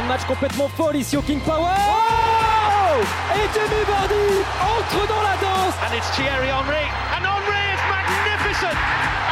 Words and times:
fin 0.00 0.02
de 0.02 0.08
match 0.08 0.24
complètement 0.26 0.68
folle 0.68 0.96
ici 0.96 1.16
au 1.16 1.22
King 1.22 1.40
Power. 1.40 1.66
Oh 1.66 3.02
Et 3.34 3.48
Jamie 3.54 3.84
Vardy 3.86 4.44
entre 4.60 5.06
dans 5.08 5.22
la 5.22 5.36
danse. 5.36 5.74
And 5.86 5.94
it's 5.94 6.10
Thierry 6.16 6.48
Henry. 6.48 6.86
And 7.16 7.24
Henry 7.24 7.62
is 7.74 7.82
magnificent. 7.88 8.76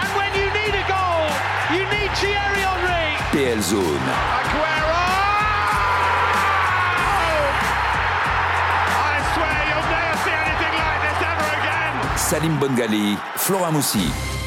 And 0.01 0.09
when 0.17 0.31
you 0.35 0.49
need 0.53 0.75
a 0.75 0.85
goal, 0.89 1.29
you 1.71 1.85
need 1.91 2.11
Thierry 2.17 2.63
Henry. 2.63 3.17
PL 3.33 3.63
Zone. 3.63 4.09
Aguero! 4.39 5.05
I 9.01 9.17
swear 9.35 9.59
you'll 9.69 9.91
never 9.93 10.17
see 10.25 10.37
anything 10.37 10.75
like 10.83 11.01
this 11.05 11.19
ever 11.31 11.49
again. 11.61 12.17
Salim 12.17 12.59
Bongali, 12.59 13.17
Flora 13.37 13.71
Moussi. 13.71 14.38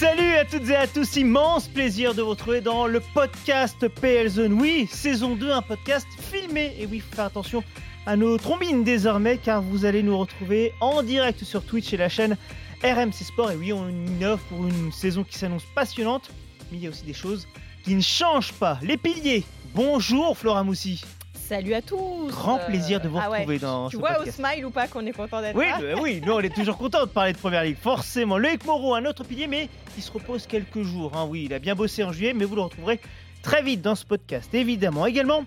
Salut 0.00 0.32
à 0.36 0.46
toutes 0.46 0.70
et 0.70 0.76
à 0.76 0.86
tous, 0.86 1.16
immense 1.16 1.68
plaisir 1.68 2.14
de 2.14 2.22
vous 2.22 2.30
retrouver 2.30 2.62
dans 2.62 2.86
le 2.86 3.00
podcast 3.00 3.86
PL 3.86 4.30
Zone. 4.30 4.54
Oui, 4.54 4.88
saison 4.90 5.36
2, 5.36 5.50
un 5.50 5.60
podcast 5.60 6.06
filmé. 6.18 6.74
Et 6.78 6.86
oui, 6.86 6.96
il 6.96 7.00
faut 7.02 7.14
faire 7.14 7.26
attention 7.26 7.62
à 8.06 8.16
nos 8.16 8.38
trombines 8.38 8.82
désormais, 8.82 9.36
car 9.36 9.60
vous 9.60 9.84
allez 9.84 10.02
nous 10.02 10.16
retrouver 10.16 10.72
en 10.80 11.02
direct 11.02 11.44
sur 11.44 11.62
Twitch 11.62 11.92
et 11.92 11.98
la 11.98 12.08
chaîne 12.08 12.38
RMC 12.82 13.12
Sport. 13.12 13.50
Et 13.50 13.56
oui, 13.56 13.74
on 13.74 13.90
innove 13.90 14.40
pour 14.48 14.66
une 14.66 14.90
saison 14.90 15.22
qui 15.22 15.36
s'annonce 15.36 15.66
passionnante, 15.74 16.30
mais 16.72 16.78
il 16.78 16.84
y 16.84 16.86
a 16.86 16.90
aussi 16.90 17.04
des 17.04 17.12
choses 17.12 17.46
qui 17.84 17.94
ne 17.94 18.00
changent 18.00 18.54
pas. 18.54 18.78
Les 18.80 18.96
piliers, 18.96 19.44
bonjour 19.74 20.38
Flora 20.38 20.64
Moussi. 20.64 21.04
Salut 21.50 21.74
à 21.74 21.82
tous 21.82 22.28
Grand 22.28 22.58
plaisir 22.58 23.00
de 23.00 23.08
vous 23.08 23.18
Ah 23.20 23.28
ouais. 23.28 23.38
retrouver 23.38 23.58
dans 23.58 23.88
Tu 23.88 23.96
ce 23.96 24.00
vois 24.00 24.14
podcast. 24.14 24.38
au 24.38 24.44
smile 24.46 24.66
ou 24.66 24.70
pas 24.70 24.86
qu'on 24.86 25.04
est 25.04 25.10
content 25.10 25.40
d'être 25.40 25.56
Oui, 25.56 25.64
là 25.66 25.78
euh, 25.82 25.96
oui, 26.00 26.22
nous 26.24 26.32
on 26.32 26.38
est 26.38 26.54
toujours 26.54 26.78
content 26.78 27.00
de 27.00 27.06
parler 27.10 27.32
de 27.32 27.38
Première 27.38 27.64
Ligue, 27.64 27.76
forcément. 27.76 28.38
Loïc 28.38 28.64
Moreau, 28.64 28.94
un 28.94 29.04
autre 29.04 29.24
pilier, 29.24 29.48
mais 29.48 29.68
qui 29.96 30.00
se 30.00 30.12
repose 30.12 30.46
quelques 30.46 30.82
jours. 30.82 31.10
hein. 31.16 31.26
Oui, 31.28 31.46
il 31.46 31.52
a 31.52 31.58
bien 31.58 31.74
bossé 31.74 32.04
en 32.04 32.12
juillet, 32.12 32.34
mais 32.34 32.44
vous 32.44 32.54
le 32.54 32.60
retrouverez 32.62 33.00
très 33.42 33.64
vite 33.64 33.82
dans 33.82 33.96
ce 33.96 34.04
podcast, 34.06 34.54
évidemment. 34.54 35.06
Également, 35.06 35.44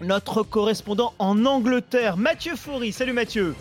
notre 0.00 0.44
correspondant 0.44 1.12
en 1.18 1.44
Angleterre, 1.44 2.16
Mathieu 2.16 2.54
Foury. 2.54 2.92
Salut 2.92 3.12
Mathieu. 3.12 3.56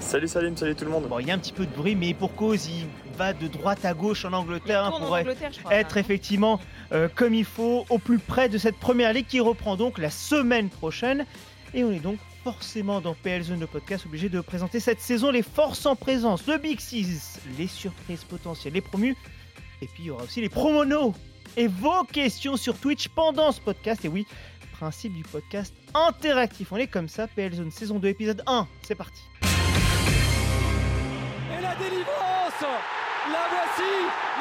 Salut 0.00 0.28
Salim, 0.28 0.56
salut 0.56 0.74
tout 0.74 0.86
le 0.86 0.90
monde. 0.90 1.04
Bon, 1.06 1.18
il 1.18 1.26
y 1.28 1.30
a 1.32 1.34
un 1.34 1.38
petit 1.38 1.52
peu 1.52 1.66
de 1.66 1.74
bruit, 1.76 1.96
mais 1.96 2.14
pour 2.14 2.34
cause, 2.34 2.66
il 2.66 2.86
va 3.14 3.32
de 3.32 3.48
droite 3.48 3.84
à 3.84 3.94
gauche 3.94 4.24
en 4.24 4.32
Angleterre 4.32 4.84
hein, 4.84 4.90
en 4.90 5.00
pour 5.00 5.12
Angleterre, 5.12 5.52
je 5.52 5.60
crois. 5.60 5.74
être 5.74 5.96
effectivement 5.96 6.60
euh, 6.92 7.08
comme 7.14 7.34
il 7.34 7.44
faut 7.44 7.86
au 7.88 7.98
plus 7.98 8.18
près 8.18 8.48
de 8.48 8.58
cette 8.58 8.76
première 8.76 9.12
ligue 9.12 9.26
qui 9.26 9.40
reprend 9.40 9.76
donc 9.76 9.98
la 9.98 10.10
semaine 10.10 10.68
prochaine. 10.68 11.26
Et 11.72 11.82
on 11.84 11.92
est 11.92 12.00
donc 12.00 12.18
forcément 12.44 13.00
dans 13.00 13.14
PL 13.14 13.42
Zone 13.42 13.58
de 13.58 13.66
podcast 13.66 14.06
obligé 14.06 14.28
de 14.28 14.40
présenter 14.40 14.78
cette 14.78 15.00
saison 15.00 15.30
les 15.30 15.42
forces 15.42 15.86
en 15.86 15.96
présence, 15.96 16.46
le 16.46 16.58
Big 16.58 16.78
Six, 16.78 17.40
les 17.58 17.66
surprises 17.66 18.24
potentielles, 18.24 18.74
les 18.74 18.80
promus. 18.80 19.16
Et 19.82 19.86
puis 19.86 20.04
il 20.04 20.06
y 20.06 20.10
aura 20.10 20.24
aussi 20.24 20.40
les 20.40 20.48
promonos 20.48 21.14
et 21.56 21.68
vos 21.68 22.04
questions 22.04 22.56
sur 22.56 22.78
Twitch 22.78 23.08
pendant 23.08 23.52
ce 23.52 23.60
podcast. 23.60 24.04
Et 24.04 24.08
oui, 24.08 24.26
principe 24.72 25.14
du 25.14 25.22
podcast 25.22 25.74
interactif. 25.94 26.72
On 26.72 26.76
est 26.76 26.86
comme 26.86 27.08
ça, 27.08 27.26
PL 27.28 27.54
Zone 27.54 27.70
saison 27.70 27.98
2 27.98 28.08
épisode 28.08 28.42
1. 28.46 28.66
C'est 28.82 28.94
parti. 28.94 29.22
Et 31.56 31.62
la 31.62 31.74
délivrance 31.76 32.64
La 33.32 33.40
voici 33.48 33.90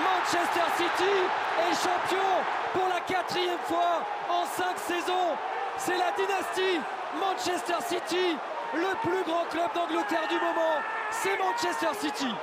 Manchester 0.04 0.68
City 0.76 1.14
est 1.58 1.76
champion 1.76 2.30
pour 2.74 2.90
la 2.90 3.00
quatrième 3.00 3.58
fois 3.60 4.04
en 4.30 4.46
cinq 4.46 4.78
saisons. 4.78 5.38
C'est 5.78 5.98
la 5.98 6.12
dynastie 6.12 6.82
Manchester 7.18 7.80
City, 7.88 8.38
le 8.74 9.08
plus 9.08 9.24
grand 9.24 9.46
club 9.46 9.70
d'Angleterre 9.74 10.28
du 10.28 10.36
moment. 10.36 10.82
C'est 11.12 11.38
Manchester 11.38 11.94
City. 11.98 12.36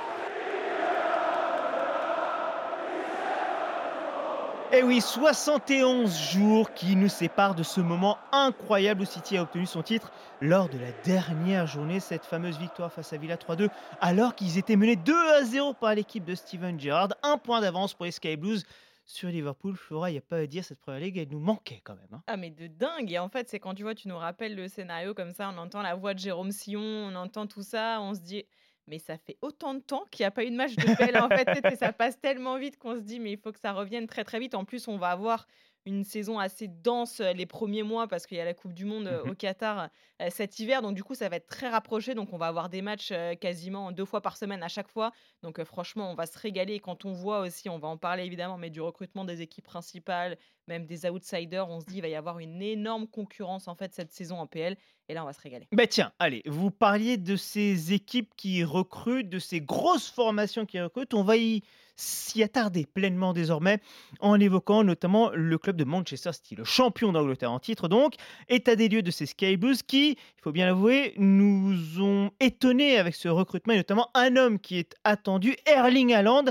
Et 4.73 4.77
Eh 4.77 4.83
oui, 4.83 5.01
71 5.01 6.17
jours 6.31 6.73
qui 6.73 6.95
nous 6.95 7.09
séparent 7.09 7.55
de 7.55 7.63
ce 7.63 7.81
moment 7.81 8.17
incroyable 8.31 9.01
où 9.01 9.05
City 9.05 9.35
a 9.37 9.43
obtenu 9.43 9.65
son 9.65 9.83
titre 9.83 10.13
lors 10.39 10.69
de 10.69 10.77
la 10.77 10.93
dernière 11.03 11.67
journée, 11.67 11.99
cette 11.99 12.23
fameuse 12.23 12.57
victoire 12.57 12.91
face 12.91 13.11
à 13.11 13.17
Villa 13.17 13.35
3-2, 13.35 13.67
alors 13.99 14.33
qu'ils 14.33 14.57
étaient 14.57 14.77
menés 14.77 14.95
2 14.95 15.13
à 15.13 15.43
0 15.43 15.73
par 15.73 15.93
l'équipe 15.93 16.23
de 16.23 16.35
Steven 16.35 16.79
Gerrard. 16.79 17.09
Un 17.21 17.37
point 17.37 17.59
d'avance 17.59 17.93
pour 17.93 18.05
les 18.05 18.11
Sky 18.11 18.37
Blues 18.37 18.63
sur 19.05 19.27
Liverpool. 19.27 19.75
Flora, 19.75 20.09
il 20.09 20.13
n'y 20.13 20.19
a 20.19 20.21
pas 20.21 20.37
à 20.37 20.45
dire, 20.45 20.63
cette 20.63 20.79
première 20.79 21.01
ligue, 21.01 21.17
elle 21.17 21.27
nous 21.27 21.39
manquait 21.39 21.81
quand 21.83 21.95
même. 21.95 22.07
hein. 22.13 22.23
Ah 22.27 22.37
mais 22.37 22.49
de 22.49 22.67
dingue 22.67 23.11
Et 23.11 23.19
en 23.19 23.27
fait, 23.27 23.49
c'est 23.49 23.59
quand 23.59 23.73
tu 23.73 23.83
vois, 23.83 23.93
tu 23.93 24.07
nous 24.07 24.17
rappelles 24.17 24.55
le 24.55 24.69
scénario 24.69 25.13
comme 25.13 25.33
ça, 25.33 25.51
on 25.53 25.57
entend 25.57 25.81
la 25.81 25.95
voix 25.95 26.13
de 26.13 26.19
Jérôme 26.19 26.51
Sillon, 26.51 26.79
on 26.81 27.15
entend 27.15 27.45
tout 27.45 27.63
ça, 27.63 27.99
on 27.99 28.13
se 28.13 28.21
dit... 28.21 28.45
Mais 28.91 28.99
ça 28.99 29.17
fait 29.17 29.37
autant 29.41 29.73
de 29.73 29.79
temps 29.79 30.03
qu'il 30.11 30.23
n'y 30.23 30.27
a 30.27 30.31
pas 30.31 30.43
eu 30.43 30.51
de 30.51 30.55
match 30.55 30.75
de 30.75 30.83
PL 30.97 31.17
en 31.17 31.29
fait, 31.29 31.47
sais, 31.63 31.77
ça 31.77 31.93
passe 31.93 32.19
tellement 32.19 32.57
vite 32.57 32.77
qu'on 32.77 32.95
se 32.95 32.99
dit 32.99 33.21
mais 33.21 33.31
il 33.31 33.37
faut 33.37 33.53
que 33.53 33.59
ça 33.59 33.71
revienne 33.71 34.05
très 34.05 34.25
très 34.25 34.37
vite. 34.37 34.53
En 34.53 34.65
plus, 34.65 34.89
on 34.89 34.97
va 34.97 35.11
avoir 35.11 35.47
une 35.85 36.03
saison 36.03 36.39
assez 36.39 36.67
dense 36.67 37.19
euh, 37.19 37.33
les 37.33 37.45
premiers 37.45 37.83
mois 37.83 38.07
parce 38.07 38.27
qu'il 38.27 38.37
y 38.37 38.41
a 38.41 38.45
la 38.45 38.53
Coupe 38.53 38.73
du 38.73 38.85
Monde 38.85 39.07
euh, 39.07 39.23
au 39.23 39.33
Qatar 39.35 39.89
euh, 40.21 40.27
cet 40.29 40.59
hiver. 40.59 40.81
Donc 40.81 40.95
du 40.95 41.03
coup, 41.03 41.15
ça 41.15 41.29
va 41.29 41.37
être 41.37 41.47
très 41.47 41.69
rapproché. 41.69 42.13
Donc 42.13 42.33
on 42.33 42.37
va 42.37 42.47
avoir 42.47 42.69
des 42.69 42.81
matchs 42.81 43.13
quasiment 43.39 43.91
deux 43.91 44.05
fois 44.05 44.21
par 44.21 44.37
semaine 44.37 44.63
à 44.63 44.67
chaque 44.67 44.89
fois. 44.89 45.11
Donc 45.43 45.63
franchement, 45.63 46.11
on 46.11 46.15
va 46.15 46.25
se 46.25 46.37
régaler. 46.37 46.75
Et 46.75 46.79
quand 46.79 47.05
on 47.05 47.11
voit 47.11 47.39
aussi, 47.39 47.69
on 47.69 47.79
va 47.79 47.87
en 47.87 47.97
parler 47.97 48.23
évidemment, 48.23 48.57
mais 48.57 48.69
du 48.69 48.81
recrutement 48.81 49.25
des 49.25 49.41
équipes 49.41 49.65
principales, 49.65 50.37
même 50.67 50.85
des 50.85 51.09
outsiders, 51.09 51.69
on 51.69 51.79
se 51.79 51.85
dit 51.85 51.97
il 51.97 52.01
va 52.01 52.07
y 52.07 52.15
avoir 52.15 52.39
une 52.39 52.61
énorme 52.61 53.07
concurrence 53.07 53.67
en 53.67 53.75
fait 53.75 53.93
cette 53.93 54.11
saison 54.11 54.37
en 54.37 54.47
PL. 54.47 54.77
Et 55.09 55.13
là, 55.13 55.23
on 55.23 55.25
va 55.25 55.33
se 55.33 55.41
régaler. 55.41 55.67
Bah 55.71 55.87
tiens, 55.87 56.13
allez, 56.19 56.41
vous 56.45 56.71
parliez 56.71 57.17
de 57.17 57.35
ces 57.35 57.91
équipes 57.91 58.33
qui 58.37 58.63
recrutent, 58.63 59.29
de 59.29 59.39
ces 59.39 59.59
grosses 59.59 60.09
formations 60.09 60.65
qui 60.65 60.79
recrutent. 60.79 61.13
On 61.13 61.23
va 61.23 61.37
y 61.37 61.63
s'y 61.95 62.43
attarder 62.43 62.85
pleinement 62.85 63.33
désormais 63.33 63.79
en 64.19 64.39
évoquant 64.39 64.83
notamment 64.83 65.31
le 65.33 65.57
club 65.57 65.75
de 65.75 65.83
Manchester 65.83 66.33
City, 66.33 66.55
le 66.55 66.63
champion 66.63 67.11
d'Angleterre 67.11 67.51
en 67.51 67.59
titre 67.59 67.87
donc, 67.87 68.15
état 68.49 68.75
des 68.75 68.89
lieux 68.89 69.01
de 69.01 69.11
ces 69.11 69.25
Sky 69.25 69.57
Blues 69.57 69.83
qui, 69.83 70.11
il 70.11 70.41
faut 70.41 70.51
bien 70.51 70.65
l'avouer, 70.65 71.13
nous 71.17 72.01
ont 72.01 72.31
étonnés 72.39 72.97
avec 72.97 73.15
ce 73.15 73.27
recrutement 73.27 73.73
et 73.73 73.77
notamment 73.77 74.09
un 74.13 74.35
homme 74.35 74.59
qui 74.59 74.77
est 74.77 74.95
attendu, 75.03 75.55
Erling 75.65 76.13
Haaland. 76.13 76.45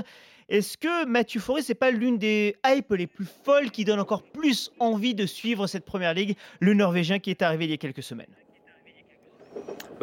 Est-ce 0.49 0.77
que 0.77 1.05
Mathieu 1.05 1.39
Fauré, 1.39 1.61
c'est 1.61 1.75
pas 1.75 1.91
l'une 1.91 2.17
des 2.17 2.57
hypes 2.65 2.91
les 2.91 3.07
plus 3.07 3.27
folles 3.45 3.71
qui 3.71 3.85
donne 3.85 4.01
encore 4.01 4.23
plus 4.23 4.71
envie 4.79 5.15
de 5.15 5.25
suivre 5.25 5.65
cette 5.65 5.85
première 5.85 6.13
ligue, 6.13 6.35
le 6.59 6.73
Norvégien 6.73 7.19
qui 7.19 7.29
est 7.29 7.41
arrivé 7.41 7.65
il 7.65 7.71
y 7.71 7.73
a 7.73 7.77
quelques 7.77 8.03
semaines 8.03 8.27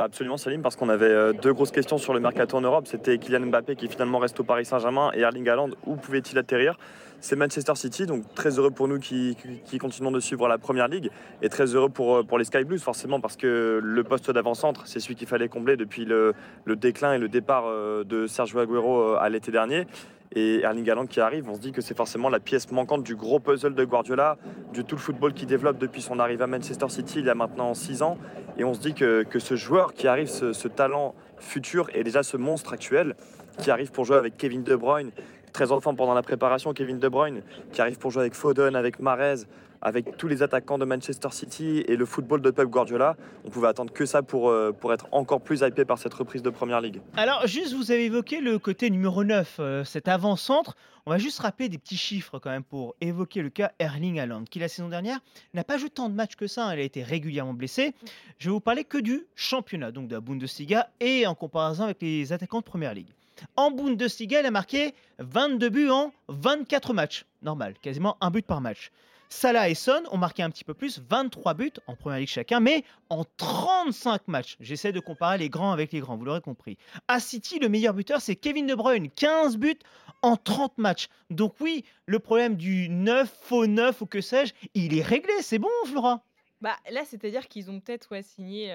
absolument 0.04 0.36
Salim, 0.36 0.62
parce 0.62 0.76
qu'on 0.76 0.88
avait 0.88 1.06
euh, 1.06 1.32
deux 1.32 1.52
grosses 1.52 1.70
questions 1.70 1.98
sur 1.98 2.12
le 2.12 2.20
mercato 2.20 2.56
en 2.56 2.60
Europe. 2.60 2.86
C'était 2.86 3.18
Kylian 3.18 3.46
Mbappé 3.46 3.76
qui 3.76 3.88
finalement 3.88 4.18
reste 4.18 4.38
au 4.40 4.44
Paris 4.44 4.64
Saint-Germain 4.64 5.10
et 5.14 5.20
Erling 5.20 5.48
Haaland, 5.48 5.70
où 5.86 5.96
pouvait-il 5.96 6.38
atterrir? 6.38 6.78
C'est 7.20 7.34
Manchester 7.34 7.74
City, 7.74 8.06
donc 8.06 8.32
très 8.34 8.58
heureux 8.58 8.70
pour 8.70 8.86
nous 8.86 9.00
qui, 9.00 9.36
continuons 9.80 10.12
de 10.12 10.20
suivre 10.20 10.46
la 10.46 10.56
Première 10.56 10.86
Ligue 10.86 11.10
et 11.42 11.48
très 11.48 11.74
heureux 11.74 11.88
pour, 11.88 12.16
euh, 12.16 12.22
pour 12.22 12.38
les 12.38 12.44
Sky 12.44 12.62
Blues 12.62 12.80
forcément 12.80 13.20
parce 13.20 13.36
que 13.36 13.80
le 13.82 14.04
poste 14.04 14.30
d'avant-centre, 14.30 14.86
c'est 14.86 15.00
celui 15.00 15.16
qu'il 15.16 15.26
fallait 15.26 15.48
combler 15.48 15.76
depuis 15.76 16.04
le, 16.04 16.34
le 16.64 16.76
déclin 16.76 17.14
et 17.14 17.18
le 17.18 17.28
départ 17.28 17.64
euh, 17.66 18.04
de 18.04 18.28
Sergio 18.28 18.60
Aguero 18.60 19.00
euh, 19.00 19.16
à 19.18 19.28
l'été 19.30 19.50
dernier. 19.50 19.86
Et 20.34 20.60
Erling 20.60 20.88
Haaland 20.88 21.06
qui 21.06 21.20
arrive, 21.20 21.48
on 21.48 21.54
se 21.54 21.60
dit 21.60 21.72
que 21.72 21.80
c'est 21.80 21.96
forcément 21.96 22.28
la 22.28 22.38
pièce 22.38 22.70
manquante 22.70 23.02
du 23.02 23.16
gros 23.16 23.40
puzzle 23.40 23.74
de 23.74 23.84
Guardiola, 23.84 24.36
du 24.72 24.84
tout 24.84 24.94
le 24.94 25.00
football 25.00 25.32
qu'il 25.32 25.48
développe 25.48 25.78
depuis 25.78 26.02
son 26.02 26.20
arrivée 26.20 26.44
à 26.44 26.46
Manchester 26.46 26.88
City 26.88 27.20
il 27.20 27.26
y 27.26 27.30
a 27.30 27.34
maintenant 27.34 27.74
6 27.74 28.02
ans. 28.02 28.18
Et 28.58 28.64
on 28.64 28.74
se 28.74 28.80
dit 28.80 28.94
que, 28.94 29.24
que 29.24 29.38
ce 29.38 29.56
joueur 29.56 29.94
qui 29.94 30.06
arrive, 30.06 30.28
ce, 30.28 30.52
ce 30.52 30.68
talent 30.68 31.14
futur 31.38 31.88
et 31.94 32.04
déjà 32.04 32.22
ce 32.22 32.36
monstre 32.36 32.74
actuel, 32.74 33.16
qui 33.58 33.70
arrive 33.70 33.90
pour 33.90 34.04
jouer 34.04 34.16
avec 34.16 34.36
Kevin 34.36 34.62
De 34.62 34.76
Bruyne, 34.76 35.10
très 35.52 35.72
enfant 35.72 35.94
pendant 35.94 36.14
la 36.14 36.22
préparation, 36.22 36.72
Kevin 36.72 36.98
De 36.98 37.08
Bruyne, 37.08 37.42
qui 37.72 37.80
arrive 37.80 37.98
pour 37.98 38.10
jouer 38.10 38.22
avec 38.22 38.34
Foden, 38.34 38.76
avec 38.76 39.00
Mahrez, 39.00 39.44
avec 39.80 40.16
tous 40.16 40.26
les 40.26 40.42
attaquants 40.42 40.76
de 40.76 40.84
Manchester 40.84 41.28
City 41.30 41.84
et 41.86 41.94
le 41.94 42.04
football 42.04 42.42
de 42.42 42.50
Pep 42.50 42.66
Guardiola, 42.68 43.16
on 43.44 43.50
pouvait 43.50 43.68
attendre 43.68 43.92
que 43.92 44.06
ça 44.06 44.22
pour, 44.22 44.50
euh, 44.50 44.72
pour 44.72 44.92
être 44.92 45.06
encore 45.12 45.40
plus 45.40 45.60
hypé 45.60 45.84
par 45.84 45.98
cette 45.98 46.14
reprise 46.14 46.42
de 46.42 46.50
Première 46.50 46.80
Ligue. 46.80 47.00
Alors, 47.16 47.46
juste, 47.46 47.74
vous 47.74 47.92
avez 47.92 48.06
évoqué 48.06 48.40
le 48.40 48.58
côté 48.58 48.90
numéro 48.90 49.22
9, 49.22 49.56
euh, 49.60 49.84
cet 49.84 50.08
avant-centre. 50.08 50.74
On 51.06 51.10
va 51.10 51.18
juste 51.18 51.38
rappeler 51.38 51.68
des 51.68 51.78
petits 51.78 51.96
chiffres 51.96 52.40
quand 52.40 52.50
même 52.50 52.64
pour 52.64 52.96
évoquer 53.00 53.40
le 53.40 53.50
cas 53.50 53.70
Erling 53.78 54.18
Haaland, 54.18 54.44
qui 54.50 54.58
la 54.58 54.66
saison 54.66 54.88
dernière 54.88 55.20
n'a 55.54 55.62
pas 55.62 55.78
joué 55.78 55.90
tant 55.90 56.08
de 56.08 56.14
matchs 56.14 56.34
que 56.34 56.48
ça. 56.48 56.66
hein, 56.66 56.72
Elle 56.72 56.80
a 56.80 56.82
été 56.82 57.04
régulièrement 57.04 57.54
blessée. 57.54 57.94
Je 58.38 58.48
vais 58.48 58.52
vous 58.52 58.60
parler 58.60 58.82
que 58.82 58.98
du 58.98 59.26
championnat, 59.36 59.92
donc 59.92 60.08
de 60.08 60.14
la 60.14 60.20
Bundesliga, 60.20 60.88
et 60.98 61.24
en 61.28 61.36
comparaison 61.36 61.84
avec 61.84 62.02
les 62.02 62.32
attaquants 62.32 62.58
de 62.58 62.64
Première 62.64 62.94
Ligue. 62.94 63.08
En 63.56 63.70
Bundesliga, 63.70 64.40
elle 64.40 64.46
a 64.46 64.50
marqué 64.50 64.94
22 65.18 65.68
buts 65.68 65.90
en 65.90 66.12
24 66.28 66.94
matchs. 66.94 67.24
Normal, 67.42 67.74
quasiment 67.80 68.16
un 68.20 68.30
but 68.30 68.46
par 68.46 68.60
match. 68.60 68.90
Salah 69.30 69.68
et 69.68 69.74
Son 69.74 70.02
ont 70.10 70.16
marqué 70.16 70.42
un 70.42 70.50
petit 70.50 70.64
peu 70.64 70.72
plus, 70.72 71.02
23 71.06 71.52
buts 71.54 71.72
en 71.86 71.96
première 71.96 72.18
ligue 72.18 72.28
chacun, 72.28 72.60
mais 72.60 72.82
en 73.10 73.24
35 73.36 74.26
matchs. 74.26 74.56
J'essaie 74.58 74.90
de 74.90 75.00
comparer 75.00 75.36
les 75.36 75.50
grands 75.50 75.72
avec 75.72 75.92
les 75.92 76.00
grands, 76.00 76.16
vous 76.16 76.24
l'aurez 76.24 76.40
compris. 76.40 76.78
À 77.08 77.20
City, 77.20 77.58
le 77.58 77.68
meilleur 77.68 77.92
buteur, 77.92 78.22
c'est 78.22 78.36
Kevin 78.36 78.66
De 78.66 78.74
Bruyne, 78.74 79.10
15 79.10 79.58
buts 79.58 79.78
en 80.22 80.36
30 80.36 80.78
matchs. 80.78 81.08
Donc 81.28 81.54
oui, 81.60 81.84
le 82.06 82.18
problème 82.18 82.56
du 82.56 82.88
9, 82.88 83.30
faux 83.42 83.66
9 83.66 84.00
ou 84.00 84.06
que 84.06 84.22
sais-je, 84.22 84.54
il 84.74 84.96
est 84.96 85.02
réglé, 85.02 85.34
c'est 85.40 85.58
bon, 85.58 85.68
Flora 85.86 86.22
Bah, 86.60 86.76
là, 86.90 87.02
c'est-à-dire 87.04 87.46
qu'ils 87.46 87.70
ont 87.70 87.78
peut-être 87.80 88.10
ouais, 88.10 88.22
signé 88.22 88.68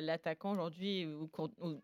l'attaquant 0.00 0.52
aujourd'hui 0.52 1.06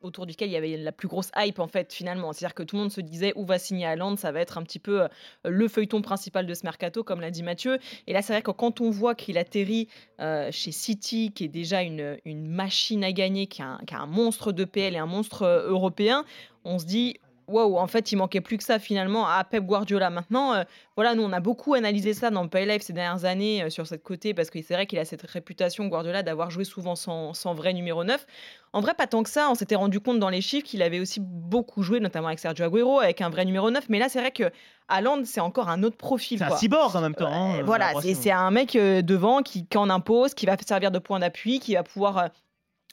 autour 0.03 0.27
duquel 0.27 0.49
il 0.49 0.53
y 0.53 0.57
avait 0.57 0.77
la 0.77 0.93
plus 0.93 1.09
grosse 1.09 1.31
hype 1.37 1.59
en 1.59 1.69
fait 1.69 1.93
finalement. 1.93 2.33
C'est-à-dire 2.33 2.55
que 2.55 2.63
tout 2.63 2.77
le 2.77 2.83
monde 2.83 2.91
se 2.93 3.01
disait 3.01 3.33
où 3.37 3.45
va 3.45 3.59
signer 3.59 3.87
Haaland, 3.87 4.17
ça 4.17 4.33
va 4.33 4.41
être 4.41 4.59
un 4.59 4.63
petit 4.63 4.79
peu 4.79 5.07
le 5.45 5.69
feuilleton 5.69 6.03
principal 6.03 6.47
de 6.47 6.55
ce 6.55 6.65
mercato, 6.65 7.05
comme 7.05 7.21
l'a 7.21 7.31
dit 7.31 7.43
Mathieu. 7.43 7.79
Et 8.07 8.13
là, 8.13 8.23
c'est 8.23 8.33
vrai 8.33 8.43
que 8.43 8.51
quand 8.51 8.81
on 8.81 8.91
voit 8.91 9.15
qu'il 9.15 9.39
atterrit 9.39 9.89
chez 10.19 10.73
City, 10.73 11.33
qui 11.33 11.45
est 11.45 11.49
déjà 11.49 11.83
une, 11.83 12.19
machine 12.27 13.05
à 13.05 13.13
gagner, 13.13 13.47
qui 13.47 13.63
a, 13.63 13.67
un, 13.67 13.81
un 13.93 14.07
monstre 14.07 14.53
de 14.53 14.65
PL 14.65 14.95
et 14.95 14.99
un 14.99 15.07
monstre 15.07 15.45
européen, 15.45 16.25
on 16.65 16.79
se 16.79 16.87
dit 16.87 17.17
Waouh, 17.47 17.77
en 17.77 17.87
fait, 17.87 18.11
il 18.13 18.17
manquait 18.17 18.41
plus 18.41 18.57
que 18.57 18.65
ça 18.65 18.79
finalement 18.79 19.27
à 19.29 19.45
Pep 19.45 19.65
Guardiola. 19.65 20.09
Maintenant, 20.11 20.55
euh, 20.55 20.65
voilà, 20.97 21.15
nous, 21.15 21.23
on 21.23 21.33
a 21.33 21.41
beaucoup 21.41 21.75
analysé 21.75 22.15
ça 22.15 22.31
dans 22.31 22.49
Pay 22.49 22.67
Life 22.67 22.83
ces 22.83 22.93
dernières 22.93 23.25
années 23.25 23.63
euh, 23.65 23.71
sur 23.71 23.87
cette 23.87 24.03
côté 24.03 24.33
parce 24.33 24.51
que 24.51 24.63
c'est 24.63 24.75
vrai 24.75 24.87
qu'il 24.87 24.99
a 24.99 25.05
cette 25.05 25.23
réputation, 25.23 25.87
Guardiola, 25.87 26.23
d'avoir 26.23 26.51
joué 26.51 26.65
souvent 26.65 26.97
sans, 26.97 27.35
sans 27.35 27.55
vrai 27.55 27.73
numéro 27.73 28.03
9. 28.05 28.27
En 28.73 28.81
vrai, 28.81 28.95
pas 28.95 29.07
tant 29.07 29.23
que 29.23 29.29
ça. 29.31 29.49
On 29.51 29.55
s'était 29.55 29.75
rendu 29.75 30.01
compte 30.01 30.19
dans 30.19 30.31
les 30.31 30.41
chiffres 30.41 30.67
qu'il 30.67 30.83
avait 30.83 31.01
aussi 31.01 31.21
beaucoup 31.21 31.83
joué, 31.83 32.01
notamment 32.01 32.29
avec 32.29 32.39
Sergio 32.39 32.65
Agüero, 32.65 33.01
avec 33.01 33.21
un 33.21 33.29
vrai 33.29 33.45
numéro 33.45 33.71
9. 33.71 33.89
Mais 33.89 33.99
là, 33.99 34.09
c'est 34.09 34.21
vrai 34.21 34.31
que 34.31 34.51
Haaland, 34.89 35.23
c'est 35.25 35.41
encore 35.41 35.69
un 35.69 35.83
autre 35.83 35.97
profil. 35.97 36.39
C'est 36.39 36.45
un 36.45 36.57
cyborg 36.57 36.97
en 36.97 37.01
même 37.01 37.15
temps. 37.15 37.33
hein, 37.33 37.63
voilà, 37.63 37.93
c'est 38.01 38.31
un 38.31 38.51
mec 38.51 38.75
euh, 38.77 39.03
devant 39.03 39.43
qui, 39.43 39.67
qui 39.67 39.79
en 39.79 39.91
impose, 39.91 40.35
qui 40.35 40.47
va 40.47 40.57
servir 40.67 40.91
de 40.91 40.99
point 40.99 41.19
d'appui, 41.19 41.61
qui 41.61 41.75
va 41.75 41.83
pouvoir 41.83 42.31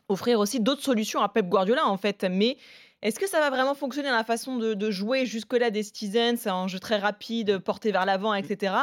offrir 0.09 0.39
aussi 0.39 0.59
d'autres 0.59 0.83
solutions 0.83 1.21
à 1.21 1.29
Pep 1.29 1.47
Guardiola 1.47 1.87
en 1.87 1.97
fait. 1.97 2.25
Mais 2.29 2.57
est-ce 3.01 3.19
que 3.19 3.27
ça 3.27 3.39
va 3.39 3.49
vraiment 3.49 3.73
fonctionner 3.73 4.09
dans 4.09 4.15
la 4.15 4.23
façon 4.23 4.57
de, 4.57 4.73
de 4.73 4.91
jouer 4.91 5.25
jusque-là 5.25 5.71
des 5.71 5.83
Citizens, 5.83 6.47
un 6.47 6.67
jeu 6.67 6.79
très 6.79 6.97
rapide, 6.97 7.57
porté 7.57 7.91
vers 7.91 8.05
l'avant, 8.05 8.33
etc. 8.33 8.73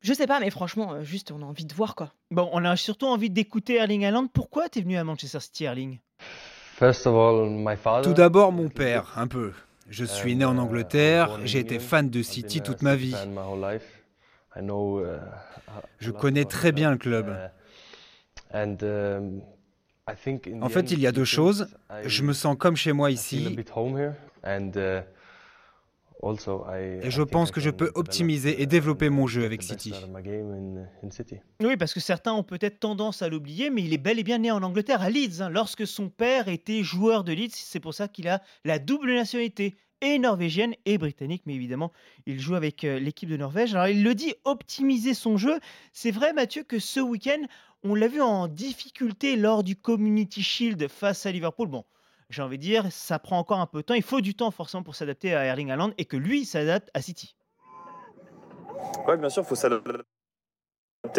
Je 0.00 0.12
sais 0.12 0.26
pas, 0.26 0.38
mais 0.38 0.50
franchement, 0.50 0.92
euh, 0.92 1.02
juste 1.02 1.32
on 1.32 1.42
a 1.42 1.44
envie 1.44 1.64
de 1.64 1.74
voir 1.74 1.96
quoi. 1.96 2.12
Bon, 2.30 2.48
on 2.52 2.64
a 2.64 2.76
surtout 2.76 3.06
envie 3.06 3.30
d'écouter 3.30 3.76
Erling 3.76 4.04
Haaland. 4.04 4.28
Pourquoi 4.28 4.68
t'es 4.68 4.80
venu 4.80 4.96
à 4.96 5.04
Manchester 5.04 5.40
City, 5.40 5.64
Erling? 5.64 5.98
Tout 8.02 8.12
d'abord, 8.12 8.52
mon 8.52 8.68
père, 8.68 9.12
un 9.16 9.26
peu. 9.26 9.52
Je 9.88 10.04
suis 10.04 10.36
né 10.36 10.44
en 10.44 10.58
Angleterre, 10.58 11.40
j'ai 11.44 11.60
été 11.60 11.78
fan 11.78 12.10
de 12.10 12.22
City 12.22 12.60
toute 12.60 12.82
ma 12.82 12.96
vie. 12.96 13.14
Je 15.98 16.10
connais 16.10 16.44
très 16.44 16.72
bien 16.72 16.90
le 16.90 16.98
club. 16.98 17.34
En 20.62 20.68
fait, 20.68 20.92
il 20.92 21.00
y 21.00 21.06
a 21.06 21.12
deux 21.12 21.24
choses. 21.24 21.68
Je 22.04 22.22
me 22.22 22.32
sens 22.32 22.56
comme 22.58 22.76
chez 22.76 22.92
moi 22.92 23.10
ici 23.10 23.56
et 27.02 27.10
je 27.10 27.22
pense 27.22 27.50
que 27.50 27.60
je 27.60 27.70
peux 27.70 27.90
optimiser 27.94 28.62
et 28.62 28.66
développer 28.66 29.10
mon 29.10 29.26
jeu 29.26 29.44
avec 29.44 29.62
City. 29.62 29.92
Oui, 31.60 31.76
parce 31.76 31.92
que 31.92 32.00
certains 32.00 32.32
ont 32.32 32.42
peut-être 32.42 32.80
tendance 32.80 33.20
à 33.22 33.28
l'oublier, 33.28 33.68
mais 33.70 33.82
il 33.82 33.92
est 33.92 33.98
bel 33.98 34.18
et 34.18 34.22
bien 34.22 34.38
né 34.38 34.50
en 34.50 34.62
Angleterre, 34.62 35.02
à 35.02 35.10
Leeds, 35.10 35.42
hein, 35.42 35.50
lorsque 35.50 35.86
son 35.86 36.08
père 36.08 36.48
était 36.48 36.82
joueur 36.82 37.22
de 37.22 37.32
Leeds. 37.32 37.54
C'est 37.54 37.80
pour 37.80 37.92
ça 37.92 38.08
qu'il 38.08 38.28
a 38.28 38.40
la 38.64 38.78
double 38.78 39.12
nationalité, 39.14 39.76
et 40.00 40.18
norvégienne 40.18 40.74
et 40.84 40.98
britannique, 40.98 41.42
mais 41.46 41.54
évidemment, 41.54 41.92
il 42.26 42.38
joue 42.38 42.54
avec 42.54 42.84
euh, 42.84 42.98
l'équipe 42.98 43.28
de 43.28 43.36
Norvège. 43.36 43.74
Alors, 43.74 43.88
il 43.88 44.02
le 44.02 44.14
dit, 44.14 44.34
optimiser 44.44 45.14
son 45.14 45.36
jeu. 45.36 45.58
C'est 45.92 46.10
vrai, 46.10 46.32
Mathieu, 46.32 46.64
que 46.64 46.78
ce 46.78 47.00
week-end, 47.00 47.42
on 47.84 47.94
l'a 47.94 48.08
vu 48.08 48.20
en 48.20 48.48
difficulté 48.48 49.36
lors 49.36 49.62
du 49.62 49.76
Community 49.76 50.42
Shield 50.42 50.88
face 50.88 51.26
à 51.26 51.32
Liverpool. 51.32 51.68
Bon, 51.68 51.84
j'ai 52.30 52.42
envie 52.42 52.58
de 52.58 52.62
dire, 52.62 52.90
ça 52.90 53.18
prend 53.18 53.38
encore 53.38 53.60
un 53.60 53.66
peu 53.66 53.78
de 53.78 53.82
temps. 53.82 53.94
Il 53.94 54.02
faut 54.02 54.20
du 54.20 54.34
temps 54.34 54.50
forcément 54.50 54.82
pour 54.82 54.94
s'adapter 54.94 55.34
à 55.34 55.44
Erling 55.44 55.70
Haaland 55.70 55.92
et 55.98 56.04
que 56.04 56.16
lui 56.16 56.44
s'adapte 56.44 56.90
à 56.94 57.02
City. 57.02 57.36
Ouais, 59.06 59.16
bien 59.16 59.28
sûr, 59.28 59.42
il 59.42 59.46
faut 59.46 59.54
s'adapter 59.54 59.92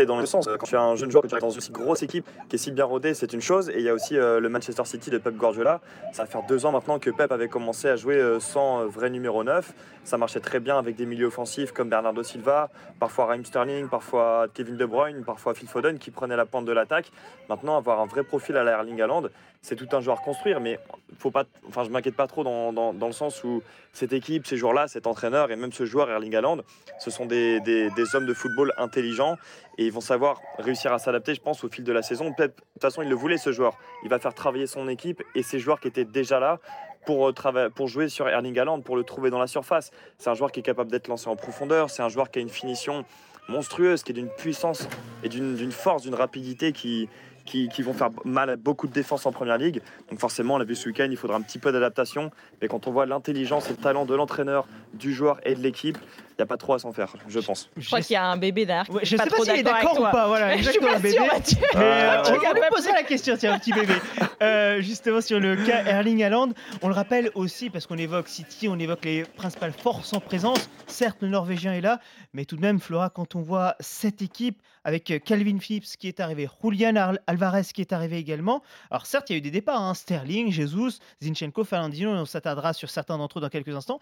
dans 0.05 0.19
le 0.19 0.25
sens. 0.25 0.47
Quand 0.59 0.65
tu 0.65 0.75
as 0.75 0.81
un 0.81 0.95
jeune 0.95 1.11
joueur 1.11 1.23
que 1.23 1.27
tu 1.27 1.35
as 1.35 1.39
dans 1.39 1.49
une 1.49 1.61
si 1.61 1.71
grosse 1.71 2.03
équipe 2.03 2.25
qui 2.49 2.55
est 2.55 2.59
si 2.59 2.71
bien 2.71 2.85
rodée, 2.85 3.13
c'est 3.13 3.33
une 3.33 3.41
chose. 3.41 3.69
Et 3.69 3.77
il 3.77 3.83
y 3.83 3.89
a 3.89 3.93
aussi 3.93 4.17
euh, 4.17 4.39
le 4.39 4.49
Manchester 4.49 4.85
City 4.85 5.09
de 5.09 5.17
Pep 5.17 5.35
Guardiola. 5.35 5.81
Ça 6.13 6.23
va 6.23 6.29
faire 6.29 6.43
deux 6.47 6.65
ans 6.65 6.71
maintenant 6.71 6.99
que 6.99 7.09
Pep 7.09 7.31
avait 7.31 7.47
commencé 7.47 7.87
à 7.87 7.95
jouer 7.95 8.15
euh, 8.15 8.39
sans 8.39 8.81
euh, 8.81 8.85
vrai 8.85 9.09
numéro 9.09 9.43
9. 9.43 9.73
Ça 10.03 10.17
marchait 10.17 10.39
très 10.39 10.59
bien 10.59 10.77
avec 10.77 10.95
des 10.95 11.05
milieux 11.05 11.27
offensifs 11.27 11.71
comme 11.71 11.89
Bernardo 11.89 12.23
Silva, 12.23 12.69
parfois 12.99 13.25
Raheem 13.25 13.43
Sterling, 13.43 13.89
parfois 13.89 14.47
Kevin 14.53 14.77
De 14.77 14.85
Bruyne, 14.85 15.23
parfois 15.25 15.53
Phil 15.53 15.67
Foden 15.67 15.99
qui 15.99 16.11
prenait 16.11 16.37
la 16.37 16.45
pointe 16.45 16.65
de 16.65 16.71
l'attaque. 16.71 17.11
Maintenant, 17.49 17.77
avoir 17.77 17.99
un 17.99 18.05
vrai 18.05 18.23
profil 18.23 18.55
à 18.55 18.63
la 18.63 18.71
Erling 18.71 19.01
Haaland, 19.01 19.23
c'est 19.61 19.75
tout 19.75 19.87
un 19.93 20.01
joueur 20.01 20.19
à 20.19 20.23
construire. 20.23 20.59
Mais 20.59 20.79
faut 21.19 21.31
pas, 21.31 21.45
enfin, 21.67 21.83
je 21.83 21.89
m'inquiète 21.89 22.15
pas 22.15 22.27
trop 22.27 22.43
dans, 22.43 22.71
dans- 22.73 22.93
dans 22.93 23.07
le 23.07 23.13
sens 23.13 23.43
où 23.43 23.61
cette 23.93 24.13
équipe, 24.13 24.45
ces 24.47 24.57
joueurs-là, 24.57 24.87
cet 24.87 25.07
entraîneur 25.07 25.51
et 25.51 25.55
même 25.55 25.71
ce 25.71 25.85
joueur 25.85 26.09
Erling 26.09 26.35
Haaland, 26.35 26.57
ce 26.99 27.09
sont 27.11 27.25
des, 27.25 27.59
des- 27.61 27.89
des 27.91 28.15
hommes 28.15 28.25
de 28.25 28.33
football 28.33 28.73
intelligents 28.77 29.35
et 29.77 29.85
ils 29.85 29.91
vont 29.91 30.01
savoir 30.01 30.39
réussir 30.59 30.93
à 30.93 30.99
s'adapter, 30.99 31.33
je 31.35 31.41
pense, 31.41 31.63
au 31.63 31.69
fil 31.69 31.83
de 31.83 31.91
la 31.93 32.01
saison. 32.01 32.29
De 32.37 32.45
toute 32.47 32.53
façon, 32.81 33.01
il 33.01 33.09
le 33.09 33.15
voulait, 33.15 33.37
ce 33.37 33.51
joueur. 33.51 33.77
Il 34.03 34.09
va 34.09 34.19
faire 34.19 34.33
travailler 34.33 34.67
son 34.67 34.87
équipe 34.87 35.23
et 35.35 35.43
ces 35.43 35.59
joueurs 35.59 35.79
qui 35.79 35.87
étaient 35.87 36.05
déjà 36.05 36.39
là 36.39 36.59
pour, 37.05 37.29
euh, 37.29 37.69
pour 37.69 37.87
jouer 37.87 38.09
sur 38.09 38.27
Erling 38.27 38.57
Haaland, 38.59 38.81
pour 38.81 38.95
le 38.97 39.03
trouver 39.03 39.29
dans 39.29 39.39
la 39.39 39.47
surface. 39.47 39.91
C'est 40.17 40.29
un 40.29 40.33
joueur 40.33 40.51
qui 40.51 40.59
est 40.59 40.63
capable 40.63 40.91
d'être 40.91 41.07
lancé 41.07 41.27
en 41.29 41.35
profondeur, 41.35 41.89
c'est 41.89 42.01
un 42.03 42.09
joueur 42.09 42.31
qui 42.31 42.39
a 42.39 42.41
une 42.41 42.49
finition 42.49 43.05
monstrueuse, 43.49 44.03
qui 44.03 44.11
est 44.11 44.15
d'une 44.15 44.27
puissance 44.29 44.89
et 45.23 45.29
d'une 45.29 45.71
force, 45.71 46.03
d'une 46.03 46.15
rapidité 46.15 46.73
qui, 46.73 47.07
qui, 47.47 47.81
vont 47.81 47.93
faire 47.93 48.09
mal 48.25 48.49
à 48.49 48.55
beaucoup 48.55 48.87
de 48.87 48.93
défenses 48.93 49.25
en 49.25 49.31
première 49.31 49.57
ligue. 49.57 49.81
Donc 50.09 50.19
forcément, 50.19 50.55
on 50.55 50.57
l'a 50.57 50.65
vu 50.65 50.75
ce 50.75 50.87
week-end, 50.87 51.07
il 51.09 51.17
faudra 51.17 51.37
un 51.37 51.41
petit 51.41 51.59
peu 51.59 51.71
d'adaptation. 51.71 52.31
Mais 52.61 52.67
quand 52.67 52.87
on 52.87 52.91
voit 52.91 53.05
l'intelligence 53.05 53.69
et 53.69 53.71
le 53.71 53.77
talent 53.77 54.05
de 54.05 54.13
l'entraîneur, 54.13 54.67
du 54.93 55.13
joueur 55.13 55.39
et 55.45 55.55
de 55.55 55.61
l'équipe, 55.61 55.97
n'y 56.39 56.43
a 56.43 56.45
pas 56.45 56.57
trop 56.57 56.73
à 56.75 56.79
s'en 56.79 56.91
faire, 56.91 57.13
je 57.27 57.39
pense. 57.39 57.69
Je 57.77 57.85
crois 57.87 58.01
qu'il 58.01 58.13
y 58.13 58.17
a 58.17 58.25
un 58.25 58.37
bébé 58.37 58.65
derrière. 58.65 58.89
Ouais, 58.89 59.01
est 59.01 59.05
je 59.05 59.15
pas 59.17 59.23
sais 59.23 59.29
pas 59.29 59.35
trop 59.35 59.43
s'il 59.43 59.53
est 59.53 59.59
avec 59.59 59.65
d'accord 59.65 59.99
ou 59.99 60.03
pas. 60.03 60.27
Voilà, 60.27 60.55
Je 60.57 60.63
suis 60.63 60.67
exactement, 60.77 60.93
pas 60.93 60.99
bébé. 60.99 61.19
Mathieu. 61.19 61.57
Mais 61.75 61.81
euh, 61.81 62.23
on 62.27 62.31
va 62.39 62.53
lui 62.53 62.61
poser 62.69 62.91
la 62.91 63.03
question, 63.03 63.35
tiens, 63.37 63.53
un 63.53 63.59
petit 63.59 63.73
bébé. 63.73 63.93
Euh, 64.43 64.81
justement, 64.81 65.19
sur 65.19 65.39
le 65.39 65.55
cas 65.55 65.83
Erling 65.85 66.21
Haaland, 66.23 66.49
on 66.83 66.89
le 66.89 66.93
rappelle 66.93 67.31
aussi 67.33 67.71
parce 67.71 67.87
qu'on 67.87 67.97
évoque 67.97 68.27
City, 68.27 68.67
on 68.67 68.77
évoque 68.77 69.03
les 69.03 69.23
principales 69.23 69.71
forces 69.73 70.13
en 70.13 70.19
présence. 70.19 70.69
Certes, 70.85 71.17
le 71.21 71.27
Norvégien 71.29 71.73
est 71.73 71.81
là, 71.81 71.99
mais 72.33 72.45
tout 72.45 72.55
de 72.55 72.61
même, 72.61 72.79
Flora, 72.79 73.09
quand 73.09 73.33
on 73.33 73.41
voit 73.41 73.75
cette 73.79 74.21
équipe 74.21 74.61
avec 74.83 75.11
Calvin 75.25 75.57
Phillips 75.59 75.97
qui 75.97 76.07
est 76.07 76.19
arrivé, 76.19 76.47
Julian 76.63 76.95
Al- 76.97 77.19
Alvarez 77.25 77.63
qui 77.73 77.81
est 77.81 77.93
arrivé 77.93 78.17
également. 78.19 78.61
Alors, 78.91 79.07
certes, 79.07 79.27
il 79.31 79.33
y 79.33 79.35
a 79.35 79.39
eu 79.39 79.41
des 79.41 79.49
départs 79.49 79.81
hein, 79.81 79.95
Sterling, 79.95 80.51
Jesus, 80.51 80.99
Zinchenko, 81.23 81.63
Fernandinho, 81.63 82.11
on 82.11 82.25
s'attardera 82.25 82.73
sur 82.73 82.91
certains 82.91 83.17
d'entre 83.17 83.39
eux 83.39 83.41
dans 83.41 83.49
quelques 83.49 83.75
instants. 83.75 83.99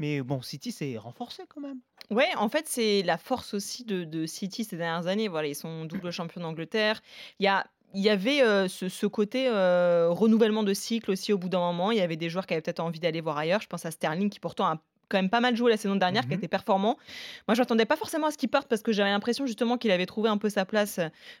Mais 0.00 0.20
bon, 0.20 0.42
City 0.42 0.72
s'est 0.72 0.96
renforcé 0.98 1.44
quand 1.48 1.60
même. 1.60 1.75
Ouais, 2.10 2.28
en 2.36 2.48
fait, 2.48 2.66
c'est 2.68 3.02
la 3.02 3.18
force 3.18 3.54
aussi 3.54 3.84
de, 3.84 4.04
de 4.04 4.26
City 4.26 4.62
ces 4.64 4.76
dernières 4.76 5.08
années. 5.08 5.28
Voilà, 5.28 5.48
ils 5.48 5.54
sont 5.56 5.84
double 5.86 6.10
champion 6.12 6.40
d'Angleterre. 6.40 7.02
Il 7.40 7.44
y 7.44 7.48
a. 7.48 7.66
Il 7.94 8.02
y 8.02 8.10
avait 8.10 8.42
euh, 8.42 8.68
ce, 8.68 8.88
ce 8.88 9.06
côté 9.06 9.48
euh, 9.48 10.08
renouvellement 10.10 10.64
de 10.64 10.74
cycle 10.74 11.10
aussi 11.12 11.32
au 11.32 11.38
bout 11.38 11.48
d'un 11.48 11.60
moment. 11.60 11.92
Il 11.92 11.98
y 11.98 12.02
avait 12.02 12.16
des 12.16 12.28
joueurs 12.28 12.46
qui 12.46 12.52
avaient 12.52 12.60
peut-être 12.60 12.80
envie 12.80 13.00
d'aller 13.00 13.20
voir 13.22 13.38
ailleurs. 13.38 13.62
Je 13.62 13.68
pense 13.68 13.86
à 13.86 13.90
Sterling 13.90 14.28
qui 14.28 14.38
pourtant 14.40 14.66
a 14.66 14.82
quand 15.08 15.18
même 15.18 15.30
pas 15.30 15.40
mal 15.40 15.56
joué 15.56 15.70
la 15.70 15.76
saison 15.78 15.94
dernière, 15.94 16.22
qui 16.24 16.30
Mhm. 16.30 16.38
était 16.38 16.48
performant. 16.48 16.98
Moi, 17.46 17.54
je 17.54 17.60
m'attendais 17.60 17.86
pas 17.86 17.96
forcément 17.96 18.26
à 18.26 18.32
ce 18.32 18.36
qu'il 18.36 18.48
parte 18.50 18.68
parce 18.68 18.82
que 18.82 18.92
j'avais 18.92 19.08
l'impression 19.10 19.46
justement 19.46 19.78
qu'il 19.78 19.92
avait 19.92 20.04
trouvé 20.04 20.28
un 20.28 20.36
peu 20.36 20.50
sa 20.50 20.64
place 20.66 20.98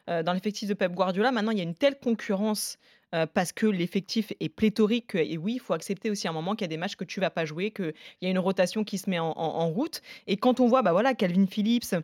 euh, 0.08 0.22
dans 0.22 0.32
l'effectif 0.32 0.68
de 0.68 0.74
Pep 0.74 0.92
Guardiola. 0.92 1.32
Maintenant, 1.32 1.50
il 1.50 1.58
y 1.58 1.60
a 1.60 1.64
une 1.64 1.74
telle 1.74 1.98
concurrence 1.98 2.78
parce 3.34 3.52
que 3.52 3.66
l'effectif 3.66 4.32
est 4.40 4.48
pléthorique. 4.48 5.08
que- 5.08 5.18
Et 5.18 5.38
oui, 5.38 5.54
il 5.54 5.58
faut 5.60 5.72
accepter 5.74 6.10
aussi 6.10 6.26
à 6.26 6.30
un 6.30 6.34
moment 6.34 6.54
qu'il 6.54 6.62
y 6.64 6.66
a 6.66 6.68
des 6.68 6.76
matchs 6.76 6.96
que 6.96 7.04
tu 7.04 7.20
vas 7.20 7.30
pas 7.30 7.44
jouer, 7.44 7.70
qu'il 7.70 7.94
y 8.22 8.26
a 8.26 8.30
une 8.30 8.38
rotation 8.38 8.84
qui 8.84 8.98
se 8.98 9.08
met 9.10 9.18
en, 9.18 9.30
en- 9.30 9.34
en 9.36 9.68
route. 9.70 10.02
Et 10.26 10.36
quand 10.36 10.60
on 10.60 10.66
voit, 10.68 10.82
bah 10.82 10.92
voilà, 10.92 11.14
Calvin 11.14 11.46
Phillips. 11.46 11.94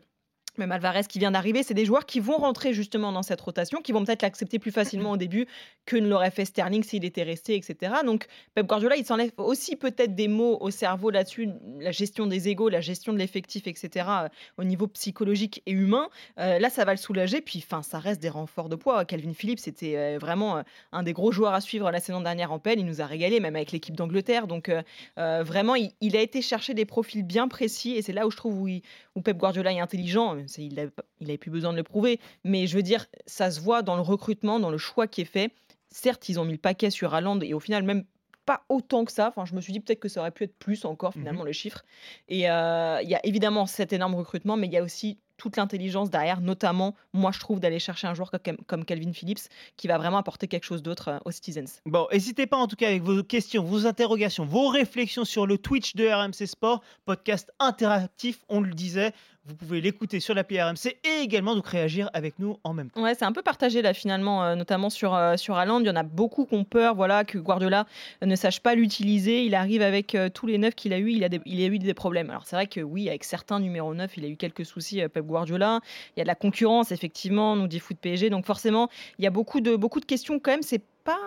Même 0.58 0.72
Alvarez 0.72 1.04
qui 1.08 1.18
vient 1.18 1.30
d'arriver, 1.30 1.62
c'est 1.62 1.74
des 1.74 1.84
joueurs 1.84 2.06
qui 2.06 2.20
vont 2.20 2.36
rentrer 2.36 2.72
justement 2.74 3.12
dans 3.12 3.22
cette 3.22 3.40
rotation, 3.40 3.80
qui 3.80 3.92
vont 3.92 4.04
peut-être 4.04 4.22
l'accepter 4.22 4.58
plus 4.58 4.70
facilement 4.70 5.12
au 5.12 5.16
début 5.16 5.46
que 5.86 5.96
ne 5.96 6.08
l'aurait 6.08 6.30
fait 6.30 6.44
Sterling 6.44 6.82
s'il 6.82 7.04
était 7.04 7.22
resté, 7.22 7.56
etc. 7.56 7.94
Donc 8.04 8.26
Pep 8.54 8.66
Guardiola, 8.66 8.96
il 8.96 9.04
s'enlève 9.04 9.30
aussi 9.38 9.76
peut-être 9.76 10.14
des 10.14 10.28
mots 10.28 10.58
au 10.60 10.70
cerveau 10.70 11.10
là-dessus, 11.10 11.48
la 11.80 11.90
gestion 11.90 12.26
des 12.26 12.48
égaux, 12.48 12.68
la 12.68 12.80
gestion 12.80 13.12
de 13.12 13.18
l'effectif, 13.18 13.66
etc. 13.66 14.06
euh, 14.08 14.28
au 14.58 14.64
niveau 14.64 14.86
psychologique 14.88 15.62
et 15.66 15.72
humain. 15.72 16.08
Euh, 16.38 16.58
là, 16.58 16.70
ça 16.70 16.84
va 16.84 16.92
le 16.92 16.98
soulager. 16.98 17.40
Puis, 17.40 17.64
enfin, 17.64 17.82
ça 17.82 17.98
reste 17.98 18.20
des 18.20 18.28
renforts 18.28 18.68
de 18.68 18.76
poids. 18.76 19.04
Calvin 19.04 19.32
Phillips, 19.32 19.60
c'était 19.60 19.96
euh, 19.96 20.18
vraiment 20.20 20.62
un 20.92 21.02
des 21.02 21.12
gros 21.12 21.32
joueurs 21.32 21.54
à 21.54 21.60
suivre 21.60 21.90
la 21.90 22.00
saison 22.00 22.20
dernière 22.20 22.52
en 22.52 22.58
pelle. 22.58 22.78
Il 22.78 22.86
nous 22.86 23.00
a 23.00 23.06
régalé, 23.06 23.40
même 23.40 23.56
avec 23.56 23.72
l'équipe 23.72 23.96
d'Angleterre. 23.96 24.46
Donc, 24.46 24.70
vraiment, 25.16 25.74
il, 25.74 26.16
a 26.16 26.20
été 26.20 26.42
chercher 26.42 26.74
des 26.74 26.84
profils 26.84 27.22
bien 27.22 27.48
précis. 27.48 27.92
Et 27.92 28.02
c'est 28.02 28.12
là 28.12 28.26
où 28.26 28.30
je 28.30 28.36
trouve 28.36 28.60
où, 28.60 28.68
où 29.16 29.22
Pep 29.22 29.36
Guardiola 29.36 29.72
est 29.72 29.80
intelligent. 29.80 30.36
Il 30.58 30.74
n'avait 31.20 31.38
plus 31.38 31.50
besoin 31.50 31.72
de 31.72 31.76
le 31.76 31.82
prouver. 31.82 32.20
Mais 32.44 32.66
je 32.66 32.76
veux 32.76 32.82
dire, 32.82 33.06
ça 33.26 33.50
se 33.50 33.60
voit 33.60 33.82
dans 33.82 33.96
le 33.96 34.02
recrutement, 34.02 34.60
dans 34.60 34.70
le 34.70 34.78
choix 34.78 35.06
qui 35.06 35.22
est 35.22 35.26
fait. 35.26 35.52
Certes, 35.90 36.28
ils 36.28 36.40
ont 36.40 36.44
mis 36.44 36.52
le 36.52 36.58
paquet 36.58 36.90
sur 36.90 37.14
Haaland 37.14 37.40
et 37.40 37.52
au 37.54 37.60
final, 37.60 37.82
même 37.82 38.04
pas 38.44 38.64
autant 38.68 39.04
que 39.04 39.12
ça. 39.12 39.28
Enfin, 39.28 39.44
je 39.44 39.54
me 39.54 39.60
suis 39.60 39.72
dit 39.72 39.80
peut-être 39.80 40.00
que 40.00 40.08
ça 40.08 40.20
aurait 40.20 40.30
pu 40.30 40.44
être 40.44 40.56
plus 40.58 40.84
encore, 40.84 41.12
finalement, 41.12 41.44
le 41.44 41.52
chiffre. 41.52 41.84
Et 42.28 42.50
euh, 42.50 43.00
il 43.02 43.08
y 43.08 43.14
a 43.14 43.24
évidemment 43.24 43.66
cet 43.66 43.92
énorme 43.92 44.14
recrutement, 44.14 44.56
mais 44.56 44.66
il 44.66 44.72
y 44.72 44.76
a 44.76 44.82
aussi 44.82 45.18
toute 45.36 45.56
l'intelligence 45.56 46.08
derrière, 46.08 46.40
notamment, 46.40 46.94
moi, 47.12 47.32
je 47.32 47.40
trouve, 47.40 47.58
d'aller 47.58 47.80
chercher 47.80 48.06
un 48.06 48.14
joueur 48.14 48.30
comme, 48.30 48.56
comme 48.66 48.84
Calvin 48.84 49.12
Phillips 49.12 49.48
qui 49.76 49.88
va 49.88 49.98
vraiment 49.98 50.18
apporter 50.18 50.46
quelque 50.46 50.64
chose 50.64 50.82
d'autre 50.82 51.08
euh, 51.08 51.18
aux 51.24 51.32
Citizens. 51.32 51.80
Bon, 51.84 52.06
n'hésitez 52.12 52.46
pas 52.46 52.56
en 52.56 52.68
tout 52.68 52.76
cas 52.76 52.88
avec 52.88 53.02
vos 53.02 53.22
questions, 53.24 53.64
vos 53.64 53.86
interrogations, 53.86 54.44
vos 54.44 54.68
réflexions 54.68 55.24
sur 55.24 55.46
le 55.46 55.58
Twitch 55.58 55.96
de 55.96 56.06
RMC 56.06 56.46
Sport, 56.46 56.82
podcast 57.04 57.50
interactif, 57.58 58.44
on 58.48 58.60
le 58.60 58.72
disait. 58.72 59.12
Vous 59.44 59.56
pouvez 59.56 59.80
l'écouter 59.80 60.20
sur 60.20 60.34
l'appli 60.34 60.62
RMC 60.62 60.96
et 61.02 61.20
également 61.20 61.56
donc 61.56 61.66
réagir 61.66 62.08
avec 62.12 62.38
nous 62.38 62.58
en 62.62 62.72
même 62.74 62.90
temps. 62.90 63.02
Ouais, 63.02 63.16
c'est 63.16 63.24
un 63.24 63.32
peu 63.32 63.42
partagé 63.42 63.82
là 63.82 63.92
finalement, 63.92 64.44
euh, 64.44 64.54
notamment 64.54 64.88
sur, 64.88 65.14
euh, 65.14 65.36
sur. 65.36 65.60
Il 65.60 65.86
y 65.86 65.90
en 65.90 65.96
a 65.96 66.02
beaucoup 66.04 66.46
qui 66.46 66.54
ont 66.54 66.62
peur 66.62 66.94
voilà, 66.94 67.24
que 67.24 67.38
Guardiola 67.38 67.86
ne 68.22 68.36
sache 68.36 68.60
pas 68.60 68.76
l'utiliser. 68.76 69.44
Il 69.44 69.56
arrive 69.56 69.82
avec 69.82 70.14
euh, 70.14 70.28
tous 70.28 70.46
les 70.46 70.58
neufs 70.58 70.76
qu'il 70.76 70.92
a 70.92 70.98
eu, 70.98 71.10
il 71.10 71.24
a, 71.24 71.28
il 71.44 71.60
a 71.60 71.66
eu 71.66 71.78
des 71.80 71.94
problèmes. 71.94 72.30
Alors 72.30 72.46
c'est 72.46 72.54
vrai 72.54 72.68
que 72.68 72.80
oui, 72.80 73.08
avec 73.08 73.24
certains 73.24 73.58
numéros 73.58 73.94
9, 73.94 74.16
il 74.16 74.24
a 74.24 74.28
eu 74.28 74.36
quelques 74.36 74.64
soucis, 74.64 75.00
Pep 75.12 75.26
Guardiola. 75.26 75.80
Il 76.16 76.20
y 76.20 76.22
a 76.22 76.24
de 76.24 76.28
la 76.28 76.36
concurrence, 76.36 76.92
effectivement, 76.92 77.56
nous 77.56 77.66
dit 77.66 77.80
Foot 77.80 77.96
PSG. 78.00 78.30
Donc 78.30 78.46
forcément, 78.46 78.90
il 79.18 79.24
y 79.24 79.26
a 79.26 79.30
beaucoup 79.30 79.60
de, 79.60 79.74
beaucoup 79.74 79.98
de 79.98 80.04
questions 80.04 80.38
quand 80.38 80.52
même. 80.52 80.62
C'est 80.62 80.84
pas 81.02 81.18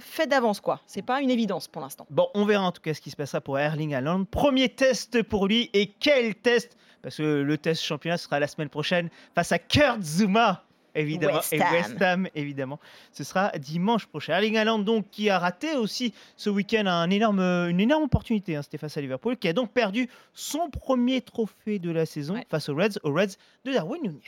fait 0.00 0.26
d'avance, 0.26 0.60
quoi. 0.60 0.80
C'est 0.86 1.02
pas 1.02 1.20
une 1.20 1.30
évidence 1.30 1.68
pour 1.68 1.82
l'instant. 1.82 2.06
Bon, 2.10 2.28
on 2.34 2.44
verra 2.44 2.64
en 2.64 2.72
tout 2.72 2.82
cas 2.82 2.94
ce 2.94 3.00
qui 3.00 3.10
se 3.10 3.16
passera 3.16 3.40
pour 3.40 3.58
Erling 3.58 3.94
Haaland. 3.94 4.24
Premier 4.24 4.68
test 4.68 5.22
pour 5.22 5.46
lui, 5.46 5.70
et 5.72 5.86
quel 5.86 6.34
test? 6.34 6.76
Parce 7.02 7.16
que 7.16 7.22
le 7.42 7.58
test 7.58 7.82
championnat 7.82 8.18
sera 8.18 8.40
la 8.40 8.48
semaine 8.48 8.68
prochaine 8.68 9.08
face 9.34 9.52
à 9.52 9.58
Kurt 9.58 10.02
Zuma. 10.02 10.64
Évidemment, 10.94 11.40
et 11.52 11.60
West 11.60 12.02
Ham, 12.02 12.28
évidemment. 12.34 12.80
Ce 13.12 13.22
sera 13.22 13.52
dimanche 13.56 14.06
prochain. 14.06 14.32
Erling 14.32 14.56
Haaland, 14.56 14.80
donc, 14.80 15.10
qui 15.10 15.30
a 15.30 15.38
raté 15.38 15.76
aussi 15.76 16.12
ce 16.34 16.50
week-end 16.50 16.86
un 16.86 17.08
énorme, 17.10 17.38
une 17.38 17.78
énorme 17.78 18.04
opportunité, 18.04 18.56
hein, 18.56 18.62
c'était 18.62 18.78
face 18.78 18.96
à 18.96 19.00
Liverpool, 19.00 19.36
qui 19.36 19.46
a 19.46 19.52
donc 19.52 19.70
perdu 19.70 20.08
son 20.32 20.70
premier 20.70 21.20
trophée 21.20 21.78
de 21.78 21.92
la 21.92 22.04
saison 22.04 22.34
Ouais. 22.34 22.46
face 22.50 22.68
aux 22.68 22.74
Reds, 22.74 22.98
aux 23.04 23.12
Reds 23.12 23.36
de 23.64 23.72
Darwin 23.74 24.02
Nunez 24.02 24.22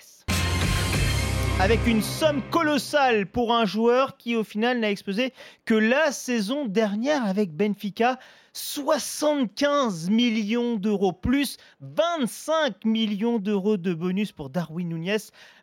avec 1.60 1.86
une 1.86 2.00
somme 2.00 2.40
colossale 2.50 3.26
pour 3.26 3.52
un 3.52 3.66
joueur 3.66 4.16
qui 4.16 4.34
au 4.34 4.44
final 4.44 4.80
n'a 4.80 4.90
explosé 4.90 5.34
que 5.66 5.74
la 5.74 6.10
saison 6.10 6.64
dernière 6.64 7.26
avec 7.26 7.52
Benfica. 7.54 8.18
75 8.52 10.10
millions 10.10 10.74
d'euros 10.74 11.12
plus 11.12 11.56
25 11.82 12.84
millions 12.84 13.38
d'euros 13.38 13.76
de 13.76 13.94
bonus 13.94 14.32
pour 14.32 14.50
Darwin 14.50 14.88
Nunez, 14.88 15.18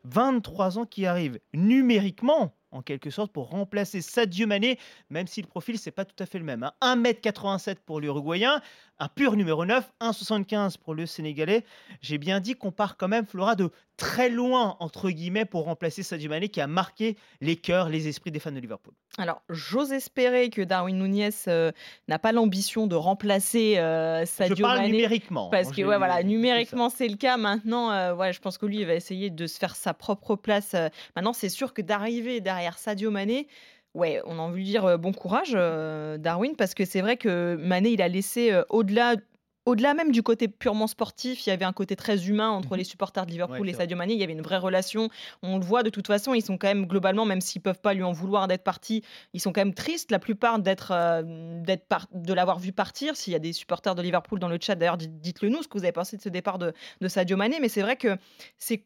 23 0.05 0.79
ans 0.79 0.85
qui 0.85 1.05
arrive 1.05 1.37
numériquement 1.53 2.55
en 2.71 2.81
quelque 2.81 3.09
sorte 3.09 3.31
pour 3.31 3.49
remplacer 3.49 4.01
Sadio 4.01 4.47
Mané, 4.47 4.79
même 5.09 5.27
si 5.27 5.41
le 5.41 5.47
profil 5.47 5.77
c'est 5.77 5.91
pas 5.91 6.05
tout 6.05 6.21
à 6.21 6.25
fait 6.25 6.37
le 6.37 6.45
même. 6.45 6.63
hein. 6.63 6.71
1m87 6.81 7.77
pour 7.85 7.99
l'Uruguayen, 7.99 8.61
un 8.99 9.07
pur 9.09 9.35
numéro 9.35 9.65
9, 9.65 9.83
1,75 10.01 10.77
pour 10.77 10.93
le 10.93 11.05
Sénégalais. 11.05 11.63
J'ai 12.01 12.17
bien 12.17 12.39
dit 12.39 12.55
qu'on 12.55 12.71
part 12.71 12.97
quand 12.97 13.07
même, 13.07 13.25
Flora, 13.25 13.55
de 13.55 13.69
très 13.95 14.29
loin, 14.29 14.77
entre 14.79 15.09
guillemets, 15.09 15.45
pour 15.45 15.65
remplacer 15.65 16.03
Sadio 16.03 16.29
Mané 16.29 16.49
qui 16.49 16.61
a 16.61 16.67
marqué 16.67 17.17
les 17.41 17.55
cœurs, 17.55 17.89
les 17.89 18.07
esprits 18.07 18.31
des 18.31 18.39
fans 18.39 18.51
de 18.51 18.59
Liverpool. 18.59 18.93
Alors, 19.17 19.41
j'ose 19.49 19.91
espérer 19.91 20.49
que 20.49 20.61
Darwin 20.61 20.97
Nunez 20.97 21.29
euh, 21.47 21.71
n'a 22.07 22.19
pas 22.19 22.31
l'ambition 22.31 22.87
de 22.87 22.95
remplacer 22.95 23.77
euh, 23.77 24.25
Sadio 24.25 24.55
Je 24.55 24.61
parle 24.61 24.77
Mané. 24.77 24.91
numériquement. 24.91 25.49
Parce 25.49 25.69
hein, 25.69 25.73
que 25.75 25.81
ouais, 25.81 25.97
voilà, 25.97 26.21
numériquement 26.23 26.89
c'est 26.89 27.07
le 27.07 27.17
cas. 27.17 27.37
Maintenant, 27.37 27.91
euh, 27.91 28.13
ouais, 28.13 28.33
je 28.33 28.39
pense 28.39 28.57
que 28.57 28.65
lui, 28.65 28.79
il 28.79 28.85
va 28.85 28.93
essayer 28.93 29.29
de 29.29 29.47
se 29.47 29.57
faire 29.57 29.75
sa 29.75 29.93
propre 29.93 30.35
place. 30.35 30.75
Maintenant, 31.15 31.33
c'est 31.33 31.49
sûr 31.49 31.73
que 31.73 31.81
d'arriver 31.81 32.39
derrière 32.39 32.77
Sadio 32.77 33.09
Mané, 33.09 33.47
ouais, 33.97 34.21
on 34.25 34.37
a 34.39 34.41
envie 34.41 34.63
de 34.63 34.69
dire 34.69 34.85
euh, 34.85 34.97
bon 34.97 35.11
courage, 35.11 35.51
euh, 35.55 36.17
Darwin, 36.17 36.55
parce 36.55 36.73
que 36.73 36.85
c'est 36.85 37.01
vrai 37.01 37.17
que 37.17 37.55
Mané, 37.59 37.89
il 37.89 38.01
a 38.01 38.07
laissé 38.07 38.51
euh, 38.51 38.63
au-delà. 38.69 39.15
Au-delà 39.65 39.93
même 39.93 40.13
du 40.13 40.23
côté 40.23 40.47
purement 40.47 40.87
sportif, 40.87 41.45
il 41.45 41.49
y 41.49 41.51
avait 41.51 41.65
un 41.65 41.73
côté 41.73 41.97
très 41.97 42.29
humain 42.29 42.49
entre 42.51 42.71
Mhm. 42.71 42.77
les 42.77 42.83
supporters 42.85 43.25
de 43.25 43.31
Liverpool 43.31 43.59
Ouais, 43.67 43.71
et 43.71 43.73
Sadio 43.73 43.97
Mané. 43.97 44.13
Il 44.13 44.19
y 44.19 44.23
avait 44.23 44.31
une 44.31 44.41
vraie 44.41 44.59
relation. 44.59 45.09
On 45.43 45.57
le 45.57 45.65
voit 45.65 45.83
de 45.83 45.89
toute 45.89 46.07
façon, 46.07 46.33
ils 46.33 46.41
sont 46.41 46.57
quand 46.57 46.69
même 46.69 46.85
globalement, 46.85 47.25
même 47.25 47.41
s'ils 47.41 47.61
peuvent 47.61 47.81
pas 47.81 47.93
lui 47.93 48.03
en 48.03 48.13
vouloir 48.13 48.47
d'être 48.47 48.63
parti, 48.63 49.03
ils 49.33 49.41
sont 49.41 49.51
quand 49.51 49.59
même 49.59 49.73
tristes, 49.73 50.09
la 50.09 50.19
plupart, 50.19 50.59
d'être, 50.59 50.91
euh, 50.93 51.21
d'être 51.63 51.85
par- 51.85 52.07
de 52.13 52.33
l'avoir 52.33 52.59
vu 52.59 52.71
partir. 52.71 53.17
S'il 53.17 53.33
y 53.33 53.35
a 53.35 53.39
des 53.39 53.51
supporters 53.51 53.93
de 53.93 54.01
Liverpool 54.01 54.39
dans 54.39 54.47
le 54.47 54.57
chat, 54.61 54.75
d'ailleurs, 54.75 54.95
dites- 54.95 55.19
dites-le 55.19 55.49
nous, 55.49 55.61
ce 55.61 55.67
que 55.67 55.77
vous 55.77 55.83
avez 55.83 55.91
pensé 55.91 56.15
de 56.15 56.21
ce 56.21 56.29
départ 56.29 56.59
de, 56.59 56.71
de 57.01 57.07
Sadio 57.09 57.35
Mané. 57.35 57.57
Mais 57.59 57.67
c'est 57.67 57.81
vrai 57.81 57.97
que 57.97 58.15
c'est 58.57 58.85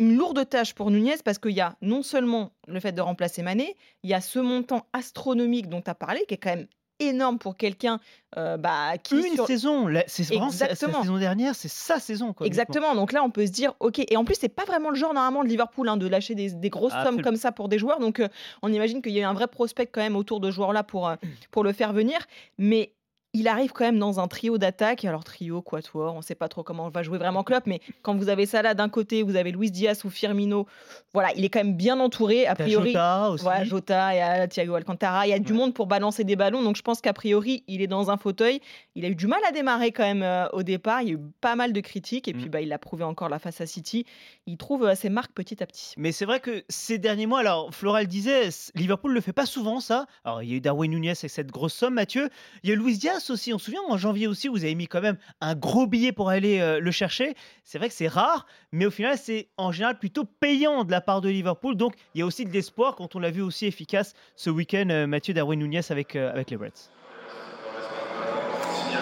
une 0.00 0.16
lourde 0.16 0.48
tâche 0.48 0.74
pour 0.74 0.90
Nunez 0.90 1.16
parce 1.24 1.38
qu'il 1.38 1.52
y 1.52 1.60
a 1.60 1.76
non 1.82 2.02
seulement 2.02 2.50
le 2.66 2.80
fait 2.80 2.92
de 2.92 3.00
remplacer 3.00 3.42
Mané, 3.42 3.76
il 4.02 4.10
y 4.10 4.14
a 4.14 4.20
ce 4.20 4.38
montant 4.40 4.86
astronomique 4.92 5.68
dont 5.68 5.82
tu 5.82 5.90
as 5.90 5.94
parlé, 5.94 6.24
qui 6.26 6.34
est 6.34 6.38
quand 6.38 6.50
même 6.50 6.66
énorme 7.02 7.38
pour 7.38 7.56
quelqu'un 7.56 7.98
euh, 8.36 8.58
bah, 8.58 8.98
qui... 9.02 9.16
Une 9.16 9.34
sur- 9.34 9.46
saison, 9.46 9.86
la- 9.86 10.04
c'est 10.06 10.22
vraiment 10.24 10.50
sa, 10.50 10.58
sa 10.58 10.64
Exactement. 10.72 11.00
saison 11.02 11.16
dernière, 11.18 11.54
c'est 11.54 11.68
sa 11.70 11.98
saison. 11.98 12.34
Quoi. 12.34 12.46
Exactement. 12.46 12.94
Donc 12.94 13.12
là, 13.12 13.22
on 13.22 13.30
peut 13.30 13.46
se 13.46 13.50
dire, 13.52 13.72
ok. 13.80 14.00
Et 14.10 14.16
en 14.18 14.24
plus, 14.26 14.36
c'est 14.38 14.50
pas 14.50 14.64
vraiment 14.66 14.90
le 14.90 14.96
genre 14.96 15.14
normalement 15.14 15.42
de 15.42 15.48
Liverpool 15.48 15.88
hein, 15.88 15.96
de 15.96 16.06
lâcher 16.06 16.34
des, 16.34 16.50
des 16.50 16.68
grosses 16.68 16.92
sommes 16.92 17.00
Absolument. 17.00 17.22
comme 17.22 17.36
ça 17.36 17.52
pour 17.52 17.68
des 17.70 17.78
joueurs. 17.78 18.00
Donc, 18.00 18.20
euh, 18.20 18.28
on 18.60 18.70
imagine 18.70 19.00
qu'il 19.00 19.12
y 19.12 19.18
a 19.18 19.22
eu 19.22 19.24
un 19.24 19.32
vrai 19.32 19.46
prospect 19.46 19.86
quand 19.86 20.02
même 20.02 20.14
autour 20.16 20.40
de 20.40 20.50
ce 20.50 20.56
joueur-là 20.56 20.82
pour 20.82 21.08
euh, 21.08 21.16
pour 21.50 21.64
le 21.64 21.72
faire 21.72 21.92
venir. 21.94 22.18
Mais 22.58 22.92
il 23.32 23.46
arrive 23.48 23.72
quand 23.72 23.84
même 23.84 23.98
dans 23.98 24.18
un 24.20 24.26
trio 24.28 24.58
d'attaque. 24.58 25.04
Alors 25.04 25.22
trio, 25.24 25.62
quatuor, 25.62 26.14
on 26.16 26.22
sait 26.22 26.34
pas 26.34 26.48
trop 26.48 26.62
comment 26.62 26.88
va 26.88 27.02
jouer 27.02 27.18
vraiment 27.18 27.44
Klopp. 27.44 27.66
Mais 27.66 27.80
quand 28.02 28.16
vous 28.16 28.28
avez 28.28 28.44
ça 28.46 28.62
là 28.62 28.74
d'un 28.74 28.88
côté, 28.88 29.22
vous 29.22 29.36
avez 29.36 29.52
Luis 29.52 29.70
Diaz 29.70 30.04
ou 30.04 30.10
Firmino. 30.10 30.66
Voilà, 31.14 31.30
il 31.36 31.44
est 31.44 31.48
quand 31.48 31.60
même 31.60 31.76
bien 31.76 32.00
entouré. 32.00 32.46
A 32.46 32.54
priori, 32.54 32.92
Jota 32.92 33.30
aussi. 33.30 33.44
voilà, 33.44 33.64
Jota 33.64 34.14
et 34.14 34.20
à 34.20 34.48
Thiago 34.48 34.74
Alcantara, 34.74 35.26
il 35.26 35.30
y 35.30 35.32
a 35.32 35.38
du 35.38 35.52
Ouais. 35.52 35.58
monde 35.58 35.74
pour 35.74 35.86
balancer 35.86 36.24
des 36.24 36.36
ballons, 36.36 36.62
donc 36.62 36.76
je 36.76 36.82
pense 36.82 37.00
qu'a 37.00 37.12
priori, 37.12 37.62
il 37.68 37.82
est 37.82 37.86
dans 37.86 38.10
un 38.10 38.16
fauteuil. 38.16 38.60
Il 38.94 39.04
a 39.04 39.08
eu 39.08 39.14
du 39.14 39.26
mal 39.26 39.40
à 39.48 39.52
démarrer 39.52 39.92
quand 39.92 40.02
même 40.04 40.22
euh, 40.22 40.48
au 40.52 40.62
départ, 40.62 41.02
il 41.02 41.08
y 41.08 41.10
a 41.12 41.14
eu 41.14 41.20
pas 41.40 41.54
mal 41.56 41.72
de 41.72 41.80
critiques, 41.80 42.26
et 42.28 42.32
puis 42.32 42.46
Mm. 42.46 42.50
bah, 42.50 42.60
il 42.60 42.68
l'a 42.68 42.78
prouvé 42.78 43.04
encore 43.04 43.28
là 43.28 43.38
face 43.38 43.60
à 43.60 43.66
City. 43.66 44.04
Il 44.46 44.56
trouve 44.56 44.84
euh, 44.84 44.94
ses 44.94 45.08
marques 45.08 45.32
petit 45.32 45.62
à 45.62 45.66
petit. 45.66 45.94
Mais 45.96 46.10
c'est 46.12 46.24
vrai 46.24 46.40
que 46.40 46.64
ces 46.68 46.98
derniers 46.98 47.26
mois, 47.26 47.40
alors 47.40 47.72
Floral 47.74 48.06
disait, 48.06 48.48
Liverpool 48.74 49.12
le 49.12 49.20
fait 49.20 49.32
pas 49.32 49.46
souvent 49.46 49.78
ça. 49.80 50.06
Alors 50.24 50.42
il 50.42 50.50
y 50.50 50.52
a 50.54 50.56
eu 50.56 50.60
Darwin 50.60 50.90
Nunez 50.90 51.10
avec 51.10 51.30
cette 51.30 51.50
grosse 51.52 51.74
somme, 51.74 51.94
Mathieu. 51.94 52.28
Il 52.64 52.70
y 52.70 52.72
a 52.72 52.76
Luis 52.76 52.98
Diaz 52.98 53.19
aussi. 53.28 53.52
On 53.52 53.58
se 53.58 53.66
souvient 53.66 53.82
en 53.88 53.98
janvier 53.98 54.26
aussi, 54.26 54.48
vous 54.48 54.64
avez 54.64 54.74
mis 54.74 54.86
quand 54.86 55.02
même 55.02 55.18
un 55.42 55.54
gros 55.54 55.86
billet 55.86 56.12
pour 56.12 56.30
aller 56.30 56.60
euh, 56.60 56.80
le 56.80 56.90
chercher. 56.90 57.34
C'est 57.64 57.76
vrai 57.76 57.88
que 57.88 57.94
c'est 57.94 58.08
rare, 58.08 58.46
mais 58.72 58.86
au 58.86 58.90
final 58.90 59.18
c'est 59.18 59.48
en 59.58 59.72
général 59.72 59.98
plutôt 59.98 60.24
payant 60.24 60.84
de 60.84 60.90
la 60.90 61.02
part 61.02 61.20
de 61.20 61.28
Liverpool. 61.28 61.74
Donc 61.76 61.94
il 62.14 62.20
y 62.20 62.22
a 62.22 62.26
aussi 62.26 62.46
de 62.46 62.50
l'espoir 62.52 62.94
quand 62.96 63.14
on 63.16 63.18
l'a 63.18 63.30
vu 63.30 63.42
aussi 63.42 63.66
efficace 63.66 64.14
ce 64.36 64.48
week-end, 64.48 64.86
euh, 64.90 65.06
Mathieu 65.06 65.34
Darwin 65.34 65.58
Nunez 65.58 65.80
avec 65.90 66.16
euh, 66.16 66.32
avec 66.32 66.48
les 66.50 66.56
Reds. 66.56 66.88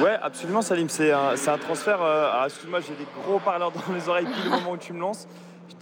Ouais, 0.03 0.17
absolument, 0.23 0.63
Salim. 0.63 0.89
C'est 0.89 1.11
un, 1.13 1.31
un 1.35 1.59
transfert. 1.59 2.01
euh, 2.03 2.31
alors, 2.31 2.45
excuse-moi, 2.47 2.81
j'ai 2.81 2.95
des 2.95 3.07
gros 3.25 3.39
parleurs 3.41 3.73
dans 3.73 3.93
les 3.93 4.09
oreilles 4.09 4.27
pile 4.27 4.47
au 4.47 4.51
moment 4.51 4.73
où 4.73 4.77
tu 4.77 4.93
me 4.93 5.01
lances. 5.01 5.27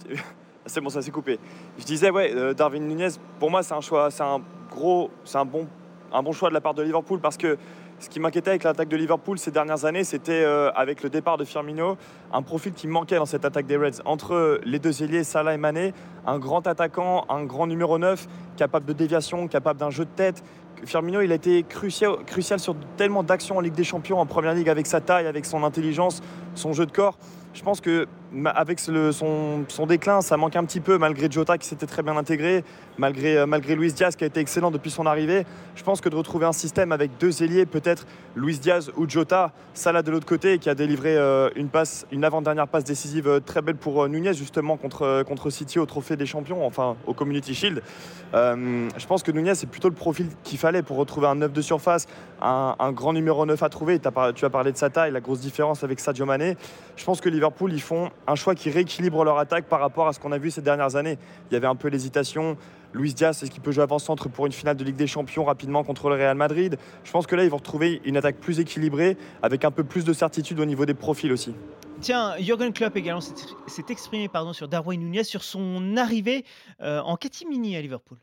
Te- 0.03 0.13
C'est 0.65 0.81
bon, 0.81 0.89
ça 0.89 1.01
s'est 1.01 1.11
coupé. 1.11 1.39
Je 1.77 1.85
disais, 1.85 2.09
ouais, 2.09 2.53
Darwin 2.53 2.85
Nunez, 2.85 3.07
pour 3.39 3.49
moi, 3.49 3.63
c'est 3.63 3.73
un 3.73 3.79
choix, 3.79 4.11
c'est 4.11 4.23
un 4.23 4.41
gros, 4.69 5.09
c'est 5.23 5.37
un 5.37 5.45
bon, 5.45 5.65
un 6.11 6.21
bon 6.21 6.33
choix 6.33 6.49
de 6.49 6.53
la 6.53 6.59
part 6.59 6.73
de 6.73 6.83
Liverpool 6.83 7.21
parce 7.21 7.37
que 7.37 7.57
ce 7.99 8.09
qui 8.09 8.19
m'inquiétait 8.19 8.51
avec 8.51 8.63
l'attaque 8.63 8.89
de 8.89 8.97
Liverpool 8.97 9.39
ces 9.39 9.49
dernières 9.49 9.85
années, 9.85 10.03
c'était 10.03 10.43
euh, 10.43 10.71
avec 10.73 11.01
le 11.01 11.09
départ 11.09 11.37
de 11.37 11.45
Firmino, 11.45 11.97
un 12.31 12.41
profil 12.43 12.73
qui 12.73 12.87
manquait 12.87 13.15
dans 13.15 13.25
cette 13.25 13.43
attaque 13.43 13.65
des 13.65 13.75
Reds. 13.75 14.01
Entre 14.05 14.61
les 14.63 14.77
deux 14.77 15.01
ailiers, 15.03 15.23
Salah 15.23 15.55
et 15.55 15.57
Mané, 15.57 15.93
un 16.25 16.37
grand 16.37 16.67
attaquant, 16.67 17.25
un 17.29 17.43
grand 17.43 17.65
numéro 17.65 17.97
9, 17.97 18.27
capable 18.55 18.85
de 18.85 18.93
déviation, 18.93 19.47
capable 19.47 19.79
d'un 19.79 19.89
jeu 19.89 20.05
de 20.05 20.11
tête. 20.15 20.43
Firmino, 20.85 21.21
il 21.21 21.31
a 21.31 21.35
été 21.35 21.63
crucial, 21.63 22.17
crucial 22.27 22.59
sur 22.59 22.75
tellement 22.97 23.23
d'actions 23.23 23.57
en 23.57 23.61
Ligue 23.61 23.73
des 23.73 23.83
Champions, 23.83 24.19
en 24.19 24.27
Première 24.27 24.53
Ligue, 24.53 24.69
avec 24.69 24.85
sa 24.85 25.01
taille, 25.01 25.25
avec 25.25 25.45
son 25.45 25.63
intelligence, 25.63 26.21
son 26.53 26.73
jeu 26.73 26.85
de 26.85 26.91
corps. 26.91 27.17
Je 27.55 27.63
pense 27.63 27.81
que 27.81 28.05
avec 28.55 28.79
son, 28.79 29.65
déclin, 29.87 30.21
ça 30.21 30.37
manque 30.37 30.55
un 30.55 30.65
petit 30.65 30.79
peu, 30.79 30.97
malgré 30.97 31.31
Jota 31.31 31.57
qui 31.57 31.67
s'était 31.67 31.85
très 31.85 32.03
bien 32.03 32.17
intégré, 32.17 32.63
malgré, 32.97 33.37
euh, 33.37 33.45
malgré 33.45 33.75
Luis 33.75 33.93
Diaz 33.93 34.15
qui 34.15 34.23
a 34.23 34.27
été 34.27 34.39
excellent 34.39 34.71
depuis 34.71 34.91
son 34.91 35.05
arrivée. 35.05 35.45
Je 35.75 35.83
pense 35.83 36.01
que 36.01 36.09
de 36.09 36.15
retrouver 36.15 36.45
un 36.45 36.51
système 36.51 36.91
avec 36.91 37.11
deux 37.19 37.43
ailiers, 37.43 37.65
peut-être 37.65 38.05
Luis 38.35 38.59
Diaz 38.59 38.91
ou 38.97 39.07
Jota, 39.09 39.51
Salah 39.73 40.01
de 40.01 40.11
l'autre 40.11 40.25
côté, 40.25 40.59
qui 40.59 40.69
a 40.69 40.75
délivré 40.75 41.15
euh, 41.15 41.49
une 41.55 41.69
une 42.11 42.23
avant-dernière 42.23 42.67
passe 42.67 42.83
décisive 42.83 43.27
euh, 43.27 43.39
très 43.39 43.61
belle 43.61 43.75
pour 43.75 44.07
Nunez, 44.09 44.33
justement 44.33 44.77
contre, 44.77 45.23
contre 45.23 45.49
City 45.49 45.79
au 45.79 45.85
Trophée 45.85 46.15
des 46.15 46.25
Champions, 46.25 46.65
enfin 46.65 46.95
au 47.05 47.13
Community 47.13 47.53
Shield. 47.53 47.81
Je 48.33 49.05
pense 49.07 49.23
que 49.23 49.31
Nunez, 49.31 49.55
c'est 49.55 49.69
plutôt 49.69 49.89
le 49.89 49.95
profil 49.95 50.27
qu'il 50.43 50.57
fallait 50.57 50.81
pour 50.81 50.97
retrouver 50.97 51.27
un 51.27 51.35
9 51.35 51.53
de 51.53 51.61
surface, 51.61 52.07
un, 52.41 52.91
grand 52.91 53.13
numéro 53.13 53.45
9 53.45 53.61
à 53.61 53.69
trouver. 53.69 53.99
Tu 53.99 54.45
as 54.45 54.49
parlé 54.49 54.71
de 54.71 54.77
sa 54.77 54.89
taille, 54.89 55.11
la 55.11 55.21
grosse 55.21 55.39
différence 55.39 55.83
avec 55.83 55.99
Sadio 55.99 56.25
Mané. 56.25 56.57
Je 56.95 57.05
pense 57.05 57.21
que 57.21 57.29
Liverpool, 57.29 57.71
ils 57.73 57.81
font 57.81 58.09
un 58.27 58.35
choix 58.35 58.55
qui 58.55 58.69
rééquilibre 58.69 59.23
leur 59.23 59.39
attaque 59.39 59.65
par 59.65 59.79
rapport 59.79 60.07
à 60.07 60.13
ce 60.13 60.19
qu'on 60.19 60.31
a 60.31 60.37
vu 60.37 60.51
ces 60.51 60.61
dernières 60.61 60.95
années. 60.95 61.17
Il 61.49 61.53
y 61.53 61.57
avait 61.57 61.67
un 61.67 61.75
peu 61.75 61.87
l'hésitation. 61.87 62.57
Luis 62.93 63.13
Diaz, 63.13 63.41
est-ce 63.41 63.51
qu'il 63.51 63.61
peut 63.61 63.71
jouer 63.71 63.83
avant-centre 63.83 64.29
pour 64.29 64.45
une 64.45 64.51
finale 64.51 64.75
de 64.75 64.83
Ligue 64.83 64.95
des 64.95 65.07
Champions 65.07 65.45
rapidement 65.45 65.83
contre 65.83 66.09
le 66.09 66.15
Real 66.15 66.37
Madrid? 66.37 66.77
Je 67.03 67.11
pense 67.11 67.27
que 67.27 67.35
là, 67.35 67.43
ils 67.43 67.49
vont 67.49 67.57
retrouver 67.57 68.01
une 68.05 68.17
attaque 68.17 68.37
plus 68.37 68.59
équilibrée, 68.59 69.17
avec 69.41 69.65
un 69.65 69.71
peu 69.71 69.83
plus 69.83 70.05
de 70.05 70.13
certitude 70.13 70.59
au 70.59 70.65
niveau 70.65 70.85
des 70.85 70.93
profils 70.93 71.31
aussi. 71.31 71.53
Tiens, 71.99 72.35
Jürgen 72.37 72.73
Klopp 72.73 72.95
également 72.95 73.21
s'est 73.21 73.85
exprimé 73.89 74.27
pardon, 74.27 74.53
sur 74.53 74.67
Darwin 74.67 74.99
Nunez, 74.99 75.23
sur 75.23 75.43
son 75.43 75.97
arrivée 75.97 76.45
euh, 76.81 76.99
en 77.01 77.15
catimini 77.17 77.75
à 77.75 77.81
Liverpool. 77.81 78.19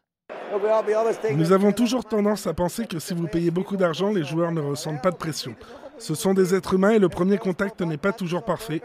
Nous 1.35 1.53
avons 1.53 1.73
toujours 1.73 2.05
tendance 2.05 2.47
à 2.47 2.55
penser 2.55 2.87
que 2.87 2.99
si 2.99 3.15
vous 3.15 3.27
payez 3.27 3.51
beaucoup 3.51 3.77
d'argent, 3.77 4.13
les 4.13 4.25
joueurs 4.25 4.53
ne 4.53 4.61
ressentent 4.61 5.03
pas 5.03 5.11
de 5.11 5.17
pression. 5.17 5.55
Ce 5.99 6.15
sont 6.15 6.35
des 6.35 6.55
êtres 6.55 6.75
humains 6.75 6.91
et 6.91 6.99
le 6.99 7.09
premier 7.09 7.39
contact 7.39 7.81
n'est 7.81 7.97
pas 7.97 8.13
toujours 8.13 8.45
parfait. 8.45 8.81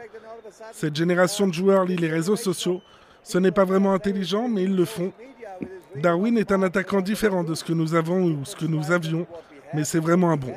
Cette 0.72 0.96
génération 0.96 1.48
de 1.48 1.54
joueurs 1.54 1.86
lit 1.86 1.96
les 1.96 2.10
réseaux 2.10 2.36
sociaux. 2.36 2.82
Ce 3.24 3.38
n'est 3.38 3.52
pas 3.52 3.66
vraiment 3.66 3.94
intelligent, 3.94 4.48
mais 4.48 4.64
ils 4.64 4.76
le 4.76 4.86
font. 4.86 5.12
Darwin 5.96 6.38
est 6.38 6.52
un 6.52 6.62
attaquant 6.64 7.02
différent 7.02 7.44
de 7.44 7.56
ce 7.56 7.64
que 7.64 7.74
nous 7.74 7.96
avons 7.96 8.24
ou 8.24 8.46
ce 8.46 8.56
que 8.56 8.66
nous 8.66 8.92
avions, 8.92 9.28
mais 9.74 9.84
c'est 9.84 10.00
vraiment 10.00 10.32
un 10.32 10.38
bon. 10.38 10.54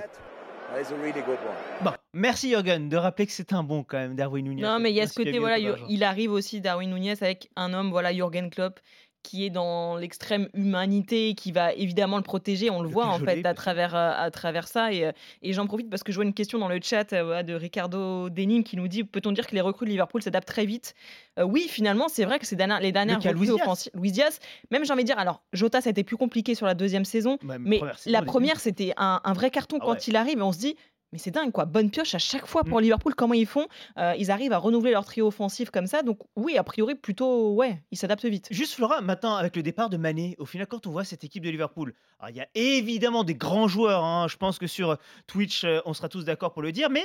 Bon, 1.82 1.92
merci 2.14 2.50
Jürgen 2.50 2.88
de 2.88 2.96
rappeler 2.96 3.26
que 3.26 3.32
c'est 3.32 3.52
un 3.52 3.62
bon 3.62 3.84
quand 3.84 3.98
même, 3.98 4.14
Darwin 4.14 4.44
Nunez. 4.44 4.62
Non, 4.62 4.78
mais 4.78 4.90
il 4.90 4.96
y 4.96 5.00
a 5.00 5.06
ce 5.06 5.14
côté, 5.14 5.38
voilà, 5.38 5.58
il 5.88 6.04
arrive 6.04 6.32
aussi, 6.32 6.60
Darwin 6.60 6.92
Nunez, 6.92 7.14
avec 7.20 7.50
un 7.56 7.72
homme, 7.74 7.90
voilà, 7.90 8.12
Jürgen 8.12 8.50
Klopp, 8.50 8.80
qui 9.22 9.44
est 9.44 9.50
dans 9.50 9.96
l'extrême 9.96 10.48
humanité, 10.54 11.34
qui 11.34 11.52
va 11.52 11.72
évidemment 11.72 12.16
le 12.16 12.22
protéger. 12.22 12.70
On 12.70 12.82
le, 12.82 12.88
voit 12.88 13.06
en 13.06 13.18
fait 13.18 13.44
à 13.44 13.54
travers, 13.54 13.94
euh, 13.94 14.12
à 14.16 14.30
travers 14.30 14.68
ça. 14.68 14.92
Et, 14.92 15.06
euh, 15.06 15.12
et 15.42 15.52
j'en 15.52 15.66
profite 15.66 15.88
parce 15.88 16.02
que 16.02 16.12
je 16.12 16.16
vois 16.16 16.24
une 16.24 16.34
question 16.34 16.58
dans 16.58 16.68
le 16.68 16.80
chat 16.82 17.12
euh, 17.12 17.42
de 17.42 17.54
Ricardo 17.54 18.28
Denim 18.30 18.62
qui 18.62 18.76
nous 18.76 18.88
dit 18.88 19.04
Peut-on 19.04 19.32
dire 19.32 19.46
que 19.46 19.54
les 19.54 19.60
recrues 19.60 19.86
de 19.86 19.90
Liverpool 19.90 20.22
s'adaptent 20.22 20.48
très 20.48 20.66
vite? 20.66 20.94
Euh, 21.38 21.44
Oui, 21.44 21.66
finalement, 21.68 22.08
c'est 22.08 22.24
vrai 22.24 22.38
que 22.38 22.46
ces 22.46 22.56
dernières, 22.56 22.80
les 22.80 22.92
dernières 22.92 23.22
recrues 23.22 23.50
offensives. 23.50 23.92
Luis 23.94 24.12
Diaz, 24.12 24.38
même 24.70 24.84
j'ai 24.84 24.92
envie 24.92 25.02
de 25.02 25.06
dire, 25.06 25.18
alors 25.18 25.42
Jota, 25.52 25.80
ça 25.80 25.88
a 25.88 25.92
été 25.92 26.04
plus 26.04 26.16
compliqué 26.16 26.54
sur 26.54 26.66
la 26.66 26.74
deuxième 26.74 27.04
saison, 27.04 27.38
mais 27.42 27.78
première 27.78 27.98
saison, 27.98 28.12
la 28.12 28.22
première, 28.22 28.60
c'était 28.60 28.92
un, 28.96 29.20
un 29.24 29.32
vrai 29.32 29.50
carton 29.50 29.78
Ah 29.80 29.84
quand 29.84 29.92
ouais. 29.92 29.98
il 30.06 30.16
arrive 30.16 30.38
et 30.38 30.42
on 30.42 30.52
se 30.52 30.58
dit. 30.58 30.76
Mais 31.12 31.18
c'est 31.18 31.30
dingue, 31.30 31.52
quoi. 31.52 31.66
Bonne 31.66 31.90
pioche 31.90 32.14
à 32.14 32.18
chaque 32.18 32.46
fois 32.46 32.64
pour 32.64 32.78
Mm. 32.78 32.82
Liverpool. 32.82 33.14
Comment 33.14 33.34
ils 33.34 33.46
font 33.46 33.66
Euh, 33.98 34.14
Ils 34.18 34.30
arrivent 34.30 34.52
à 34.52 34.58
renouveler 34.58 34.92
leur 34.92 35.04
trio 35.04 35.26
offensif 35.26 35.70
comme 35.70 35.86
ça. 35.86 36.02
Donc, 36.02 36.18
oui, 36.36 36.56
a 36.56 36.64
priori, 36.64 36.94
plutôt, 36.94 37.52
ouais, 37.54 37.82
ils 37.90 37.98
s'adaptent 37.98 38.24
vite. 38.24 38.48
Juste 38.50 38.74
Flora, 38.74 39.00
maintenant 39.02 39.34
avec 39.36 39.54
le 39.56 39.62
départ 39.62 39.90
de 39.90 39.96
Mané, 39.98 40.34
au 40.38 40.46
final 40.46 40.66
quand 40.66 40.86
on 40.86 40.90
voit 40.90 41.04
cette 41.04 41.24
équipe 41.24 41.44
de 41.44 41.50
Liverpool, 41.50 41.94
alors, 42.18 42.30
il 42.30 42.36
y 42.36 42.40
a 42.40 42.48
évidemment 42.54 43.24
des 43.24 43.34
grands 43.34 43.68
joueurs, 43.68 44.04
hein, 44.04 44.26
je 44.28 44.36
pense 44.36 44.58
que 44.58 44.66
sur 44.66 44.96
Twitch 45.26 45.64
euh, 45.64 45.80
on 45.84 45.92
sera 45.92 46.08
tous 46.08 46.24
d'accord 46.24 46.52
pour 46.52 46.62
le 46.62 46.72
dire, 46.72 46.88
mais 46.88 47.02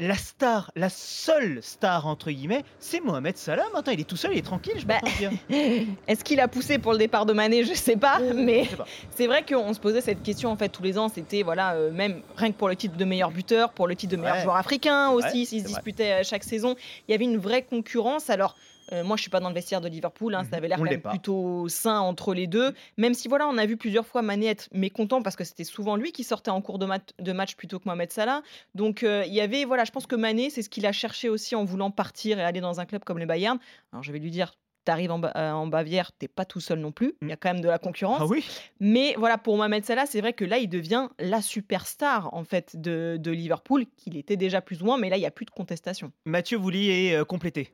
la 0.00 0.14
star, 0.16 0.72
la 0.74 0.88
seule 0.88 1.62
star 1.62 2.06
entre 2.06 2.30
guillemets, 2.30 2.64
c'est 2.80 3.00
Mohamed 3.00 3.36
Salah. 3.36 3.64
Maintenant 3.72 3.92
il 3.92 4.00
est 4.00 4.04
tout 4.08 4.16
seul, 4.16 4.32
il 4.32 4.38
est 4.38 4.42
tranquille, 4.42 4.74
je 4.78 4.84
Bah. 4.86 4.98
Est-ce 6.08 6.24
qu'il 6.24 6.40
a 6.40 6.48
poussé 6.48 6.78
pour 6.78 6.92
le 6.92 6.98
départ 6.98 7.24
de 7.26 7.32
Mané? 7.32 7.62
Je 7.64 7.74
sais 7.74 7.96
pas, 7.96 8.18
mais 8.34 8.64
sais 8.64 8.76
pas. 8.76 8.86
c'est 9.10 9.26
vrai 9.26 9.44
qu'on 9.44 9.72
se 9.72 9.78
posait 9.78 10.00
cette 10.00 10.22
question 10.22 10.50
en 10.50 10.56
fait 10.56 10.70
tous 10.70 10.82
les 10.82 10.98
ans. 10.98 11.08
C'était 11.08 11.42
voilà, 11.42 11.74
euh, 11.74 11.92
même 11.92 12.22
rien 12.36 12.50
que 12.50 12.56
pour 12.56 12.68
le 12.68 12.74
titre 12.76 12.96
de 12.96 13.04
meilleur 13.04 13.30
buteur, 13.30 13.72
pour 13.72 13.86
le 13.86 13.94
titre 13.94 14.12
de 14.12 14.16
meilleur 14.16 14.36
Ouais. 14.36 14.42
joueur 14.42 14.56
africain 14.56 15.10
aussi, 15.10 15.46
s'ils 15.46 15.60
se 15.62 15.66
disputaient 15.66 16.20
euh, 16.20 16.24
chaque 16.24 16.44
saison. 16.44 16.74
Il 17.06 17.12
y 17.12 17.14
avait 17.14 17.24
une 17.24 17.38
vraie 17.38 17.62
concurrence. 17.62 18.28
Alors. 18.30 18.56
Euh, 18.92 19.02
moi, 19.04 19.16
je 19.16 19.22
suis 19.22 19.30
pas 19.30 19.40
dans 19.40 19.48
le 19.48 19.54
vestiaire 19.54 19.80
de 19.80 19.88
Liverpool. 19.88 20.34
hein, 20.34 20.42
Mhm, 20.42 20.48
ça 20.50 20.56
avait 20.56 20.68
l'air 20.68 20.78
quand 20.78 20.84
même 20.84 21.00
plutôt 21.00 21.68
sain 21.68 21.98
entre 22.00 22.34
les 22.34 22.46
deux. 22.46 22.74
Même 22.98 23.14
si, 23.14 23.28
voilà, 23.28 23.48
on 23.48 23.56
a 23.58 23.66
vu 23.66 23.76
plusieurs 23.76 24.06
fois 24.06 24.22
Mané 24.22 24.46
être 24.46 24.68
mécontent 24.72 25.22
parce 25.22 25.36
que 25.36 25.44
c'était 25.44 25.64
souvent 25.64 25.96
lui 25.96 26.12
qui 26.12 26.24
sortait 26.24 26.50
en 26.50 26.60
cours 26.60 26.78
de, 26.78 26.86
mat- 26.86 27.12
de 27.18 27.32
match 27.32 27.56
plutôt 27.56 27.78
que 27.78 27.84
Mohamed 27.86 28.12
Salah. 28.12 28.42
Donc, 28.74 29.02
euh, 29.02 29.24
il 29.26 29.32
y 29.34 29.40
avait, 29.40 29.64
voilà, 29.64 29.84
je 29.84 29.90
pense 29.92 30.06
que 30.06 30.16
Mané, 30.16 30.50
c'est 30.50 30.62
ce 30.62 30.68
qu'il 30.68 30.86
a 30.86 30.92
cherché 30.92 31.28
aussi 31.28 31.54
en 31.54 31.64
voulant 31.64 31.90
partir 31.90 32.38
et 32.38 32.42
aller 32.42 32.60
dans 32.60 32.80
un 32.80 32.84
club 32.84 33.02
comme 33.04 33.18
le 33.18 33.26
Bayern. 33.26 33.58
Alors, 33.92 34.02
je 34.02 34.12
vais 34.12 34.18
lui 34.18 34.30
dire, 34.30 34.54
t'arrives 34.84 35.12
en, 35.12 35.18
Ba- 35.20 35.32
euh, 35.36 35.52
en 35.52 35.66
Bavière, 35.68 36.10
t'es 36.12 36.26
pas 36.28 36.44
tout 36.44 36.58
seul 36.60 36.80
non 36.80 36.90
plus. 36.90 37.14
Il 37.22 37.28
y 37.28 37.32
a 37.32 37.36
quand 37.36 37.52
même 37.52 37.62
de 37.62 37.68
la 37.68 37.78
concurrence. 37.78 38.18
Ah 38.20 38.26
oui 38.26 38.44
Mais 38.80 39.14
voilà, 39.16 39.38
pour 39.38 39.56
Mohamed 39.56 39.84
Salah, 39.84 40.06
c'est 40.06 40.20
vrai 40.20 40.32
que 40.32 40.44
là, 40.44 40.58
il 40.58 40.68
devient 40.68 41.08
la 41.20 41.40
superstar 41.40 42.34
en 42.34 42.44
fait 42.44 42.80
de, 42.80 43.16
de 43.18 43.30
Liverpool, 43.30 43.86
qu'il 43.96 44.16
était 44.16 44.36
déjà 44.36 44.60
plus 44.60 44.82
ou 44.82 44.86
moins, 44.86 44.98
mais 44.98 45.08
là, 45.08 45.16
il 45.16 45.20
n'y 45.20 45.26
a 45.26 45.30
plus 45.30 45.46
de 45.46 45.50
contestation. 45.50 46.10
Mathieu, 46.26 46.56
vous 46.58 46.70
euh, 47.14 47.24
compléter 47.24 47.70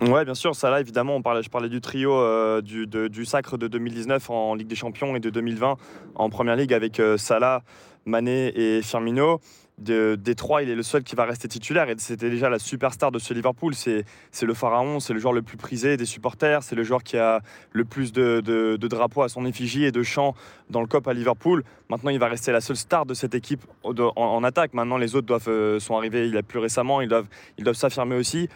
Ouais, 0.00 0.24
bien 0.24 0.34
sûr, 0.34 0.54
ça 0.54 0.70
là, 0.70 0.80
évidemment, 0.80 1.16
on 1.16 1.22
parlait, 1.22 1.42
je 1.42 1.50
parlais 1.50 1.68
du 1.68 1.80
trio 1.80 2.14
euh, 2.14 2.62
du, 2.62 3.24
sacre 3.24 3.58
de 3.58 3.68
2019 3.68 4.30
en 4.30 4.54
Ligue 4.54 4.68
des 4.68 4.76
Champions 4.76 5.14
et 5.16 5.20
de 5.20 5.30
2020 5.30 5.76
en 6.14 6.30
Première 6.30 6.56
Ligue 6.56 6.72
avec 6.72 7.00
euh, 7.00 7.16
Salah, 7.16 7.62
Mané 8.06 8.52
et 8.54 8.82
Firmino. 8.82 9.40
De- 9.78 10.14
des 10.14 10.34
trois, 10.34 10.62
il 10.62 10.70
est 10.70 10.74
le 10.74 10.82
seul 10.82 11.02
qui 11.02 11.16
va 11.16 11.24
rester 11.24 11.48
titulaire 11.48 11.88
et 11.88 11.94
c'était 11.98 12.30
déjà 12.30 12.48
la 12.48 12.58
superstar 12.58 13.10
de 13.10 13.18
ce 13.18 13.34
Liverpool. 13.34 13.74
C'est 13.74 14.04
le 14.42 14.54
pharaon, 14.54 15.00
c'est 15.00 15.12
le 15.12 15.18
joueur 15.18 15.32
le 15.32 15.42
plus 15.42 15.56
prisé 15.56 15.96
des 15.96 16.06
supporters, 16.06 16.62
c'est 16.62 16.76
le 16.76 16.84
joueur 16.84 17.02
qui 17.02 17.18
a 17.18 17.40
le 17.72 17.84
plus 17.84 18.12
de, 18.12 18.76
drapeaux 18.76 19.22
à 19.22 19.28
son 19.28 19.44
effigie 19.44 19.84
et 19.84 19.92
de 19.92 20.02
chants 20.02 20.34
dans 20.70 20.82
le 20.82 20.86
COP 20.86 21.08
à 21.08 21.14
Liverpool. 21.14 21.64
Maintenant, 21.88 22.10
il 22.10 22.18
va 22.18 22.28
rester 22.28 22.52
la 22.52 22.60
seule 22.60 22.76
star 22.76 23.06
de 23.06 23.14
cette 23.14 23.34
équipe 23.34 23.64
en, 23.82 24.44
attaque. 24.44 24.72
Maintenant, 24.72 24.98
les 24.98 25.16
autres 25.16 25.40
euh, 25.48 25.80
sont 25.80 25.96
arrivés 25.96 26.26
il 26.26 26.34
y 26.34 26.38
a 26.38 26.42
plus 26.42 26.58
récemment, 26.58 27.00
ils 27.00 27.08
doivent 27.08 27.74
s'affirmer 27.74 28.16
aussi. 28.16 28.48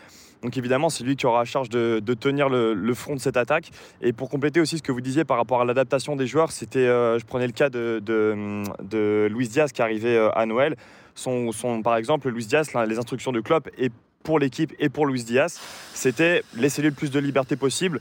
Donc 0.45 0.59
évidemment, 0.59 0.91
c'est 0.91 1.05
lui 1.05 1.17
qui 1.17 1.25
aura 1.25 1.41
à 1.41 1.45
charge 1.47 1.71
de, 1.71 2.01
tenir 2.21 2.51
le, 2.51 2.95
front 2.95 3.15
de 3.15 3.21
cette 3.21 3.39
attaque. 3.39 3.71
Et 4.03 4.13
pour 4.13 4.29
compléter 4.29 4.61
aussi 4.61 4.77
ce 4.77 4.83
que 4.83 4.93
vous 4.93 5.01
disiez 5.01 5.25
par 5.25 5.39
rapport 5.39 5.63
à 5.63 5.65
l'adaptation 5.65 6.17
des 6.17 6.27
joueurs, 6.27 6.53
c'était, 6.53 6.81
euh, 6.81 7.19
je 7.19 7.25
prenais 7.25 7.47
le 7.47 7.53
cas 7.53 7.71
de, 7.71 9.27
Luis 9.29 9.49
Diaz 9.49 9.73
qui 9.73 9.81
arrivait 9.81 10.17
euh, 10.17 10.31
à 10.33 10.45
Noël. 10.45 10.77
Son, 11.15 11.51
par 11.83 11.97
exemple, 11.97 12.29
Luis 12.29 12.45
Diaz, 12.45 12.69
les 12.87 12.99
instructions 12.99 13.33
de 13.33 13.41
Klopp 13.41 13.71
et 13.79 13.91
pour 14.23 14.39
l'équipe 14.39 14.75
et 14.79 14.91
pour 14.91 15.07
Luis 15.07 15.25
Diaz, 15.25 15.59
c'était 15.95 16.43
laissez-lui 16.57 16.91
le 16.91 16.95
plus 16.95 17.11
de 17.11 17.19
liberté 17.19 17.57
possible. 17.57 18.01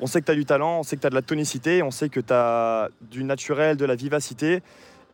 On 0.00 0.06
sait 0.06 0.20
que 0.20 0.26
tu 0.26 0.32
as 0.32 0.36
du 0.36 0.46
talent, 0.46 0.78
on 0.78 0.82
sait 0.82 0.96
que 0.96 1.02
tu 1.02 1.06
as 1.06 1.10
de 1.10 1.14
la 1.14 1.22
tonicité, 1.22 1.82
on 1.82 1.90
sait 1.90 2.08
que 2.08 2.20
tu 2.20 2.32
as 2.32 2.88
du 3.02 3.22
naturel, 3.22 3.76
de 3.76 3.84
la 3.84 3.96
vivacité. 3.96 4.62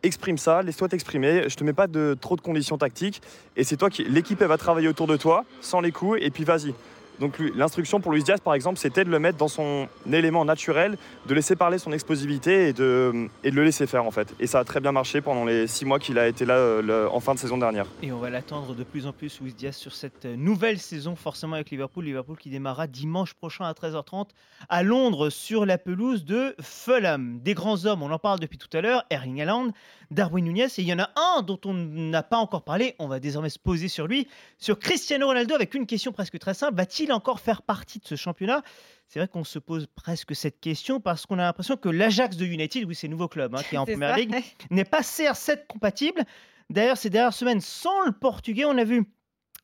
Exprime 0.01 0.37
ça, 0.37 0.61
laisse-toi 0.61 0.87
t'exprimer. 0.87 1.49
Je 1.49 1.55
te 1.55 1.63
mets 1.63 1.73
pas 1.73 1.87
de 1.87 2.15
trop 2.19 2.35
de 2.35 2.41
conditions 2.41 2.77
tactiques. 2.77 3.21
Et 3.57 3.63
c'est 3.63 3.75
toi 3.75 3.89
qui. 3.89 4.03
L'équipe, 4.05 4.41
va 4.41 4.57
travailler 4.57 4.87
autour 4.87 5.07
de 5.07 5.17
toi, 5.17 5.43
sans 5.59 5.81
les 5.81 5.91
coups, 5.91 6.19
et 6.21 6.29
puis 6.29 6.45
vas-y. 6.45 6.73
Donc 7.19 7.39
l'instruction 7.55 7.99
pour 7.99 8.11
Luis 8.11 8.23
Diaz, 8.23 8.39
par 8.39 8.53
exemple, 8.53 8.79
c'était 8.79 9.03
de 9.03 9.09
le 9.09 9.19
mettre 9.19 9.37
dans 9.37 9.47
son 9.47 9.87
élément 10.11 10.45
naturel, 10.45 10.97
de 11.27 11.33
laisser 11.33 11.55
parler 11.55 11.77
son 11.77 11.91
explosivité 11.91 12.69
et 12.69 12.73
de, 12.73 13.29
de 13.43 13.49
le 13.49 13.63
laisser 13.63 13.87
faire 13.87 14.05
en 14.05 14.11
fait. 14.11 14.33
Et 14.39 14.47
ça 14.47 14.59
a 14.59 14.63
très 14.63 14.79
bien 14.79 14.91
marché 14.91 15.21
pendant 15.21 15.45
les 15.45 15.67
six 15.67 15.85
mois 15.85 15.99
qu'il 15.99 16.17
a 16.17 16.27
été 16.27 16.45
là 16.45 16.55
euh, 16.55 17.07
en 17.11 17.19
fin 17.19 17.33
de 17.33 17.39
saison 17.39 17.57
dernière. 17.57 17.85
Et 18.01 18.11
on 18.11 18.19
va 18.19 18.29
l'attendre 18.29 18.73
de 18.73 18.83
plus 18.83 19.05
en 19.05 19.11
plus, 19.11 19.39
Luis 19.41 19.53
Diaz, 19.53 19.75
sur 19.75 19.93
cette 19.93 20.25
euh, 20.25 20.35
nouvelle 20.35 20.79
saison, 20.79 21.15
forcément 21.15 21.55
avec 21.55 21.69
Liverpool. 21.69 22.05
Liverpool 22.05 22.37
qui 22.37 22.49
démarrera 22.49 22.87
dimanche 22.87 23.33
prochain 23.33 23.65
à 23.65 23.73
13h30 23.73 24.29
à 24.69 24.83
Londres 24.83 25.29
sur 25.29 25.65
la 25.65 25.77
pelouse 25.77 26.25
de 26.25 26.55
Fulham. 26.61 27.39
Des 27.41 27.53
grands 27.53 27.85
hommes, 27.85 28.01
on 28.01 28.11
en 28.11 28.19
parle 28.19 28.39
depuis 28.39 28.57
tout 28.57 28.75
à 28.77 28.81
l'heure, 28.81 29.03
Erling 29.09 29.41
Haaland, 29.41 29.71
Darwin 30.11 30.45
Nunez, 30.45 30.65
et 30.65 30.81
il 30.81 30.87
y 30.87 30.93
en 30.93 30.99
a 30.99 31.09
un 31.15 31.41
dont 31.41 31.59
on 31.65 31.73
n'a 31.73 32.23
pas 32.23 32.37
encore 32.37 32.63
parlé, 32.63 32.95
on 32.99 33.07
va 33.07 33.19
désormais 33.19 33.49
se 33.49 33.59
poser 33.59 33.87
sur 33.87 34.07
lui, 34.07 34.27
sur 34.57 34.79
Cristiano 34.79 35.27
Ronaldo, 35.27 35.53
avec 35.53 35.73
une 35.73 35.85
question 35.85 36.11
presque 36.11 36.39
très 36.39 36.53
simple, 36.53 36.75
va-t-il 36.75 37.08
encore 37.11 37.39
faire 37.39 37.61
partie 37.61 37.99
de 37.99 38.05
ce 38.05 38.15
championnat 38.15 38.63
c'est 39.09 39.17
vrai 39.19 39.27
qu'on 39.27 39.43
se 39.43 39.57
pose 39.57 39.87
presque 39.87 40.35
cette 40.35 40.59
question 40.59 40.99
parce 40.99 41.25
qu'on 41.25 41.39
a 41.39 41.43
l'impression 41.43 41.75
que 41.77 41.89
l'Ajax 41.89 42.37
de 42.37 42.45
United, 42.45 42.85
oui 42.85 42.93
c'est 42.93 43.07
nouveau 43.07 43.27
club 43.27 43.55
hein, 43.55 43.63
qui 43.67 43.73
est 43.73 43.77
en 43.79 43.85
première 43.87 44.15
ligue, 44.15 44.35
n'est 44.69 44.85
pas 44.85 45.01
CR7 45.01 45.65
compatible. 45.67 46.23
D'ailleurs, 46.69 46.97
ces 46.97 47.09
dernières 47.09 47.33
semaines, 47.33 47.59
sans 47.59 48.05
le 48.05 48.11
portugais, 48.11 48.65
on 48.65 48.77
a 48.77 48.83
vu 48.83 49.11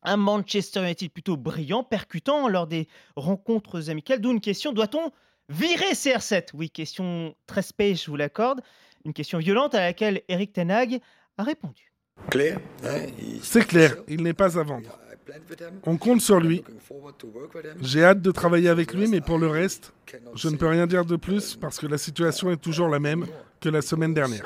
un 0.02 0.18
Manchester 0.18 0.82
United 0.82 1.12
plutôt 1.12 1.38
brillant, 1.38 1.84
percutant 1.84 2.48
lors 2.48 2.66
des 2.66 2.88
rencontres 3.16 3.92
amicales. 3.92 4.20
D'où 4.20 4.32
une 4.32 4.42
question 4.42 4.72
doit-on 4.72 5.12
virer 5.50 5.94
CR7 5.94 6.50
Oui, 6.56 6.72
question 6.72 7.36
très 7.46 7.62
space, 7.62 8.04
je 8.04 8.10
vous 8.10 8.18
l'accorde. 8.18 8.62
Une 9.06 9.14
question 9.14 9.38
violente 9.38 9.76
à 9.76 9.82
laquelle 9.82 10.24
Eric 10.28 10.54
Tenag 10.54 11.00
a 11.38 11.44
répondu. 11.44 11.94
C'est 13.42 13.66
clair, 13.66 13.96
il 14.08 14.22
n'est 14.24 14.34
pas 14.34 14.58
à 14.58 14.64
vendre. 14.64 14.90
On 15.86 15.98
compte 15.98 16.22
sur 16.22 16.40
lui. 16.40 16.64
J'ai 17.82 18.04
hâte 18.04 18.22
de 18.22 18.32
travailler 18.32 18.70
avec 18.70 18.94
lui, 18.94 19.08
mais 19.08 19.22
pour 19.22 19.38
le 19.38 19.48
reste, 19.48 19.94
je 20.36 20.50
ne 20.50 20.58
peux 20.58 20.68
rien 20.68 20.88
dire 20.88 21.06
de 21.06 21.16
plus 21.16 21.56
parce 21.56 21.80
que 21.80 21.88
la 21.88 21.98
situation 21.98 22.52
est 22.52 22.58
toujours 22.58 22.90
la 22.90 23.00
même 23.00 23.26
que 23.60 23.70
la 23.70 23.82
semaine 23.82 24.14
dernière. 24.14 24.46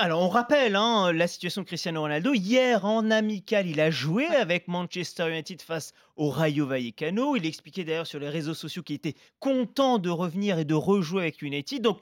Alors, 0.00 0.22
on 0.22 0.28
rappelle 0.28 0.76
hein, 0.76 1.12
la 1.12 1.26
situation 1.26 1.62
de 1.62 1.66
Cristiano 1.66 2.02
Ronaldo. 2.02 2.32
Hier, 2.32 2.84
en 2.84 3.10
amical, 3.10 3.66
il 3.66 3.80
a 3.80 3.90
joué 3.90 4.26
avec 4.26 4.68
Manchester 4.68 5.28
United 5.28 5.60
face 5.60 5.92
au 6.16 6.30
Rayo 6.30 6.66
Vallecano. 6.66 7.34
Il 7.34 7.44
expliquait 7.46 7.82
d'ailleurs 7.82 8.06
sur 8.06 8.20
les 8.20 8.28
réseaux 8.28 8.54
sociaux 8.54 8.82
qu'il 8.82 8.96
était 8.96 9.16
content 9.40 9.98
de 9.98 10.10
revenir 10.10 10.58
et 10.58 10.64
de 10.64 10.74
rejouer 10.74 11.22
avec 11.22 11.42
United. 11.42 11.82
Donc, 11.82 11.98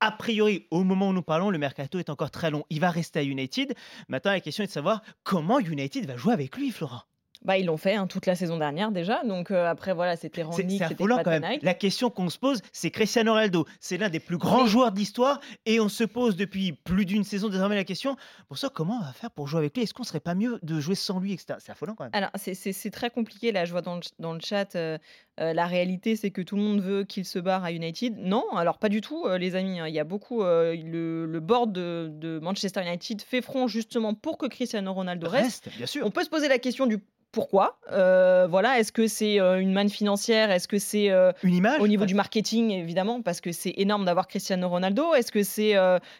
a 0.00 0.12
priori, 0.12 0.66
au 0.70 0.84
moment 0.84 1.08
où 1.08 1.12
nous 1.12 1.22
parlons, 1.22 1.50
le 1.50 1.58
mercato 1.58 1.98
est 1.98 2.10
encore 2.10 2.30
très 2.30 2.50
long. 2.50 2.64
Il 2.70 2.80
va 2.80 2.90
rester 2.90 3.20
à 3.20 3.22
United. 3.22 3.74
Maintenant, 4.08 4.32
la 4.32 4.40
question 4.40 4.64
est 4.64 4.68
de 4.68 4.72
savoir 4.72 5.02
comment 5.22 5.58
United 5.58 6.06
va 6.06 6.16
jouer 6.16 6.32
avec 6.32 6.56
lui, 6.56 6.70
Flora. 6.70 7.06
Bah, 7.46 7.56
ils 7.56 7.64
l'ont 7.64 7.76
fait 7.78 7.94
hein, 7.94 8.06
toute 8.06 8.26
la 8.26 8.34
saison 8.34 8.58
dernière 8.58 8.90
déjà. 8.90 9.22
Donc 9.24 9.50
euh, 9.50 9.66
après, 9.70 9.94
voilà, 9.94 10.16
c'était 10.16 10.44
c'est 10.52 10.68
c'était 10.68 10.94
quand 10.96 11.24
même. 11.30 11.44
La 11.62 11.74
question 11.74 12.10
qu'on 12.10 12.28
se 12.28 12.38
pose, 12.38 12.60
c'est 12.72 12.90
Cristiano 12.90 13.32
Ronaldo. 13.32 13.64
C'est 13.80 13.96
l'un 13.96 14.08
des 14.10 14.20
plus 14.20 14.36
grands 14.36 14.64
Mais- 14.64 14.68
joueurs 14.68 14.92
de 14.92 14.98
l'histoire 14.98 15.40
et 15.64 15.80
on 15.80 15.88
se 15.88 16.04
pose 16.04 16.36
depuis 16.36 16.72
plus 16.72 17.06
d'une 17.06 17.24
saison 17.24 17.48
désormais 17.48 17.76
la 17.76 17.84
question 17.84 18.16
pour 18.48 18.58
ça, 18.58 18.68
comment 18.68 18.98
on 19.00 19.04
va 19.04 19.12
faire 19.12 19.30
pour 19.30 19.46
jouer 19.48 19.60
avec 19.60 19.76
lui? 19.76 19.84
Est-ce 19.84 19.94
qu'on 19.94 20.02
serait 20.04 20.20
pas 20.20 20.34
mieux 20.34 20.58
de 20.62 20.80
jouer 20.80 20.94
sans 20.96 21.20
lui 21.20 21.32
etc. 21.32 21.54
C'est 21.60 21.72
affolant 21.72 21.94
quand 21.94 22.04
même. 22.04 22.10
Alors, 22.14 22.30
c'est- 22.34 22.90
très 22.90 23.10
compliqué. 23.10 23.52
Là, 23.52 23.64
je 23.64 23.70
vois 23.72 23.82
dans 23.82 23.94
le, 23.96 24.02
ch- 24.02 24.12
dans 24.18 24.32
le 24.32 24.40
chat, 24.40 24.74
euh, 24.74 24.98
euh, 25.40 25.52
la 25.52 25.66
réalité, 25.66 26.16
c'est 26.16 26.30
que 26.30 26.42
tout 26.42 26.56
le 26.56 26.62
monde 26.62 26.80
veut 26.80 27.04
qu'il 27.04 27.24
se 27.24 27.38
barre 27.38 27.62
à 27.64 27.70
United. 27.72 28.16
Non, 28.18 28.44
alors 28.56 28.78
pas 28.78 28.88
du 28.88 29.00
tout, 29.00 29.26
les 29.38 29.54
amis. 29.54 29.78
hein. 29.80 29.86
Il 29.86 29.94
y 29.94 30.00
a 30.00 30.04
beaucoup. 30.04 30.42
le, 30.42 31.26
le 31.26 31.40
board 31.40 31.72
de, 31.72 32.08
de 32.12 32.38
Manchester 32.40 32.80
United 32.86 33.22
fait 33.22 33.42
front 33.42 33.68
justement 33.68 34.14
pour 34.14 34.38
que 34.38 34.46
Cristiano 34.46 34.92
Ronaldo 34.92 35.28
reste. 35.28 35.64
Reste, 35.66 35.76
bien 35.76 35.86
sûr. 35.86 36.04
On 36.06 36.10
peut 36.10 36.24
se 36.24 36.30
poser 36.30 36.48
la 36.48 36.58
question 36.58 36.86
du 36.86 36.98
pourquoi 37.36 37.78
euh, 37.92 38.46
Voilà, 38.48 38.80
est-ce 38.80 38.92
que 38.92 39.06
c'est 39.06 39.38
euh, 39.38 39.60
une 39.60 39.74
manne 39.74 39.90
financière 39.90 40.50
Est-ce 40.50 40.66
que 40.66 40.78
c'est 40.78 41.10
euh, 41.10 41.32
une 41.42 41.52
image 41.52 41.82
au 41.82 41.86
niveau 41.86 42.06
du 42.06 42.14
marketing 42.14 42.70
évidemment 42.70 43.20
parce 43.20 43.42
que 43.42 43.52
c'est 43.52 43.74
énorme 43.76 44.06
d'avoir 44.06 44.26
Cristiano 44.26 44.66
Ronaldo 44.70 45.12
Est-ce 45.12 45.30
que 45.30 45.42
c'est 45.42 45.74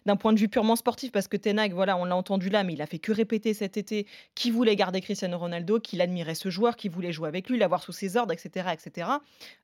d'un 0.04 0.16
point 0.16 0.34
de 0.34 0.38
vue 0.38 0.48
purement 0.48 0.76
sportif 0.76 1.12
parce 1.12 1.26
que 1.26 1.38
Tenag, 1.38 1.72
voilà, 1.72 1.96
on 1.96 2.04
l'a 2.04 2.14
entendu 2.14 2.50
là, 2.50 2.64
mais 2.64 2.74
il 2.74 2.82
a 2.82 2.86
fait 2.86 2.98
que 2.98 3.12
répéter 3.12 3.54
cet 3.54 3.78
été 3.78 4.06
qu'il 4.34 4.52
voulait 4.52 4.76
garder 4.76 5.00
Cristiano 5.00 5.38
Ronaldo, 5.38 5.80
qu'il 5.80 6.02
admirait 6.02 6.34
ce 6.34 6.50
joueur, 6.50 6.76
qu'il 6.76 6.90
voulait 6.90 7.12
jouer 7.12 7.28
avec 7.28 7.48
lui, 7.48 7.56
l'avoir 7.56 7.82
sous 7.82 7.92
ses 7.92 8.18
ordres, 8.18 8.34
etc., 8.34 8.68
etc. 8.74 9.08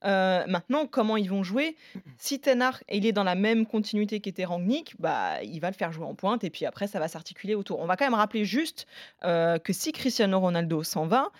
maintenant, 0.03 0.87
comment 0.87 1.19
ils 1.19 1.29
vont 1.29 1.43
jouer? 1.43 1.77
Si 2.17 2.41
Tenag 2.41 2.77
il 2.91 3.05
est 3.05 3.13
dans 3.13 3.25
la 3.25 3.35
même 3.35 3.67
continuité 3.67 4.21
qu'était 4.21 4.47
Rangnick, 4.47 4.95
bah 4.99 5.43
il 5.43 5.61
va 5.61 5.69
le 5.69 5.77
faire 5.77 5.93
jouer 5.93 6.07
en 6.07 6.15
pointe 6.15 6.45
et 6.45 6.51
puis 6.51 6.65
après 6.65 6.87
ça 6.87 6.99
va 6.99 7.09
s'articuler 7.09 7.55
autour. 7.55 7.81
On 7.81 7.87
va 7.87 7.99
quand 7.99 8.07
même 8.07 8.15
rappeler 8.15 8.47
juste 8.47 8.87
que 9.21 9.73
si 9.73 9.93
Cristiano 9.93 10.41
Ronaldo 10.41 10.83
s'en 10.83 11.05
va, 11.05 11.31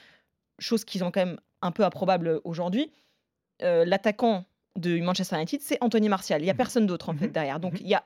chose 0.59 0.85
qui 0.85 0.99
sont 0.99 1.11
quand 1.11 1.25
même 1.25 1.39
un 1.63 1.71
peu 1.71 1.85
improbable 1.85 2.41
aujourd'hui, 2.45 2.91
euh, 3.63 3.85
l'attaquant 3.85 4.45
de 4.77 4.99
Manchester 5.01 5.37
United, 5.37 5.61
c'est 5.61 5.79
Anthony 5.83 6.09
Martial. 6.09 6.41
Il 6.41 6.45
n'y 6.45 6.51
a 6.51 6.55
mmh 6.55 6.57
personne 6.57 6.87
d'autre 6.87 7.11
en 7.11 7.15
fait 7.15 7.29
mmh 7.29 7.33
derrière. 7.33 7.61
Donc 7.61 7.75
mmh 7.75 7.83
il 7.83 7.89
y 7.89 7.95
a 7.95 8.05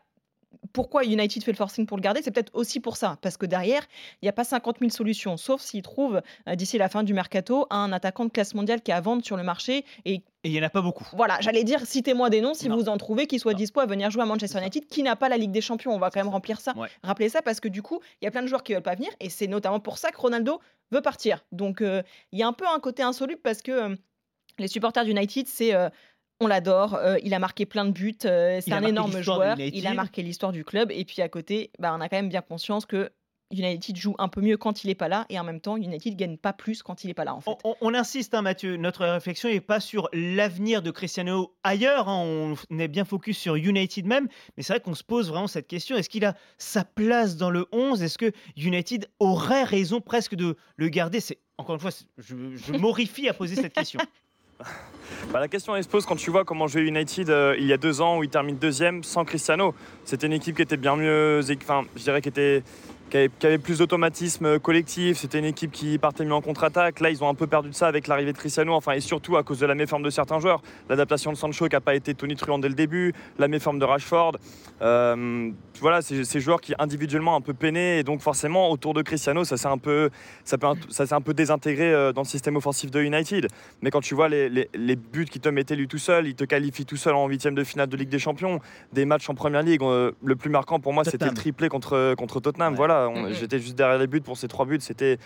pourquoi 0.73 1.05
United 1.05 1.43
fait 1.43 1.53
le 1.53 1.57
forcing 1.57 1.87
pour 1.87 1.97
le 1.97 2.03
garder? 2.03 2.23
C'est 2.23 2.31
peut-être 2.31 2.55
aussi 2.55 2.81
pour 2.81 2.97
ça, 2.97 3.19
parce 3.23 3.37
que 3.37 3.47
derrière, 3.47 3.83
il 4.21 4.25
n'y 4.25 4.29
a 4.29 4.33
pas 4.33 4.45
50 4.45 4.79
000 4.81 4.91
solutions, 4.91 5.37
sauf 5.37 5.61
s'ils 5.61 5.83
trouvent 5.83 6.23
euh, 6.49 6.55
d'ici 6.55 6.79
la 6.79 6.89
fin 6.89 7.03
du 7.03 7.15
mercato 7.15 7.67
un 7.71 7.93
attaquant 7.93 8.25
de 8.25 8.31
classe 8.31 8.55
mondiale 8.55 8.81
qui 8.83 8.91
est 8.91 8.95
à 8.95 9.01
vendre 9.01 9.25
sur 9.25 9.37
le 9.37 9.43
marché. 9.43 9.85
Et 10.05 10.23
il 10.45 10.53
n'y 10.53 10.61
en 10.61 10.63
a 10.63 10.71
pas 10.71 10.83
beaucoup. 10.83 11.07
Voilà, 11.15 11.39
j'allais 11.41 11.65
dire, 11.65 11.81
citez-moi 11.85 12.31
des 12.31 12.41
noms 12.41 12.55
si 12.55 12.69
vous 12.69 12.89
en 12.89 12.97
trouvez 12.97 13.27
qui 13.27 13.39
soient 13.39 13.55
dispo 13.55 13.81
à 13.81 13.87
venir 13.87 14.11
jouer 14.11 14.23
à 14.23 14.27
Manchester 14.27 14.59
United, 14.59 14.87
qui 14.87 15.03
n'a 15.03 15.17
pas 15.17 15.29
la 15.29 15.37
Ligue 15.37 15.51
des 15.51 15.61
Champions. 15.61 15.93
On 15.93 15.99
va 15.99 16.11
quand 16.11 16.21
même 16.21 16.33
remplir 16.33 16.61
ça. 16.61 16.75
Rappelez 17.03 17.29
ça, 17.29 17.43
parce 17.43 17.61
que 17.61 17.69
du 17.69 17.83
coup, 17.83 18.01
il 18.21 18.25
y 18.25 18.29
a 18.29 18.31
plein 18.31 18.43
de 18.43 18.47
joueurs 18.47 18.63
qui 18.63 18.73
ne 18.73 18.77
veulent 18.77 18.83
pas 18.83 18.95
venir, 18.95 19.11
et 19.21 19.31
c'est 19.31 19.47
notamment 19.47 19.81
pour 19.81 19.99
ça 19.99 20.11
que 20.11 20.19
Ronaldo 20.19 20.61
veut 20.91 21.03
partir. 21.03 21.45
Donc, 21.53 21.81
euh, 21.81 22.03
il 22.33 22.39
y 22.39 22.43
a 22.43 22.49
un 22.49 22.53
peu 22.53 22.67
un 22.67 22.81
côté 22.81 23.03
insoluble 23.03 23.41
parce 23.43 23.63
que. 23.63 23.73
Euh, 23.73 23.97
les 24.59 24.69
supporters 24.69 25.05
d'United, 25.05 25.47
c'est 25.49 25.75
on 26.41 26.47
l'adore, 26.47 26.95
euh, 26.95 27.17
il 27.23 27.33
a 27.35 27.39
marqué 27.39 27.65
plein 27.65 27.85
de 27.85 27.93
buts, 27.93 28.19
euh, 28.25 28.61
c'est 28.61 28.73
un 28.73 28.83
énorme 28.83 29.21
joueur, 29.23 29.59
il 29.59 29.87
a 29.87 29.95
marqué 29.95 30.23
l'histoire 30.23 30.53
du 30.53 30.65
club. 30.65 30.91
Et 30.93 31.05
puis 31.05 31.23
à 31.23 31.29
côté, 31.29 31.71
bah, 31.79 31.95
on 31.97 32.01
a 32.01 32.09
quand 32.09 32.17
même 32.17 32.29
bien 32.29 32.43
conscience 32.43 32.85
que 32.85 33.11
United 33.51 33.97
joue 33.97 34.15
un 34.19 34.29
peu 34.29 34.41
mieux 34.41 34.57
quand 34.57 34.83
il 34.85 34.89
n'est 34.89 34.95
pas 34.95 35.09
là 35.09 35.27
et 35.29 35.39
en 35.39 35.45
même 35.45 35.61
temps 35.61 35.77
United 35.77 36.17
gagne 36.17 36.37
pas 36.37 36.53
plus 36.53 36.83
quand 36.83 37.05
il 37.05 37.09
n'est 37.09 37.15
pas 37.15 37.25
là 37.25 37.35
en 37.35 37.41
fait. 37.41 37.51
On, 37.81 37.95
insiste 37.95 38.35
hein, 38.35 38.43
Mathieu, 38.43 38.77
notre 38.77 39.07
réflexion 39.07 39.49
n'est 39.49 39.61
pas 39.61 39.81
sur 39.81 40.09
l'avenir 40.13 40.83
de 40.83 40.91
Cristiano 40.91 41.55
ailleurs, 41.63 42.09
hein. 42.09 42.55
on 42.71 42.79
est 42.79 42.89
bien 42.89 43.05
focus 43.05 43.39
sur 43.39 43.57
United 43.57 44.07
même, 44.07 44.29
mais 44.57 44.63
c'est 44.63 44.73
vrai 44.73 44.81
qu'on 44.81 44.95
se 44.95 45.05
pose 45.05 45.29
vraiment 45.29 45.47
cette 45.47 45.69
question, 45.69 45.97
est-ce 45.97 46.09
qu'il 46.09 46.25
a 46.25 46.35
sa 46.59 46.85
place 46.85 47.37
dans 47.37 47.51
le 47.51 47.67
11 47.73 48.03
Est-ce 48.03 48.19
que 48.19 48.33
United 48.57 49.09
aurait 49.21 49.65
raison 49.65 50.01
presque 50.01 50.35
de 50.35 50.57
le 50.77 50.89
garder? 50.89 51.21
C'est 51.21 51.39
Encore 51.59 51.77
une 51.77 51.81
fois, 51.81 51.93
je, 52.19 52.57
je 52.57 52.73
m'horrifie 52.79 53.29
à 53.29 53.35
poser 53.35 53.55
cette 53.55 53.75
question. 53.75 54.01
Bah, 55.33 55.41
la 55.41 55.49
question 55.49 55.77
elle 55.77 55.85
se 55.85 55.89
pose 55.89 56.07
quand 56.07 56.17
tu 56.17 56.31
vois 56.31 56.45
comment 56.45 56.67
jouait 56.67 56.83
United 56.83 57.31
euh, 57.31 57.55
il 57.59 57.67
y 57.67 57.73
a 57.73 57.77
deux 57.77 58.01
ans 58.01 58.19
où 58.19 58.25
il 58.25 58.31
termine 58.31 58.57
deuxième 58.57 59.03
sans 59.03 59.25
Cristiano. 59.25 59.75
C'était 60.05 60.27
une 60.27 60.33
équipe 60.33 60.57
qui 60.57 60.63
était 60.63 60.77
bien 60.77 60.97
mieux, 60.97 61.41
enfin 61.63 61.83
je 61.95 62.03
dirais 62.03 62.21
qui 62.21 62.29
était 62.29 62.63
qui 63.11 63.17
avait, 63.17 63.59
plus 63.59 63.79
d'automatisme 63.79 64.59
collectif. 64.59 65.19
C'était 65.19 65.39
une 65.39 65.45
équipe 65.45 65.71
qui 65.71 65.99
partait 65.99 66.25
mieux 66.25 66.33
en 66.33 66.41
contre-attaque. 66.41 67.01
Là, 67.01 67.11
ils 67.11 67.23
ont 67.23 67.29
un 67.29 67.35
peu 67.35 67.47
perdu 67.47 67.71
de 67.71 67.75
ça 67.75 67.87
avec 67.87 68.07
l'arrivée 68.09 68.33
de 68.33 68.39
Cristiano, 68.39 68.73
enfin, 68.75 68.93
et 68.93 69.01
surtout 69.01 69.37
à 69.37 69.43
cause 69.43 69.61
de 69.61 69.67
la 69.67 69.75
méforme 69.75 70.03
de 70.03 70.11
certains 70.11 70.41
joueurs. 70.41 70.63
L'adaptation 70.89 71.33
de 71.33 71.37
Sancho 71.37 71.69
qui 71.69 71.75
n'a 71.75 71.81
pas 71.81 71.95
été 71.95 72.15
tonitruante 72.15 72.63
dès 72.63 72.69
le 72.69 72.75
début, 72.75 73.13
la 73.39 73.49
méforme 73.49 73.79
de 73.79 73.85
Rashford. 73.85 74.37
Euh, 74.83 75.51
voilà, 75.81 76.03
c'est 76.03 76.25
ces 76.25 76.41
joueurs 76.41 76.61
qui 76.61 76.75
individuellement 76.79 77.37
un 77.37 77.41
peu 77.41 77.55
peiné 77.55 77.99
et 77.99 78.03
donc 78.03 78.21
forcément 78.21 78.71
autour 78.71 78.95
de 78.95 79.03
Cristiano, 79.03 79.45
ça 79.45 79.57
s'est 79.57 79.69
un 79.69 79.79
peu, 79.79 80.11
ça 80.45 80.57
ça 80.91 81.07
s'est 81.07 81.15
un 81.15 81.21
peu 81.21 81.35
désintégré 81.35 81.93
euh, 81.93 82.13
dans 82.13 82.23
le 82.23 82.27
système 82.27 82.57
offensif 82.57 82.91
de 82.91 83.01
United. 83.01 83.47
Mais 83.83 83.91
quand 83.91 84.01
tu 84.01 84.15
vois 84.15 84.29
les, 84.29 84.49
les, 84.49 84.97
buts 84.97 85.27
qu'il 85.27 85.41
te 85.41 85.49
mettait 85.49 85.77
lui 85.77 85.87
tout 85.87 85.99
seul, 85.99 86.27
il 86.27 86.35
te 86.35 86.45
qualifie 86.45 86.85
tout 86.85 86.97
seul 86.97 87.15
en 87.15 87.27
huitième 87.29 87.55
de 87.55 87.65
finale 87.65 87.89
de 87.89 87.97
Ligue 87.97 88.09
des 88.09 88.19
Champions, 88.19 88.61
des 88.93 89.05
matchs 89.05 89.29
en 89.31 89.35
Première 89.35 89.63
Ligue. 89.63 89.83
Euh, 89.83 90.13
le 90.25 90.37
plus 90.37 90.51
marquant 90.51 90.81
pour 90.81 90.93
moi, 90.93 91.05
c'était 91.05 91.27
le 91.27 91.35
triplé 91.35 91.69
contre 91.69 92.15
contre 92.17 92.41
Tottenham. 92.41 92.75
Voilà 92.75 92.96
Mm, 93.11 93.29
mm. 93.29 93.33
j'étais 93.33 93.59
juste 93.59 93.77
derrière 93.77 93.99
les 93.99 94.07
buts 94.07 94.21
pour 94.21 94.37
ces 94.37 94.49
trois 94.49 94.67
buts. 94.67 94.79
C'était, 94.81 95.19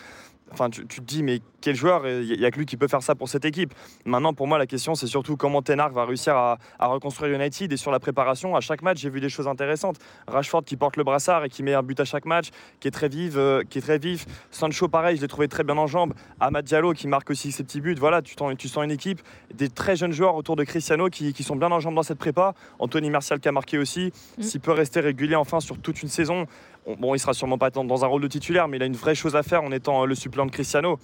enfin, 0.53 0.71
tu, 0.71 0.85
te 0.87 1.01
dis, 1.01 1.23
mais 1.23 1.41
quel 1.61 1.75
joueur 1.75 2.07
Il 2.07 2.39
n'y 2.39 2.45
a 2.45 2.51
que 2.51 2.59
lui 2.59 2.67
qui 2.67 2.77
peut 2.77 2.89
faire 2.89 3.03
ça 3.03 3.15
pour 3.15 3.29
cette 3.29 3.45
équipe. 3.45 3.75
Maintenant, 4.05 4.35
pour 4.35 4.47
moi, 4.47 4.59
la 4.59 4.67
question, 4.67 4.95
c'est 4.95 5.07
surtout 5.07 5.37
comment 5.37 5.63
Ten 5.63 5.81
va 5.93 6.05
réussir 6.05 6.37
à, 6.37 6.59
reconstruire 6.81 7.35
United. 7.35 7.73
Et 7.73 7.77
sur 7.77 7.91
la 7.91 8.01
préparation, 8.01 8.57
à 8.57 8.61
chaque 8.61 8.83
match, 8.83 8.99
j'ai 8.99 9.11
vu 9.11 9.21
des 9.21 9.29
choses 9.29 9.49
intéressantes. 9.49 9.97
Rashford 10.27 10.65
qui 10.65 10.77
porte 10.77 10.97
le 10.97 11.05
brassard 11.05 11.45
et 11.45 11.49
qui 11.49 11.63
met 11.63 11.75
un 11.75 11.83
but 11.83 11.99
à 12.01 12.05
chaque 12.05 12.25
match, 12.25 12.51
qui 12.81 12.89
est 12.89 12.91
très 12.91 13.09
vif, 13.09 13.35
euh, 13.37 13.63
qui 13.69 13.79
est 13.79 13.83
très 13.83 13.99
vif. 13.99 14.27
Sancho, 14.51 14.89
pareil, 14.89 15.17
je 15.17 15.23
l'ai 15.23 15.29
trouvé 15.29 15.49
très 15.49 15.65
bien 15.65 15.77
en 15.77 15.87
jambes. 15.87 16.15
Amad 16.41 16.65
Diallo 16.65 16.93
qui 16.93 17.09
marque 17.09 17.31
aussi 17.31 17.53
ses 17.53 17.65
petits 17.65 17.81
buts. 17.81 17.97
Voilà, 17.99 18.23
tu, 18.23 18.35
tu 18.59 18.69
sens 18.69 18.85
une 18.85 18.91
équipe, 18.91 19.21
des 19.55 19.69
très 19.69 19.97
jeunes 19.97 20.13
joueurs 20.13 20.35
autour 20.37 20.57
de 20.57 20.65
Cristiano 20.65 21.09
qui, 21.09 21.43
sont 21.43 21.57
bien 21.57 21.71
en 21.71 21.81
jambes 21.81 21.95
dans 21.95 22.03
cette 22.03 22.19
prépa. 22.19 22.55
Anthony 22.79 23.11
Martial 23.11 23.41
qui 23.41 23.49
a 23.49 23.53
marqué 23.53 23.79
aussi. 23.79 24.13
Mm. 24.39 24.43
S'il 24.43 24.61
peut 24.61 24.73
rester 24.73 25.01
régulier 25.01 25.37
enfin 25.37 25.61
sur 25.61 25.79
toute 25.79 26.03
une 26.03 26.09
saison, 26.09 26.47
bon, 26.87 27.15
il 27.15 27.19
sera 27.19 27.35
sûrement 27.35 27.59
pas 27.59 27.71
dans 27.71 28.05
un 28.05 28.09
rôle 28.09 28.23
de 28.23 28.29
titulaire, 28.29 28.69
mais 28.69 28.77
il 28.77 28.83
a 28.83 28.87
une 28.87 28.97
vraie 28.97 29.15
chose 29.15 29.37
à 29.37 29.43
faire 29.43 29.63
en 29.63 29.73
étant 29.73 30.05
le 30.05 30.15
suppléant 30.15 30.47
de 30.47 30.51
Cristiano. 30.51 30.99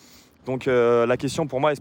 Donc 0.47 0.69
euh, 0.69 1.07
la 1.07 1.17
question 1.17 1.47
pour 1.47 1.61
moi, 1.61 1.73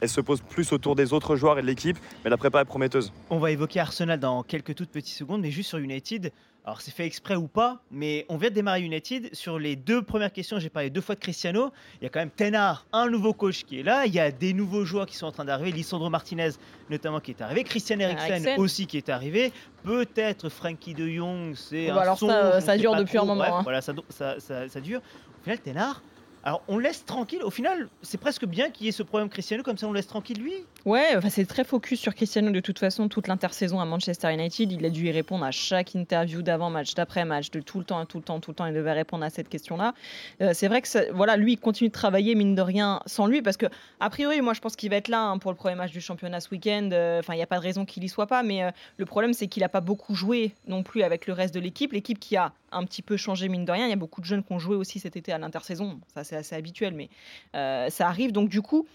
elle 0.00 0.08
se, 0.08 0.20
pose, 0.20 0.40
plus 0.40 0.72
autour 0.72 0.94
des 0.94 1.12
autres 1.12 1.36
joueurs 1.36 1.58
et 1.58 1.62
de 1.62 1.66
l'équipe, 1.66 1.98
mais 2.22 2.30
la 2.30 2.36
prépa 2.36 2.60
est 2.62 2.64
prometteuse. 2.64 3.12
On 3.28 3.38
va 3.38 3.50
évoquer 3.50 3.80
Arsenal 3.80 4.20
dans 4.20 4.42
quelques 4.44 4.74
toutes 4.74 4.90
petites 4.90 5.16
secondes, 5.16 5.42
mais 5.42 5.50
juste 5.50 5.68
sur 5.68 5.78
United. 5.78 6.32
Alors 6.66 6.80
c'est 6.80 6.92
fait 6.92 7.04
exprès 7.04 7.36
ou 7.36 7.46
pas, 7.46 7.82
mais 7.90 8.24
on 8.30 8.38
vient 8.38 8.48
de 8.48 8.54
démarrer 8.54 8.80
United. 8.80 9.34
Sur 9.34 9.58
les 9.58 9.76
deux 9.76 10.00
premières 10.00 10.32
questions, 10.32 10.58
j'ai 10.58 10.70
parlé 10.70 10.88
deux 10.88 11.02
fois 11.02 11.14
de 11.14 11.20
Cristiano. 11.20 11.70
Il 12.00 12.04
y 12.04 12.06
a 12.06 12.08
quand 12.08 12.20
même 12.20 12.30
Tenard, 12.30 12.86
un 12.94 13.10
nouveau 13.10 13.34
coach 13.34 13.64
qui 13.64 13.80
est 13.80 13.82
là. 13.82 14.06
Il 14.06 14.14
y 14.14 14.18
a 14.18 14.30
des 14.30 14.54
nouveaux 14.54 14.86
joueurs 14.86 15.04
qui 15.04 15.14
sont 15.14 15.26
en 15.26 15.32
train 15.32 15.44
d'arriver. 15.44 15.72
Lisandro 15.72 16.08
Martinez 16.08 16.52
notamment 16.88 17.20
qui 17.20 17.32
est 17.32 17.42
arrivé. 17.42 17.64
Christian 17.64 17.98
Eriksen 17.98 18.56
aussi 18.56 18.86
qui 18.86 18.96
est 18.96 19.10
arrivé. 19.10 19.52
Peut-être 19.82 20.48
Frankie 20.48 20.94
de 20.94 21.06
Jong, 21.06 21.54
c'est 21.54 21.90
un 21.90 21.96
alors 21.98 22.18
ça, 22.18 22.62
ça 22.62 22.78
dure 22.78 22.96
depuis 22.96 23.18
un 23.18 23.26
moment. 23.26 23.58
Hein. 23.58 23.62
Voilà, 23.62 23.82
ça, 23.82 23.92
ça, 24.08 24.38
ça, 24.40 24.80
dure. 24.80 25.02
Au 25.40 25.44
final, 25.44 25.58
Tenard, 25.60 26.02
alors 26.44 26.62
on 26.68 26.78
laisse 26.78 27.04
tranquille. 27.04 27.42
Au 27.42 27.50
final, 27.50 27.90
c'est 28.00 28.18
presque 28.18 28.46
bien 28.46 28.70
qu'il 28.70 28.86
y 28.86 28.88
ait 28.88 28.92
ce 28.92 29.02
problème 29.02 29.28
Cristiano, 29.28 29.62
comme 29.62 29.76
ça 29.76 29.86
on 29.86 29.92
laisse 29.92 30.06
tranquille 30.06 30.40
lui. 30.40 30.64
Ouais, 30.84 31.14
enfin, 31.16 31.30
c'est 31.30 31.46
très 31.46 31.64
focus 31.64 31.98
sur 31.98 32.14
Cristiano 32.14 32.50
de 32.50 32.60
toute 32.60 32.78
façon, 32.78 33.08
toute 33.08 33.26
l'intersaison 33.26 33.80
à 33.80 33.86
Manchester 33.86 34.30
United. 34.30 34.70
Il 34.70 34.84
a 34.84 34.90
dû 34.90 35.06
y 35.06 35.10
répondre 35.10 35.42
à 35.42 35.50
chaque 35.50 35.94
interview 35.94 36.42
d'avant-match, 36.42 36.94
d'après-match, 36.94 37.50
de 37.50 37.60
tout 37.60 37.78
le 37.78 37.86
temps, 37.86 38.04
tout 38.04 38.18
le 38.18 38.22
temps, 38.22 38.38
tout 38.38 38.50
le 38.50 38.54
temps. 38.54 38.66
Il 38.66 38.74
devait 38.74 38.92
répondre 38.92 39.24
à 39.24 39.30
cette 39.30 39.48
question-là. 39.48 39.94
Euh, 40.42 40.50
c'est 40.52 40.68
vrai 40.68 40.82
que 40.82 41.10
voilà, 41.12 41.38
lui, 41.38 41.54
il 41.54 41.56
continue 41.56 41.88
de 41.88 41.94
travailler, 41.94 42.34
mine 42.34 42.54
de 42.54 42.60
rien, 42.60 43.00
sans 43.06 43.26
lui, 43.26 43.40
parce 43.40 43.56
que, 43.56 43.64
a 43.98 44.10
priori, 44.10 44.42
moi 44.42 44.52
je 44.52 44.60
pense 44.60 44.76
qu'il 44.76 44.90
va 44.90 44.96
être 44.96 45.08
là 45.08 45.22
hein, 45.22 45.38
pour 45.38 45.52
le 45.52 45.56
premier 45.56 45.74
match 45.74 45.90
du 45.90 46.02
championnat 46.02 46.40
ce 46.40 46.50
week-end. 46.50 46.90
Euh, 46.92 47.20
enfin, 47.20 47.32
il 47.32 47.38
n'y 47.38 47.42
a 47.42 47.46
pas 47.46 47.56
de 47.56 47.62
raison 47.62 47.86
qu'il 47.86 48.04
y 48.04 48.08
soit 48.10 48.26
pas, 48.26 48.42
mais 48.42 48.64
euh, 48.64 48.70
le 48.98 49.06
problème, 49.06 49.32
c'est 49.32 49.46
qu'il 49.46 49.62
n'a 49.62 49.70
pas 49.70 49.80
beaucoup 49.80 50.14
joué 50.14 50.52
non 50.68 50.82
plus 50.82 51.02
avec 51.02 51.26
le 51.26 51.32
reste 51.32 51.54
de 51.54 51.60
l'équipe. 51.60 51.94
L'équipe 51.94 52.20
qui 52.20 52.36
a 52.36 52.52
un 52.72 52.84
petit 52.84 53.00
peu 53.00 53.16
changé, 53.16 53.48
mine 53.48 53.64
de 53.64 53.72
rien. 53.72 53.86
Il 53.86 53.90
y 53.90 53.94
a 53.94 53.96
beaucoup 53.96 54.20
de 54.20 54.26
jeunes 54.26 54.44
qui 54.44 54.52
ont 54.52 54.58
joué 54.58 54.76
aussi 54.76 54.98
cet 54.98 55.16
été 55.16 55.32
à 55.32 55.38
l'intersaison. 55.38 55.98
Ça, 56.12 56.24
c'est 56.24 56.36
assez 56.36 56.54
habituel, 56.54 56.92
mais 56.92 57.08
ça 57.54 58.06
arrive. 58.06 58.32
Donc, 58.32 58.50
du 58.50 58.60
coup, 58.60 58.86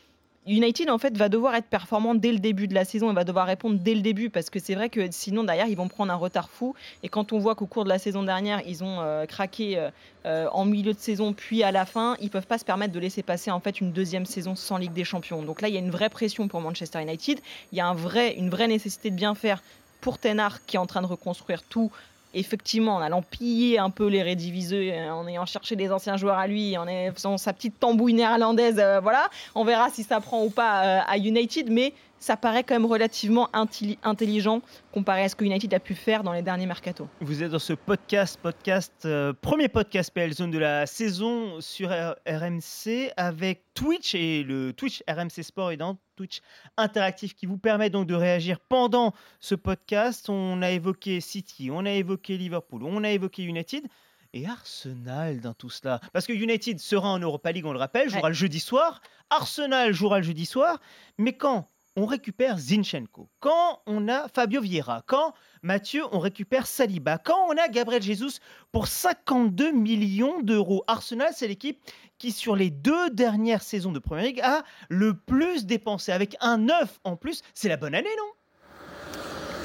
United 0.49 0.89
en 0.89 0.97
fait 0.97 1.15
va 1.15 1.29
devoir 1.29 1.53
être 1.53 1.67
performant 1.67 2.15
dès 2.15 2.31
le 2.31 2.39
début 2.39 2.67
de 2.67 2.73
la 2.73 2.83
saison 2.83 3.11
et 3.11 3.13
va 3.13 3.23
devoir 3.23 3.45
répondre 3.45 3.79
dès 3.79 3.93
le 3.93 4.01
début 4.01 4.31
parce 4.31 4.49
que 4.49 4.59
c'est 4.59 4.73
vrai 4.73 4.89
que 4.89 5.11
sinon 5.11 5.43
derrière 5.43 5.67
ils 5.67 5.77
vont 5.77 5.87
prendre 5.87 6.11
un 6.11 6.15
retard 6.15 6.49
fou. 6.49 6.73
Et 7.03 7.09
quand 7.09 7.33
on 7.33 7.37
voit 7.37 7.53
qu'au 7.53 7.67
cours 7.67 7.83
de 7.83 7.89
la 7.89 7.99
saison 7.99 8.23
dernière 8.23 8.61
ils 8.65 8.83
ont 8.83 8.99
euh, 9.01 9.27
craqué 9.27 9.77
euh, 9.77 9.91
euh, 10.25 10.47
en 10.51 10.65
milieu 10.65 10.93
de 10.93 10.99
saison 10.99 11.33
puis 11.33 11.61
à 11.61 11.71
la 11.71 11.85
fin 11.85 12.17
ils 12.19 12.31
peuvent 12.31 12.47
pas 12.47 12.57
se 12.57 12.65
permettre 12.65 12.93
de 12.93 12.99
laisser 12.99 13.21
passer 13.21 13.51
en 13.51 13.59
fait 13.59 13.79
une 13.79 13.91
deuxième 13.91 14.25
saison 14.25 14.55
sans 14.55 14.77
Ligue 14.77 14.93
des 14.93 15.03
Champions. 15.03 15.43
Donc 15.43 15.61
là 15.61 15.67
il 15.67 15.75
y 15.75 15.77
a 15.77 15.81
une 15.81 15.91
vraie 15.91 16.09
pression 16.09 16.47
pour 16.47 16.61
Manchester 16.61 16.99
United. 16.99 17.39
Il 17.71 17.77
y 17.77 17.81
a 17.81 17.87
un 17.87 17.93
vrai, 17.93 18.35
une 18.35 18.49
vraie 18.49 18.67
nécessité 18.67 19.11
de 19.11 19.15
bien 19.15 19.35
faire 19.35 19.61
pour 20.01 20.17
Tenard 20.17 20.65
qui 20.65 20.77
est 20.77 20.79
en 20.79 20.87
train 20.87 21.03
de 21.03 21.07
reconstruire 21.07 21.61
tout 21.61 21.91
effectivement, 22.33 22.95
en 22.95 23.01
allant 23.01 23.21
piller 23.21 23.79
un 23.79 23.89
peu 23.89 24.07
les 24.07 24.21
rédiviseux, 24.21 24.91
euh, 24.91 25.11
en 25.11 25.27
ayant 25.27 25.45
cherché 25.45 25.75
des 25.75 25.91
anciens 25.91 26.17
joueurs 26.17 26.37
à 26.37 26.47
lui, 26.47 26.77
en 26.77 26.85
faisant 27.13 27.37
sa 27.37 27.53
petite 27.53 27.79
tambouille 27.79 28.13
néerlandaise, 28.13 28.79
euh, 28.79 28.99
voilà. 28.99 29.29
On 29.55 29.63
verra 29.63 29.89
si 29.89 30.03
ça 30.03 30.19
prend 30.21 30.43
ou 30.43 30.49
pas 30.49 30.83
euh, 30.83 30.99
à 31.07 31.17
United, 31.17 31.69
mais 31.69 31.93
ça 32.19 32.37
paraît 32.37 32.63
quand 32.63 32.75
même 32.75 32.85
relativement 32.85 33.49
intelligent 33.53 34.61
comparé 34.91 35.23
à 35.23 35.29
ce 35.29 35.35
que 35.35 35.45
United 35.45 35.73
a 35.73 35.79
pu 35.79 35.95
faire 35.95 36.23
dans 36.23 36.33
les 36.33 36.41
derniers 36.41 36.65
mercato. 36.65 37.07
Vous 37.21 37.43
êtes 37.43 37.51
dans 37.51 37.59
ce 37.59 37.73
podcast, 37.73 38.39
podcast 38.41 38.93
euh, 39.05 39.33
premier 39.33 39.69
podcast 39.69 40.11
PL 40.13 40.33
Zone 40.33 40.51
de 40.51 40.59
la 40.59 40.85
saison 40.85 41.61
sur 41.61 41.89
RMC 41.89 43.11
avec 43.17 43.63
Twitch 43.73 44.15
et 44.15 44.43
le 44.43 44.73
Twitch 44.73 45.03
RMC 45.07 45.43
Sport 45.43 45.71
et 45.71 45.77
dans 45.77 45.97
Twitch 46.15 46.41
interactif 46.77 47.33
qui 47.33 47.45
vous 47.45 47.57
permet 47.57 47.89
donc 47.89 48.07
de 48.07 48.15
réagir 48.15 48.59
pendant 48.59 49.13
ce 49.39 49.55
podcast. 49.55 50.29
On 50.29 50.61
a 50.61 50.71
évoqué 50.71 51.21
City, 51.21 51.69
on 51.71 51.85
a 51.85 51.91
évoqué 51.91 52.37
Liverpool, 52.37 52.83
on 52.83 53.03
a 53.03 53.09
évoqué 53.09 53.43
United 53.43 53.87
et 54.33 54.45
Arsenal 54.45 55.39
dans 55.39 55.53
tout 55.53 55.69
cela. 55.69 55.99
Parce 56.13 56.27
que 56.27 56.33
United 56.33 56.79
sera 56.79 57.09
en 57.09 57.19
Europa 57.19 57.51
League, 57.51 57.65
on 57.65 57.73
le 57.73 57.79
rappelle, 57.79 58.09
jouera 58.09 58.29
le 58.29 58.35
jeudi 58.35 58.59
soir. 58.59 59.01
Arsenal 59.29 59.93
jouera 59.93 60.17
le 60.17 60.23
jeudi 60.23 60.45
soir. 60.45 60.79
Mais 61.17 61.33
quand 61.33 61.69
on 61.99 62.05
récupère 62.05 62.57
Zinchenko, 62.57 63.29
quand 63.41 63.81
on 63.85 64.07
a 64.07 64.29
Fabio 64.29 64.61
Vieira, 64.61 65.03
quand 65.05 65.33
Mathieu, 65.63 66.03
on 66.13 66.19
récupère 66.19 66.65
Saliba, 66.65 67.17
quand 67.17 67.47
on 67.49 67.57
a 67.57 67.67
Gabriel 67.67 68.01
Jesus 68.01 68.39
pour 68.71 68.87
52 68.87 69.71
millions 69.71 70.39
d'euros. 70.41 70.85
Arsenal, 70.87 71.31
c'est 71.33 71.49
l'équipe 71.49 71.77
qui, 72.17 72.31
sur 72.31 72.55
les 72.55 72.69
deux 72.69 73.09
dernières 73.09 73.63
saisons 73.63 73.91
de 73.91 73.99
Première 73.99 74.23
Ligue, 74.23 74.41
a 74.41 74.63
le 74.87 75.13
plus 75.13 75.65
dépensé. 75.65 76.13
Avec 76.13 76.37
un 76.39 76.57
9 76.59 76.99
en 77.03 77.17
plus, 77.17 77.41
c'est 77.53 77.67
la 77.67 77.75
bonne 77.75 77.93
année, 77.93 78.07
non? 78.17 78.31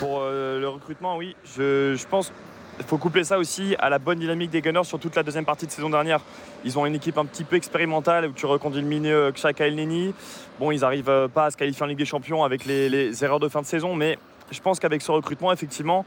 Pour 0.00 0.18
euh, 0.20 0.58
le 0.58 0.68
recrutement, 0.68 1.16
oui. 1.16 1.36
Je 1.44 2.04
pense 2.06 2.32
il 2.78 2.84
faut 2.84 2.98
coupler 2.98 3.24
ça 3.24 3.38
aussi 3.38 3.76
à 3.78 3.88
la 3.88 3.98
bonne 3.98 4.18
dynamique 4.18 4.50
des 4.50 4.60
Gunners 4.60 4.84
sur 4.84 4.98
toute 4.98 5.14
la 5.14 5.22
deuxième 5.22 5.44
partie 5.44 5.66
de 5.66 5.70
saison 5.70 5.90
dernière. 5.90 6.20
Ils 6.64 6.78
ont 6.78 6.86
une 6.86 6.94
équipe 6.94 7.18
un 7.18 7.24
petit 7.24 7.44
peu 7.44 7.56
expérimentale 7.56 8.26
où 8.26 8.32
tu 8.32 8.46
reconduis 8.46 8.80
le 8.80 8.86
mini 8.86 9.10
Xhaka 9.32 9.66
El 9.66 9.76
Neni. 9.76 10.14
Bon, 10.58 10.70
ils 10.70 10.80
n'arrivent 10.80 11.08
euh, 11.08 11.28
pas 11.28 11.46
à 11.46 11.50
se 11.50 11.56
qualifier 11.56 11.82
en 11.82 11.86
Ligue 11.86 11.98
des 11.98 12.04
Champions 12.04 12.44
avec 12.44 12.64
les, 12.64 13.24
erreurs 13.24 13.40
de 13.40 13.48
fin 13.48 13.60
de 13.60 13.66
saison, 13.66 13.94
mais 13.94 14.18
je 14.50 14.60
pense 14.60 14.78
qu'avec 14.78 15.02
ce 15.02 15.10
recrutement, 15.10 15.52
effectivement, 15.52 16.04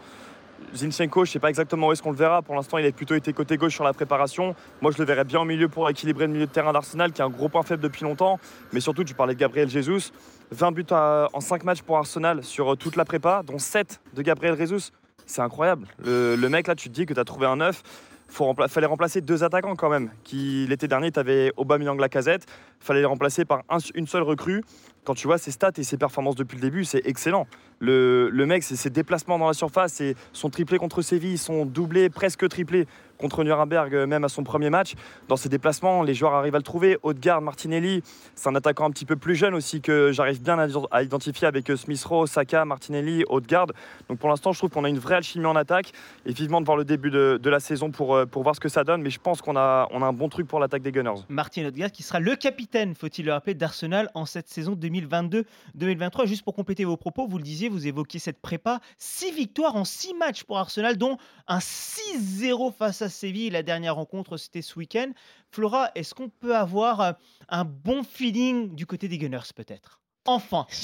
Zinchenko, 0.74 1.26
je 1.26 1.30
ne 1.30 1.34
sais 1.34 1.40
pas 1.40 1.50
exactement 1.50 1.88
où 1.88 1.92
est-ce 1.92 2.02
qu'on 2.02 2.12
le 2.12 2.18
verra. 2.18 2.42
Pour 2.42 2.56
l'instant, 2.56 2.78
il 2.78 2.86
a 2.86 2.92
plutôt 2.92 3.16
été 3.16 3.32
côté 3.34 3.58
gauche 3.58 3.76
sur 3.76 3.84
la 3.84 3.94
préparation. 3.94 4.56
Moi, 4.82 4.92
je 4.92 4.98
le 4.98 5.06
verrais 5.06 5.24
bien 5.24 5.42
au 5.42 5.46
milieu 5.46 5.68
pour 5.68 5.90
équilibrer 5.90 6.28
le 6.28 6.34
milieu 6.34 6.48
de 6.48 6.52
terrain 6.52 6.74
d'Arsenal, 6.74 7.12
qui 7.12 7.22
est 7.22 7.26
un 7.26 7.30
gros 7.30 7.50
point 7.50 7.64
faible 7.64 7.84
depuis 7.84 8.04
longtemps. 8.04 8.40
Mais 8.74 8.80
surtout, 8.80 9.04
tu 9.04 9.14
parlais 9.14 9.36
de 9.36 9.40
Gabriel 9.40 9.70
Jesus. 9.70 10.12
20 10.52 10.72
buts 10.72 10.86
en 10.92 11.40
5 11.40 11.64
matchs 11.64 11.82
pour 11.82 11.98
Arsenal 11.98 12.44
sur 12.44 12.74
euh, 12.74 12.76
toute 12.76 12.96
la 12.96 13.06
prépa, 13.06 13.44
dont 13.46 13.60
7 13.60 14.00
de 14.16 14.22
Gabriel 14.22 14.58
Jesus. 14.58 14.92
C'est 15.28 15.42
incroyable. 15.42 15.88
Le, 16.04 16.48
mec, 16.48 16.68
là, 16.68 16.76
tu 16.76 16.90
te 16.90 16.94
dis 16.94 17.06
que 17.06 17.14
tu 17.14 17.20
as 17.20 17.26
trouvé 17.26 17.46
un. 17.46 17.60
Il 17.60 18.68
fallait 18.70 18.88
remplacer 18.88 19.22
deux 19.22 19.44
attaquants 19.44 19.76
quand 19.76 19.90
même. 19.90 20.10
L'été 20.32 20.88
dernier, 20.88 21.12
tu 21.12 21.20
avais 21.20 21.52
Aubameyang 21.58 22.00
Lacazette. 22.00 22.46
Fallait 22.80 23.02
les 23.02 23.06
remplacer 23.06 23.46
par 23.46 23.64
une 23.94 24.08
seule 24.08 24.24
recrue. 24.24 24.64
Quand 25.08 25.14
tu 25.14 25.28
vois 25.28 25.38
ses 25.38 25.52
stats 25.52 25.72
et 25.78 25.84
ses 25.84 25.96
performances 25.96 26.36
depuis 26.36 26.58
le 26.58 26.62
début, 26.62 26.84
c'est 26.84 27.02
excellent. 27.06 27.48
Le, 27.80 28.30
mec, 28.46 28.62
c'est 28.62 28.76
ses 28.76 28.90
déplacements 28.90 29.40
dans 29.40 29.48
la 29.48 29.54
surface, 29.54 30.02
son 30.34 30.50
triplé 30.50 30.78
contre 30.78 31.02
Séville, 31.02 31.38
son 31.38 31.66
doublé 31.66 32.10
presque 32.10 32.46
triplé 32.50 32.88
contre 33.18 33.44
Nuremberg, 33.44 33.96
euh, 33.96 34.06
même 34.06 34.24
à 34.24 34.30
son 34.30 34.44
premier 34.44 34.70
match. 34.70 34.94
Dans 35.28 35.38
ses 35.38 35.50
déplacements, 35.50 36.04
les 36.04 36.14
joueurs 36.14 36.34
arrivent 36.34 36.54
à 36.54 36.60
le 36.60 36.64
trouver. 36.64 36.98
Haute-garde, 37.02 37.44
Martinelli, 37.44 38.04
c'est 38.36 38.48
un 38.50 38.56
attaquant 38.56 38.86
un 38.86 38.92
petit 38.92 39.06
peu 39.06 39.16
plus 39.16 39.36
jeune 39.36 39.56
aussi 39.56 39.82
que 39.82 40.12
j'arrive 40.12 40.42
bien 40.42 40.60
à 40.92 41.04
identifier 41.04 41.48
avec 41.48 41.72
euh, 41.72 41.76
Smith 41.76 42.04
Rowe, 42.04 42.28
Saka, 42.28 42.64
Martinelli, 42.66 43.24
Haute-garde. 43.28 43.74
Donc 44.08 44.20
pour 44.20 44.30
l'instant, 44.30 44.52
je 44.54 44.60
trouve 44.60 44.70
qu'on 44.70 44.84
a 44.84 44.90
une 44.90 45.00
vraie 45.00 45.16
alchimie 45.16 45.48
en 45.48 45.56
attaque 45.56 45.94
et 46.28 46.32
vivement 46.32 46.62
de 46.62 46.66
voir 46.66 46.78
le 46.78 46.86
début 46.86 47.10
de, 47.10 47.50
la 47.50 47.60
saison 47.60 47.90
pour, 47.90 48.16
euh, 48.16 48.26
pour 48.26 48.44
voir 48.44 48.56
ce 48.56 48.60
que 48.60 48.70
ça 48.70 48.84
donne. 48.84 49.02
Mais 49.02 49.10
je 49.10 49.20
pense 49.20 49.42
qu'on 49.42 49.56
a, 49.56 49.88
on 49.92 50.04
a 50.04 50.06
un 50.06 50.14
bon 50.14 50.30
truc 50.30 50.48
pour 50.48 50.60
l'attaque 50.60 50.84
des 50.84 50.92
Gunners. 50.92 51.22
Martin 51.30 51.66
Haute-garde 51.66 51.92
qui 51.92 52.04
sera 52.04 52.20
le 52.20 52.36
capitaine, 52.36 52.94
faut-il 52.94 53.26
le 53.26 53.34
rappeler, 53.34 53.56
d'Arsenal 53.56 54.12
en 54.14 54.26
cette 54.26 54.48
saison 54.48 54.74
2022-2023. 55.02 56.28
Juste 56.28 56.44
pour 56.44 56.54
compléter 56.54 56.86
vos 56.86 56.98
propos, 56.98 57.28
vous 57.28 57.38
le 57.38 57.44
disiez, 57.44 57.70
vous 57.70 57.88
évoquiez 57.88 58.20
cette 58.20 58.40
prépa. 58.40 58.80
Six 58.98 59.32
victoires 59.32 59.76
en 59.76 59.86
six 59.86 60.14
matchs 60.14 60.44
pour 60.44 60.58
Arsenal, 60.58 60.98
dont 60.98 61.18
un 61.48 61.60
6-0 61.60 62.74
face 62.74 63.02
à 63.02 63.10
Séville. 63.10 63.50
La 63.50 63.64
dernière 63.64 63.96
rencontre, 63.96 64.38
c'était 64.38 64.62
ce 64.62 64.78
week-end. 64.78 65.12
Flora, 65.52 65.92
est-ce 65.96 66.14
qu'on 66.14 66.30
peut 66.30 66.56
avoir 66.56 67.02
euh, 67.02 67.12
un 67.50 67.66
bon 67.66 68.04
feeling 68.04 68.76
du 68.76 68.86
côté 68.86 69.08
des 69.08 69.18
Gunners 69.18 69.54
peut-être? 69.56 70.02
Enfin 70.28 70.68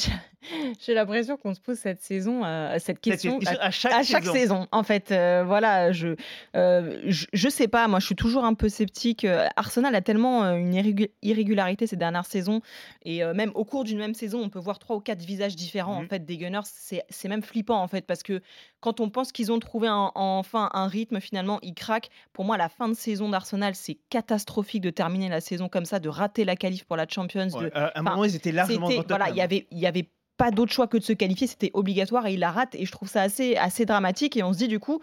J'ai 0.86 0.94
l'impression 0.94 1.38
qu'on 1.38 1.54
se 1.54 1.62
pose 1.62 1.78
cette 1.78 2.02
saison, 2.02 2.44
euh, 2.44 2.76
cette 2.80 3.00
question 3.00 3.40
à, 3.62 3.72
chaque, 3.72 4.26
saison. 4.26 4.68
En 4.74 4.84
fait, 4.84 5.12
euh, 5.12 5.44
voilà, 5.46 5.94
je, 5.94 6.16
je, 6.54 7.50
sais 7.50 7.70
pas. 7.70 7.88
Moi, 7.88 8.00
je 8.00 8.06
suis 8.08 8.16
toujours 8.16 8.44
un 8.44 8.54
peu 8.54 8.68
sceptique. 8.68 9.26
Arsenal 9.56 9.96
a 9.96 10.02
tellement 10.02 10.44
une 10.54 10.74
irrégularité 11.22 11.88
ces 11.88 11.96
dernières 11.96 12.26
saisons, 12.26 12.62
et 13.04 13.24
même 13.24 13.52
au 13.56 13.64
cours 13.64 13.86
d'une 13.86 14.00
même 14.00 14.14
saison, 14.14 14.42
on 14.42 14.50
peut 14.50 14.60
voir 14.60 14.80
trois 14.80 14.98
ou 14.98 15.00
quatre 15.00 15.24
visages 15.24 15.56
différents 15.56 15.96
en 15.96 16.04
mmh 16.04 16.10
fait 16.10 16.26
des 16.26 16.38
Gunners. 16.38 16.62
C'est 16.66 17.30
même 17.30 17.44
flippant 17.44 17.82
en 17.82 17.88
fait 17.88 18.06
parce 18.06 18.24
que 18.24 18.42
quand 18.84 19.00
on 19.00 19.10
pense 19.10 19.32
qu'ils 19.32 19.50
ont 19.52 19.60
trouvé 19.60 19.88
enfin 19.90 20.70
un 20.74 20.88
rythme, 20.88 21.22
finalement, 21.22 21.60
ils 21.62 21.74
craquent. 21.74 22.10
Pour 22.34 22.44
moi, 22.44 22.58
la 22.58 22.68
fin 22.68 22.90
de 22.90 22.94
saison 22.94 23.30
d'Arsenal, 23.30 23.76
c'est 23.76 23.98
catastrophique 24.10 24.82
de 24.82 24.90
terminer 24.90 25.30
la 25.30 25.40
saison 25.40 25.70
comme 25.70 25.86
ça, 25.86 26.00
de 26.00 26.10
rater 26.10 26.44
la 26.44 26.58
qualif 26.58 26.84
pour 26.84 26.98
la 26.98 27.08
Champions. 27.08 27.48
à 27.74 27.98
un 27.98 28.02
moment, 28.02 28.26
ils 28.26 28.36
étaient 28.36 28.52
largement 28.52 28.90
Voilà, 29.08 29.33
il 29.34 29.80
y 29.80 29.86
avait, 29.88 30.10
pas 30.36 30.50
d'autre 30.50 30.72
choix 30.72 30.88
que 30.88 30.98
de 30.98 31.04
se 31.04 31.14
qualifier, 31.14 31.46
c'était 31.46 31.70
obligatoire 31.74 32.26
et 32.26 32.34
il 32.34 32.40
la 32.40 32.52
rate. 32.52 32.76
Et 32.76 32.86
je 32.86 32.92
trouve 32.92 33.08
ça 33.08 33.22
assez, 33.22 33.56
assez 33.56 33.86
dramatique. 33.86 34.36
Et 34.36 34.44
on 34.44 34.52
se 34.52 34.58
dit 34.58 34.68
du 34.68 34.80
coup, 34.80 35.00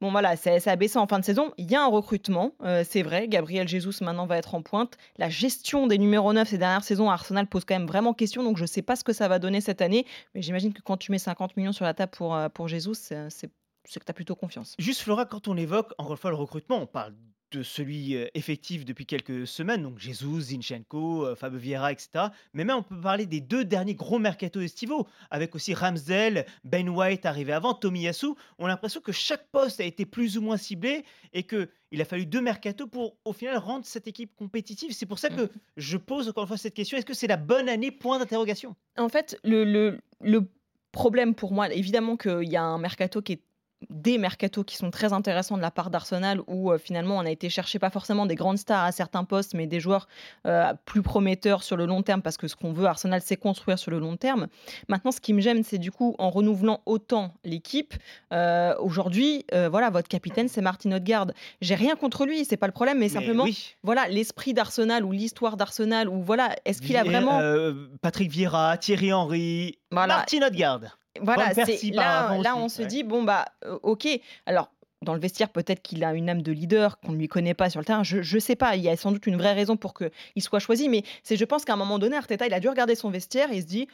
Bon 0.00 0.10
voilà, 0.10 0.34
ça, 0.36 0.52
a 0.64 0.76
baissé 0.76 0.98
en 0.98 1.06
fin 1.06 1.18
de 1.18 1.24
saison. 1.24 1.52
Il 1.58 1.70
y 1.70 1.74
a 1.74 1.82
un 1.82 1.86
recrutement, 1.86 2.54
euh, 2.62 2.84
c'est 2.88 3.02
vrai. 3.02 3.28
Gabriel 3.28 3.68
Jesus 3.68 4.02
maintenant 4.02 4.24
va 4.24 4.38
être 4.38 4.54
en 4.54 4.62
pointe. 4.62 4.96
La 5.18 5.28
gestion 5.28 5.86
des 5.86 5.98
numéros 5.98 6.32
9 6.32 6.48
ces 6.48 6.56
dernières 6.56 6.84
saisons 6.84 7.10
à 7.10 7.12
Arsenal 7.12 7.46
pose 7.46 7.66
quand 7.66 7.74
même 7.74 7.86
vraiment 7.86 8.14
question. 8.14 8.42
Donc 8.42 8.56
je 8.56 8.62
ne 8.62 8.66
sais 8.66 8.80
pas 8.80 8.96
ce 8.96 9.04
que 9.04 9.12
ça 9.12 9.28
va 9.28 9.38
donner 9.38 9.60
cette 9.60 9.82
année. 9.82 10.06
Mais 10.34 10.40
j'imagine 10.40 10.72
que 10.72 10.80
quand 10.80 10.96
tu 10.96 11.12
mets 11.12 11.18
50 11.18 11.54
millions 11.58 11.72
sur 11.72 11.84
la 11.84 11.92
table 11.92 12.12
pour, 12.12 12.34
euh, 12.34 12.48
pour 12.48 12.66
Jesus, 12.66 12.94
c'est 12.94 13.48
que 13.48 14.04
tu 14.04 14.10
as 14.10 14.14
plutôt 14.14 14.36
confiance. 14.36 14.74
Juste 14.78 15.02
Flora, 15.02 15.26
quand 15.26 15.48
on 15.48 15.56
évoque 15.58 15.92
encore 15.98 16.12
une 16.12 16.18
fois 16.18 16.30
le 16.30 16.36
recrutement, 16.36 16.78
on 16.80 16.86
parle 16.86 17.14
de 17.50 17.62
celui 17.62 18.14
effectif 18.34 18.84
depuis 18.84 19.06
quelques 19.06 19.46
semaines, 19.46 19.82
donc 19.82 19.98
Jesus, 19.98 20.40
Zinchenko, 20.40 21.34
Fabio 21.34 21.58
Vieira, 21.58 21.92
etc. 21.92 22.26
Mais 22.54 22.64
même 22.64 22.76
on 22.76 22.82
peut 22.82 23.00
parler 23.00 23.26
des 23.26 23.40
deux 23.40 23.64
derniers 23.64 23.94
gros 23.94 24.18
mercato 24.18 24.60
estivaux, 24.60 25.06
avec 25.30 25.54
aussi 25.54 25.74
Ramsdale, 25.74 26.46
Ben 26.64 26.88
White 26.88 27.26
arrivé 27.26 27.52
avant, 27.52 27.74
Tomiyasu. 27.74 28.28
On 28.58 28.66
a 28.66 28.68
l'impression 28.68 29.00
que 29.00 29.12
chaque 29.12 29.46
poste 29.50 29.80
a 29.80 29.84
été 29.84 30.06
plus 30.06 30.38
ou 30.38 30.42
moins 30.42 30.56
ciblé 30.56 31.04
et 31.32 31.42
que 31.42 31.68
il 31.92 32.00
a 32.00 32.04
fallu 32.04 32.26
deux 32.26 32.40
mercato 32.40 32.86
pour 32.86 33.16
au 33.24 33.32
final 33.32 33.56
rendre 33.56 33.84
cette 33.84 34.06
équipe 34.06 34.34
compétitive. 34.36 34.92
C'est 34.92 35.06
pour 35.06 35.18
ça 35.18 35.28
que 35.28 35.42
mmh. 35.42 35.50
je 35.76 35.96
pose 35.96 36.28
encore 36.28 36.44
une 36.44 36.48
fois 36.48 36.56
cette 36.56 36.74
question 36.74 36.96
est-ce 36.96 37.06
que 37.06 37.14
c'est 37.14 37.26
la 37.26 37.36
bonne 37.36 37.68
année? 37.68 37.90
Point 37.90 38.18
d'interrogation. 38.18 38.76
En 38.96 39.08
fait, 39.08 39.38
le, 39.42 39.64
le, 39.64 39.98
le 40.20 40.48
problème 40.92 41.34
pour 41.34 41.52
moi, 41.52 41.72
évidemment 41.72 42.16
qu'il 42.16 42.48
y 42.48 42.56
a 42.56 42.62
un 42.62 42.78
mercato 42.78 43.22
qui 43.22 43.32
est 43.32 43.42
des 43.88 44.18
mercatos 44.18 44.64
qui 44.64 44.76
sont 44.76 44.90
très 44.90 45.12
intéressants 45.12 45.56
de 45.56 45.62
la 45.62 45.70
part 45.70 45.90
d'Arsenal 45.90 46.40
où 46.46 46.70
euh, 46.70 46.78
finalement 46.78 47.16
on 47.16 47.24
a 47.24 47.30
été 47.30 47.48
chercher 47.48 47.78
pas 47.78 47.88
forcément 47.88 48.26
des 48.26 48.34
grandes 48.34 48.58
stars 48.58 48.84
à 48.84 48.92
certains 48.92 49.24
postes 49.24 49.54
mais 49.54 49.66
des 49.66 49.80
joueurs 49.80 50.06
euh, 50.46 50.74
plus 50.84 51.02
prometteurs 51.02 51.62
sur 51.62 51.76
le 51.76 51.86
long 51.86 52.02
terme 52.02 52.20
parce 52.20 52.36
que 52.36 52.46
ce 52.46 52.56
qu'on 52.56 52.72
veut 52.72 52.86
Arsenal 52.86 53.22
c'est 53.24 53.36
construire 53.36 53.78
sur 53.78 53.90
le 53.90 53.98
long 53.98 54.16
terme. 54.16 54.48
Maintenant 54.88 55.12
ce 55.12 55.20
qui 55.20 55.32
me 55.32 55.40
gêne 55.40 55.64
c'est 55.64 55.78
du 55.78 55.90
coup 55.90 56.14
en 56.18 56.28
renouvelant 56.28 56.82
autant 56.84 57.32
l'équipe 57.44 57.94
euh, 58.32 58.74
aujourd'hui 58.78 59.44
voilà 59.70 59.90
votre 59.90 60.08
capitaine 60.08 60.48
c'est 60.48 60.60
Martin 60.60 60.92
Odegaard. 60.92 61.28
J'ai 61.60 61.74
rien 61.74 61.96
contre 61.96 62.26
lui, 62.26 62.44
c'est 62.44 62.56
pas 62.56 62.66
le 62.66 62.72
problème 62.72 62.98
mais, 62.98 63.08
simplement 63.08 63.46
voilà 63.82 64.08
l'esprit 64.08 64.52
d'Arsenal 64.52 65.04
ou 65.04 65.12
l'histoire 65.12 65.56
d'Arsenal 65.56 66.08
ou 66.08 66.22
voilà 66.22 66.54
est-ce 66.64 66.82
qu'il 66.82 66.96
a 66.96 67.04
vraiment 67.04 67.40
Patrick 68.02 68.30
Vieira, 68.30 68.76
Thierry 68.76 69.12
Henry, 69.12 69.78
Martin 69.90 70.42
Odegaard. 70.46 70.99
Voilà, 71.20 71.52
c'est 71.54 71.80
là, 71.90 72.38
là 72.38 72.56
on 72.56 72.68
se 72.68 72.82
dit 72.82 73.02
bon 73.02 73.22
bah 73.22 73.46
ok. 73.82 74.08
Alors 74.46 74.70
dans 75.02 75.14
le 75.14 75.20
vestiaire, 75.20 75.48
peut-être 75.48 75.80
qu'il 75.80 76.04
a 76.04 76.12
une 76.12 76.28
âme 76.28 76.42
de 76.42 76.52
leader 76.52 77.00
qu'on 77.00 77.12
ne 77.12 77.16
lui 77.16 77.28
connaît 77.28 77.54
pas 77.54 77.70
sur 77.70 77.80
le 77.80 77.86
terrain. 77.86 78.02
Je 78.04 78.18
ne 78.18 78.40
sais 78.40 78.56
pas. 78.56 78.76
Il 78.76 78.82
y 78.82 78.88
a 78.88 78.96
sans 78.96 79.12
doute 79.12 79.26
une 79.26 79.36
vraie 79.36 79.54
raison 79.54 79.76
pour 79.76 79.94
qu'il 79.94 80.42
soit 80.42 80.58
choisi. 80.58 80.88
Mais 80.88 81.04
c'est, 81.22 81.36
je 81.36 81.44
pense 81.44 81.64
qu'à 81.64 81.72
un 81.72 81.76
moment 81.76 81.98
donné, 81.98 82.16
Arteta, 82.16 82.46
il 82.46 82.52
a 82.52 82.60
dû 82.60 82.68
regarder 82.68 82.94
son 82.94 83.08
vestiaire 83.08 83.50
et 83.50 83.62
se 83.62 83.66
dit 83.66 83.88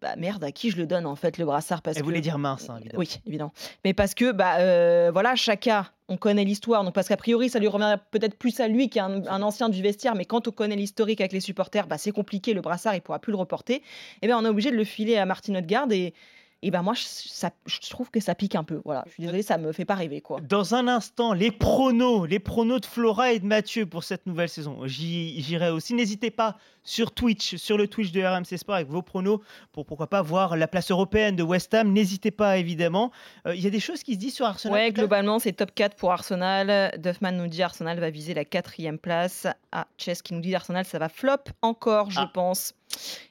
bah 0.00 0.16
merde, 0.16 0.44
à 0.44 0.52
qui 0.52 0.70
je 0.70 0.76
le 0.76 0.86
donne 0.86 1.06
en 1.06 1.16
fait 1.16 1.38
le 1.38 1.44
brassard 1.44 1.82
parce 1.82 1.96
Elle 1.96 2.04
voulait 2.04 2.20
dire 2.20 2.38
mince, 2.38 2.70
hein, 2.70 2.76
évidemment. 2.80 2.98
Oui, 2.98 3.20
évidemment. 3.26 3.52
Mais 3.84 3.94
parce 3.94 4.14
que 4.14 4.32
bah 4.32 5.10
voilà, 5.10 5.34
Chaka, 5.34 5.90
on 6.08 6.16
connaît 6.16 6.44
l'histoire, 6.44 6.84
donc 6.84 6.94
parce 6.94 7.08
qu'a 7.08 7.16
priori 7.16 7.48
ça 7.48 7.58
lui 7.58 7.68
revient 7.68 7.98
peut-être 8.10 8.36
plus 8.36 8.60
à 8.60 8.68
lui 8.68 8.88
qu'à 8.88 9.06
un, 9.06 9.42
ancien 9.42 9.68
du 9.68 9.82
vestiaire, 9.82 10.14
mais 10.14 10.24
quand 10.24 10.48
on 10.48 10.50
connaît 10.50 10.76
l'historique 10.76 11.20
avec 11.20 11.32
les 11.32 11.40
supporters, 11.40 11.86
bah 11.86 11.98
c'est 11.98 12.12
compliqué, 12.12 12.54
le 12.54 12.60
brassard 12.60 12.94
il 12.94 13.00
pourra 13.00 13.18
plus 13.18 13.32
le 13.32 13.38
reporter. 13.38 13.76
Et 13.76 13.82
eh 14.22 14.26
bien 14.26 14.38
on 14.38 14.44
est 14.44 14.48
obligé 14.48 14.70
de 14.70 14.76
le 14.76 14.84
filer 14.84 15.16
à 15.16 15.26
Martin 15.26 15.54
Odegaard 15.54 15.90
et 15.90 16.14
et 16.62 16.70
ben 16.70 16.82
moi, 16.82 16.94
je, 16.94 17.02
ça, 17.04 17.50
je 17.66 17.90
trouve 17.90 18.10
que 18.10 18.20
ça 18.20 18.36
pique 18.36 18.54
un 18.54 18.62
peu. 18.62 18.80
Voilà, 18.84 19.02
je 19.06 19.12
suis 19.12 19.22
désolée, 19.22 19.42
ça 19.42 19.58
me 19.58 19.72
fait 19.72 19.84
pas 19.84 19.96
rêver. 19.96 20.20
Quoi. 20.20 20.40
Dans 20.40 20.76
un 20.76 20.86
instant, 20.86 21.32
les 21.32 21.50
pronos, 21.50 22.26
les 22.26 22.38
pronos 22.38 22.80
de 22.80 22.86
Flora 22.86 23.32
et 23.32 23.40
de 23.40 23.46
Mathieu 23.46 23.84
pour 23.84 24.04
cette 24.04 24.26
nouvelle 24.26 24.48
saison. 24.48 24.78
J'irai 24.86 25.70
aussi. 25.70 25.94
N'hésitez 25.94 26.30
pas 26.30 26.56
sur 26.84 27.12
Twitch, 27.12 27.56
sur 27.56 27.76
le 27.76 27.88
Twitch 27.88 28.12
de 28.12 28.22
RMC 28.22 28.56
Sport 28.58 28.76
avec 28.76 28.88
vos 28.88 29.02
pronos 29.02 29.40
pour 29.72 29.86
pourquoi 29.86 30.08
pas 30.08 30.22
voir 30.22 30.56
la 30.56 30.68
place 30.68 30.90
européenne 30.90 31.34
de 31.34 31.42
West 31.42 31.74
Ham. 31.74 31.92
N'hésitez 31.92 32.30
pas, 32.30 32.58
évidemment. 32.58 33.10
Euh, 33.46 33.54
il 33.54 33.60
y 33.60 33.66
a 33.66 33.70
des 33.70 33.80
choses 33.80 34.02
qui 34.02 34.14
se 34.14 34.18
disent 34.18 34.34
sur 34.34 34.46
Arsenal. 34.46 34.78
Ouais, 34.78 34.92
globalement, 34.92 35.38
c'est 35.38 35.52
top 35.52 35.72
4 35.74 35.96
pour 35.96 36.12
Arsenal. 36.12 36.96
Duffman 36.98 37.32
nous 37.32 37.48
dit 37.48 37.62
Arsenal 37.62 37.98
va 37.98 38.10
viser 38.10 38.34
la 38.34 38.44
quatrième 38.44 38.98
place. 38.98 39.46
Ah, 39.72 39.86
Chess 39.98 40.22
qui 40.22 40.34
nous 40.34 40.40
dit 40.40 40.54
Arsenal, 40.54 40.84
ça 40.84 40.98
va 40.98 41.08
flop 41.08 41.38
encore, 41.60 42.10
je 42.10 42.20
ah. 42.20 42.30
pense. 42.32 42.74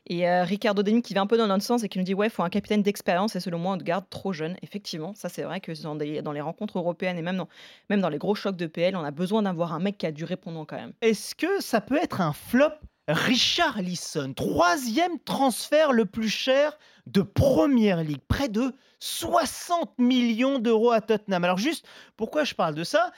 Et 0.07 0.27
euh, 0.27 0.43
Ricardo 0.43 0.83
Demi 0.83 1.01
qui 1.01 1.13
va 1.13 1.21
un 1.21 1.27
peu 1.27 1.37
dans 1.37 1.47
notre 1.47 1.63
sens 1.63 1.83
et 1.83 1.89
qui 1.89 1.97
nous 1.97 2.03
dit 2.03 2.13
ouais, 2.13 2.27
il 2.27 2.29
faut 2.29 2.43
un 2.43 2.49
capitaine 2.49 2.83
d'expérience 2.83 3.35
et 3.35 3.39
selon 3.39 3.59
moi, 3.59 3.73
on 3.73 3.77
garde 3.77 4.05
trop 4.09 4.33
jeune. 4.33 4.55
Effectivement, 4.61 5.13
ça 5.15 5.29
c'est 5.29 5.43
vrai 5.43 5.61
que 5.61 5.71
dans, 5.83 5.95
dans, 5.95 6.31
les 6.31 6.41
rencontres 6.41 6.77
européennes 6.77 7.17
et 7.17 7.21
même 7.21 7.37
dans, 7.37 7.47
même 7.89 8.01
dans 8.01 8.09
les 8.09 8.17
gros 8.17 8.35
chocs 8.35 8.57
de 8.57 8.67
PL, 8.67 8.95
on 8.95 9.03
a 9.03 9.11
besoin 9.11 9.43
d'avoir 9.43 9.73
un 9.73 9.79
mec 9.79 9.97
qui 9.97 10.05
a 10.05 10.11
du 10.11 10.25
répondant 10.25 10.65
quand 10.65 10.77
même. 10.77 10.93
Est-ce 11.01 11.35
que 11.35 11.61
ça 11.61 11.81
peut 11.81 11.97
être 11.97 12.21
un 12.21 12.33
flop? 12.33 12.73
Richard 13.07 13.81
Lisson, 13.81 14.33
troisième 14.33 15.19
transfert 15.19 15.91
le 15.91 16.05
plus 16.05 16.29
cher 16.29 16.77
de 17.07 17.21
Première 17.21 18.03
Ligue, 18.03 18.21
près 18.27 18.47
de 18.47 18.73
60 18.99 19.97
millions 19.97 20.59
d'euros 20.59 20.91
à 20.91 21.01
Tottenham. 21.01 21.43
Alors 21.43 21.57
juste, 21.57 21.85
pourquoi 22.15 22.43
je 22.43 22.53
parle 22.53 22.75
de 22.75 22.83
ça? 22.83 23.11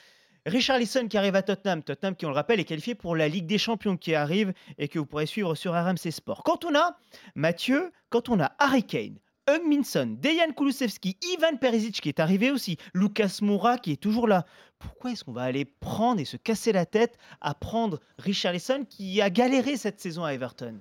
Richarlison 0.46 1.08
qui 1.08 1.18
arrive 1.18 1.36
à 1.36 1.42
Tottenham. 1.42 1.84
Tottenham 1.84 2.16
qui, 2.16 2.26
on 2.26 2.30
le 2.30 2.36
rappelle, 2.36 2.60
est 2.60 2.66
qualifié 2.66 2.96
pour 2.96 3.16
la 3.16 3.30
Ligue 3.30 3.46
des 3.46 3.58
Champions 3.58 3.96
qui 3.96 4.14
arrive 4.14 4.54
et 4.78 4.90
que 4.90 5.00
vous 5.00 5.06
pourrez 5.06 5.26
suivre 5.26 5.56
sur 5.56 5.74
RMC 5.74 6.12
Sport. 6.12 6.44
Quand 6.44 6.66
on 6.66 6.76
a 6.76 6.98
Mathieu, 7.36 7.92
quand 8.10 8.28
on 8.28 8.40
a 8.42 8.52
Harry 8.60 8.84
Kane, 8.84 9.20
Hung 9.48 9.68
Minson, 9.68 10.18
Dejan 10.22 10.54
Kulusevski, 10.56 11.18
Ivan 11.34 11.58
Perisic 11.58 12.02
qui 12.02 12.10
est 12.10 12.20
arrivé 12.20 12.52
aussi, 12.52 12.78
Lucas 12.94 13.40
Moura 13.42 13.78
qui 13.78 13.94
est 13.94 14.02
toujours 14.02 14.28
là. 14.28 14.46
Pourquoi 14.80 15.12
est-ce 15.12 15.24
qu'on 15.24 15.32
va 15.32 15.44
aller 15.44 15.64
prendre 15.66 16.20
et 16.20 16.26
se 16.26 16.36
casser 16.36 16.74
la 16.74 16.86
tête 16.86 17.18
à 17.40 17.54
prendre 17.54 18.00
Richarlison 18.18 18.86
qui 18.86 19.22
a 19.22 19.30
galéré 19.30 19.78
cette 19.78 20.02
saison 20.02 20.26
à 20.26 20.34
Everton? 20.34 20.76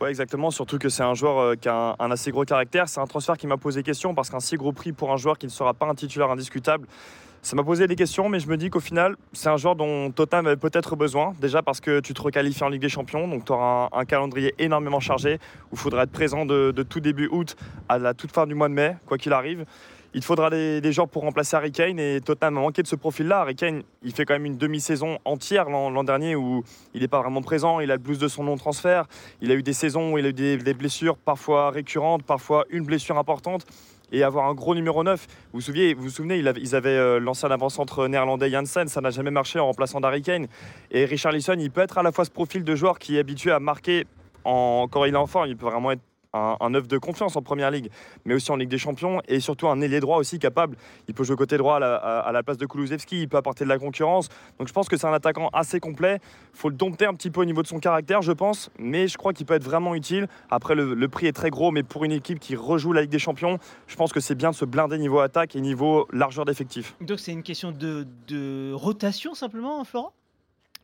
Ouais, 0.00 0.10
exactement. 0.10 0.50
Surtout 0.50 0.78
que 0.78 0.88
c'est 0.88 1.04
un 1.04 1.14
joueur 1.14 1.38
euh, 1.38 1.54
qui 1.54 1.68
a 1.68 1.94
un, 1.98 2.10
assez 2.10 2.32
gros 2.32 2.44
caractère. 2.44 2.88
C'est 2.88 3.00
un 3.00 3.06
transfert 3.06 3.36
qui 3.36 3.46
m'a 3.46 3.56
posé 3.56 3.84
question 3.84 4.14
parce 4.14 4.30
qu'un 4.30 4.40
si 4.40 4.56
gros 4.56 4.72
prix 4.72 4.92
pour 4.92 5.12
un 5.12 5.16
joueur 5.16 5.38
qui 5.38 5.46
ne 5.46 5.50
sera 5.50 5.74
pas 5.74 5.86
un 5.86 5.94
titulaire 5.94 6.30
indiscutable, 6.30 6.88
ça 7.42 7.56
m'a 7.56 7.64
posé 7.64 7.88
des 7.88 7.96
questions, 7.96 8.28
mais 8.28 8.38
je 8.38 8.46
me 8.46 8.56
dis 8.56 8.70
qu'au 8.70 8.78
final, 8.78 9.16
c'est 9.32 9.48
un 9.48 9.56
joueur 9.56 9.74
dont 9.74 10.12
Tottenham 10.12 10.46
avait 10.46 10.56
peut-être 10.56 10.94
besoin. 10.94 11.34
Déjà 11.40 11.60
parce 11.60 11.80
que 11.80 11.98
tu 11.98 12.14
te 12.14 12.22
requalifies 12.22 12.62
en 12.62 12.68
Ligue 12.68 12.82
des 12.82 12.88
Champions, 12.88 13.26
donc 13.26 13.44
tu 13.44 13.52
auras 13.52 13.88
un, 13.92 14.04
calendrier 14.04 14.54
énormément 14.60 15.00
chargé 15.00 15.40
où 15.72 15.74
il 15.74 15.78
faudra 15.78 16.04
être 16.04 16.12
présent 16.12 16.46
de, 16.46 16.70
tout 16.88 17.00
début 17.00 17.28
août 17.32 17.56
à 17.88 17.98
la 17.98 18.14
toute 18.14 18.30
fin 18.30 18.46
du 18.46 18.54
mois 18.54 18.68
de 18.68 18.74
mai, 18.74 18.96
quoi 19.06 19.18
qu'il 19.18 19.32
arrive 19.32 19.66
il 20.14 20.22
faudra 20.22 20.50
des, 20.50 20.82
des, 20.82 20.92
joueurs 20.92 21.08
pour 21.08 21.22
remplacer 21.22 21.56
Harry 21.56 21.72
Kane 21.72 21.98
et 21.98 22.20
Tottenham 22.20 22.58
a 22.58 22.60
manqué 22.60 22.82
de 22.82 22.86
ce 22.86 22.96
profil-là. 22.96 23.40
Harry 23.40 23.54
Kane, 23.54 23.82
il 24.02 24.12
fait 24.12 24.26
quand 24.26 24.34
même 24.34 24.44
une 24.44 24.58
demi-saison 24.58 25.18
entière 25.24 25.70
l'an 25.70 26.04
dernier 26.04 26.36
où 26.36 26.62
il 26.92 27.00
n'est 27.00 27.08
pas 27.08 27.22
vraiment 27.22 27.40
présent, 27.40 27.80
il 27.80 27.90
a 27.90 27.94
le 27.94 28.02
blues 28.02 28.18
de 28.18 28.28
son 28.28 28.44
non-transfert, 28.44 29.06
il 29.40 29.50
a 29.50 29.54
eu 29.54 29.62
des 29.62 29.72
saisons 29.72 30.12
où 30.12 30.18
il 30.18 30.26
a 30.26 30.28
eu 30.28 30.32
des, 30.34 30.74
blessures 30.74 31.16
parfois 31.16 31.70
récurrentes, 31.70 32.24
parfois 32.24 32.66
une 32.68 32.84
blessure 32.84 33.16
importante 33.16 33.64
et 34.12 34.22
avoir 34.22 34.46
un 34.46 34.54
gros 34.54 34.74
numéro 34.74 35.02
9. 35.02 35.26
Vous 35.26 35.34
vous 35.54 35.60
souvenez, 35.60 35.94
vous, 35.94 36.10
souvenez 36.10 36.38
ils 36.38 36.74
avaient 36.76 36.90
euh, 36.90 37.18
lancé 37.18 37.46
un 37.46 37.50
avant-centre 37.50 38.06
néerlandais 38.06 38.50
Janssen, 38.50 38.86
ça 38.88 39.00
n'a 39.00 39.10
jamais 39.10 39.30
marché 39.30 39.58
en 39.58 39.66
remplaçant 39.66 40.00
Harry 40.00 40.22
Kane. 40.22 40.46
Et 40.90 41.04
Richard 41.04 41.32
Lisson, 41.32 41.56
il 41.58 41.70
peut 41.70 41.80
être 41.80 41.98
à 41.98 42.02
la 42.02 42.12
fois 42.12 42.24
ce 42.24 42.30
profil 42.30 42.62
de 42.62 42.74
joueur 42.76 42.98
qui 42.98 43.16
est 43.16 43.20
habitué 43.20 43.50
à 43.50 43.58
marquer 43.58 44.06
en, 44.44 44.86
quand 44.90 45.04
il 45.04 45.14
est 45.14 45.16
enfant, 45.16 45.44
il 45.44 45.56
peut 45.56 45.66
vraiment 45.66 45.92
être 45.92 46.02
un, 46.32 46.56
un 46.60 46.74
œuf 46.74 46.88
de 46.88 46.98
confiance 46.98 47.36
en 47.36 47.42
première 47.42 47.70
ligue, 47.70 47.90
mais 48.24 48.34
aussi 48.34 48.50
en 48.50 48.56
Ligue 48.56 48.68
des 48.68 48.78
Champions, 48.78 49.20
et 49.28 49.40
surtout 49.40 49.68
un 49.68 49.80
ailier 49.80 50.00
droit 50.00 50.18
aussi 50.18 50.38
capable. 50.38 50.76
Il 51.08 51.14
peut 51.14 51.24
jouer 51.24 51.36
côté 51.36 51.56
droit 51.56 51.76
à 51.76 52.32
la, 52.32 52.42
place 52.42 52.58
de 52.58 52.66
Kulusevski, 52.66 53.22
il 53.22 53.28
peut 53.28 53.36
apporter 53.36 53.64
de 53.64 53.68
la 53.68 53.78
concurrence. 53.78 54.28
Donc 54.58 54.68
je 54.68 54.72
pense 54.72 54.88
que 54.88 54.96
c'est 54.96 55.06
un 55.06 55.12
attaquant 55.12 55.48
assez 55.52 55.80
complet. 55.80 56.18
Il 56.54 56.58
faut 56.58 56.68
le 56.68 56.74
dompter 56.74 57.06
un 57.06 57.14
petit 57.14 57.30
peu 57.30 57.40
au 57.40 57.44
niveau 57.44 57.62
de 57.62 57.66
son 57.66 57.78
caractère, 57.78 58.22
je 58.22 58.32
pense, 58.32 58.70
mais 58.78 59.08
je 59.08 59.16
crois 59.16 59.32
qu'il 59.32 59.46
peut 59.46 59.54
être 59.54 59.64
vraiment 59.64 59.94
utile. 59.94 60.28
Après, 60.50 60.74
le, 60.74 61.08
prix 61.08 61.26
est 61.26 61.32
très 61.32 61.50
gros, 61.50 61.70
mais 61.70 61.82
pour 61.82 62.04
une 62.04 62.12
équipe 62.12 62.40
qui 62.40 62.56
rejoue 62.56 62.92
la 62.92 63.02
Ligue 63.02 63.10
des 63.10 63.18
Champions, 63.18 63.58
je 63.86 63.96
pense 63.96 64.12
que 64.12 64.20
c'est 64.20 64.34
bien 64.34 64.50
de 64.50 64.54
se 64.54 64.64
blinder 64.64 64.98
niveau 64.98 65.20
attaque 65.20 65.56
et 65.56 65.60
niveau 65.60 66.08
largeur 66.12 66.44
d'effectif. 66.44 66.94
Donc 67.00 67.20
c'est 67.20 67.32
une 67.32 67.42
question 67.42 67.72
de, 67.72 68.06
de 68.28 68.72
rotation 68.72 69.34
simplement, 69.34 69.84
Florent? 69.84 70.12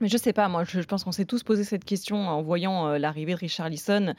Mais 0.01 0.09
je 0.09 0.17
sais 0.17 0.33
pas, 0.33 0.49
moi, 0.49 0.65
je, 0.65 0.81
pense 0.81 1.05
qu'on 1.05 1.13
s'est 1.13 1.25
tous 1.25 1.43
posé 1.43 1.65
cette 1.65 1.85
question 1.85 2.29
en 2.29 2.43
voyant 2.43 2.89
euh, 2.89 2.99
l'arrivée 2.99 3.33
de 3.33 3.39
Richard 3.39 3.69
Lisson. 3.69 4.15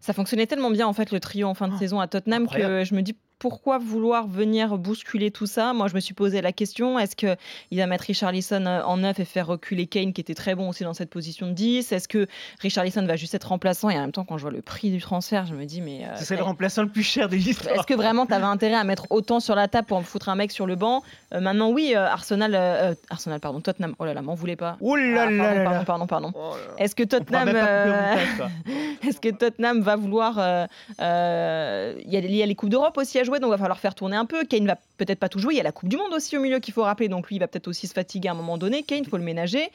Ça 0.00 0.12
fonctionnait 0.12 0.46
tellement 0.46 0.70
bien, 0.70 0.86
en 0.86 0.92
fait, 0.92 1.12
le 1.12 1.20
trio 1.20 1.46
en 1.46 1.54
fin 1.54 1.68
de 1.68 1.74
oh, 1.74 1.78
saison 1.78 2.00
à 2.00 2.08
Tottenham 2.08 2.48
que 2.48 2.84
je 2.84 2.94
me 2.94 3.02
dis 3.02 3.16
pourquoi 3.40 3.78
vouloir 3.78 4.28
venir 4.28 4.76
bousculer 4.76 5.30
tout 5.30 5.46
ça? 5.46 5.72
Moi, 5.72 5.88
je 5.88 5.94
me 5.94 6.00
suis 6.00 6.12
posé 6.12 6.42
la 6.42 6.52
question 6.52 6.98
est-ce 6.98 7.16
qu'il 7.16 7.78
va 7.78 7.86
mettre 7.86 8.04
Richarlison 8.04 8.66
euh, 8.66 8.82
en 8.82 8.98
neuf 8.98 9.18
et 9.18 9.24
faire 9.24 9.46
reculer 9.46 9.86
Kane, 9.86 10.12
qui 10.12 10.20
était 10.20 10.34
très 10.34 10.54
bon 10.54 10.68
aussi 10.68 10.84
dans 10.84 10.92
cette 10.92 11.08
position 11.08 11.46
de 11.48 11.52
10 11.52 11.90
Est-ce 11.90 12.06
que 12.06 12.28
Richarlison 12.60 13.04
va 13.06 13.16
juste 13.16 13.34
être 13.34 13.48
remplaçant? 13.48 13.88
Et 13.88 13.96
en 13.96 14.02
même 14.02 14.12
temps, 14.12 14.24
quand 14.24 14.36
je 14.36 14.42
vois 14.42 14.52
le 14.52 14.60
prix 14.60 14.90
du 14.90 15.00
transfert, 15.00 15.46
je 15.46 15.54
me 15.54 15.64
dis 15.64 15.80
mais. 15.80 16.04
Euh, 16.04 16.14
c'est 16.16 16.36
le 16.36 16.42
remplaçant 16.42 16.82
le 16.82 16.90
plus 16.90 17.02
cher 17.02 17.30
des 17.30 17.38
l'histoire. 17.38 17.74
Est-ce 17.74 17.86
que 17.86 17.94
vraiment 17.94 18.26
tu 18.26 18.34
avais 18.34 18.44
intérêt 18.44 18.74
à 18.74 18.84
mettre 18.84 19.06
autant 19.08 19.40
sur 19.40 19.54
la 19.54 19.68
table 19.68 19.86
pour 19.86 19.98
me 19.98 20.04
foutre 20.04 20.28
un 20.28 20.34
mec 20.34 20.52
sur 20.52 20.66
le 20.66 20.76
banc? 20.76 21.02
Euh, 21.32 21.40
Maintenant, 21.40 21.70
oui, 21.70 21.94
Arsenal, 21.94 22.96
Arsenal, 23.08 23.40
pardon, 23.40 23.62
Tottenham. 23.62 23.94
Oh 23.98 24.04
là 24.04 24.12
là, 24.12 24.20
m'en 24.20 24.34
voulez 24.34 24.56
pas. 24.56 24.76
Oh 24.80 24.96
là 24.96 25.24
ah, 25.26 25.30
là 25.30 25.64
pardon, 25.64 25.84
pardon, 25.84 26.06
pardon, 26.06 26.32
oh 26.34 26.54
Est-ce 26.76 26.94
que 26.94 27.04
Tottenham, 27.04 27.48
est-ce 29.02 29.18
que 29.18 29.30
Tottenham 29.30 29.80
va 29.80 29.96
vouloir 29.96 30.68
Il 30.98 32.04
y, 32.06 32.16
y, 32.16 32.42
a 32.42 32.46
les 32.46 32.54
coupes 32.54 32.68
d'Europe 32.68 32.98
aussi 32.98 33.18
à 33.18 33.24
jouer, 33.24 33.29
donc 33.38 33.48
il 33.48 33.52
va 33.52 33.58
falloir 33.58 33.78
faire 33.78 33.94
tourner 33.94 34.16
un 34.16 34.26
peu. 34.26 34.44
Kane 34.44 34.66
va 34.66 34.76
peut-être 34.96 35.18
pas 35.18 35.28
tout 35.28 35.38
jouer. 35.38 35.54
Il 35.54 35.56
y 35.56 35.60
a 35.60 35.64
la 35.64 35.72
Coupe 35.72 35.88
du 35.88 35.96
Monde 35.96 36.12
aussi 36.12 36.36
au 36.36 36.40
milieu 36.40 36.58
qu'il 36.58 36.74
faut 36.74 36.82
rappeler. 36.82 37.08
Donc 37.08 37.28
lui, 37.28 37.36
il 37.36 37.38
va 37.38 37.48
peut-être 37.48 37.68
aussi 37.68 37.86
se 37.86 37.92
fatiguer 37.92 38.28
à 38.28 38.32
un 38.32 38.34
moment 38.34 38.58
donné. 38.58 38.82
Kane, 38.82 39.02
il 39.04 39.08
faut 39.08 39.16
le 39.16 39.22
ménager. 39.22 39.70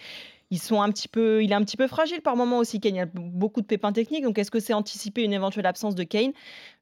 Ils 0.52 0.60
sont 0.60 0.82
un 0.82 0.90
petit 0.92 1.08
peu, 1.08 1.44
il 1.44 1.52
est 1.52 1.56
un 1.56 1.64
petit 1.64 1.78
peu 1.78 1.88
fragile 1.88 2.22
par 2.22 2.36
moment 2.36 2.60
aussi. 2.60 2.80
Kane, 2.80 2.96
il 2.96 3.02
a 3.02 3.06
beaucoup 3.06 3.62
de 3.62 3.66
pépins 3.66 3.92
techniques. 3.92 4.24
Donc 4.24 4.38
est-ce 4.38 4.52
que 4.52 4.60
c'est 4.60 4.74
anticiper 4.74 5.24
une 5.24 5.34
éventuelle 5.34 5.66
absence 5.66 5.96
de 5.96 6.04
Kane? 6.04 6.34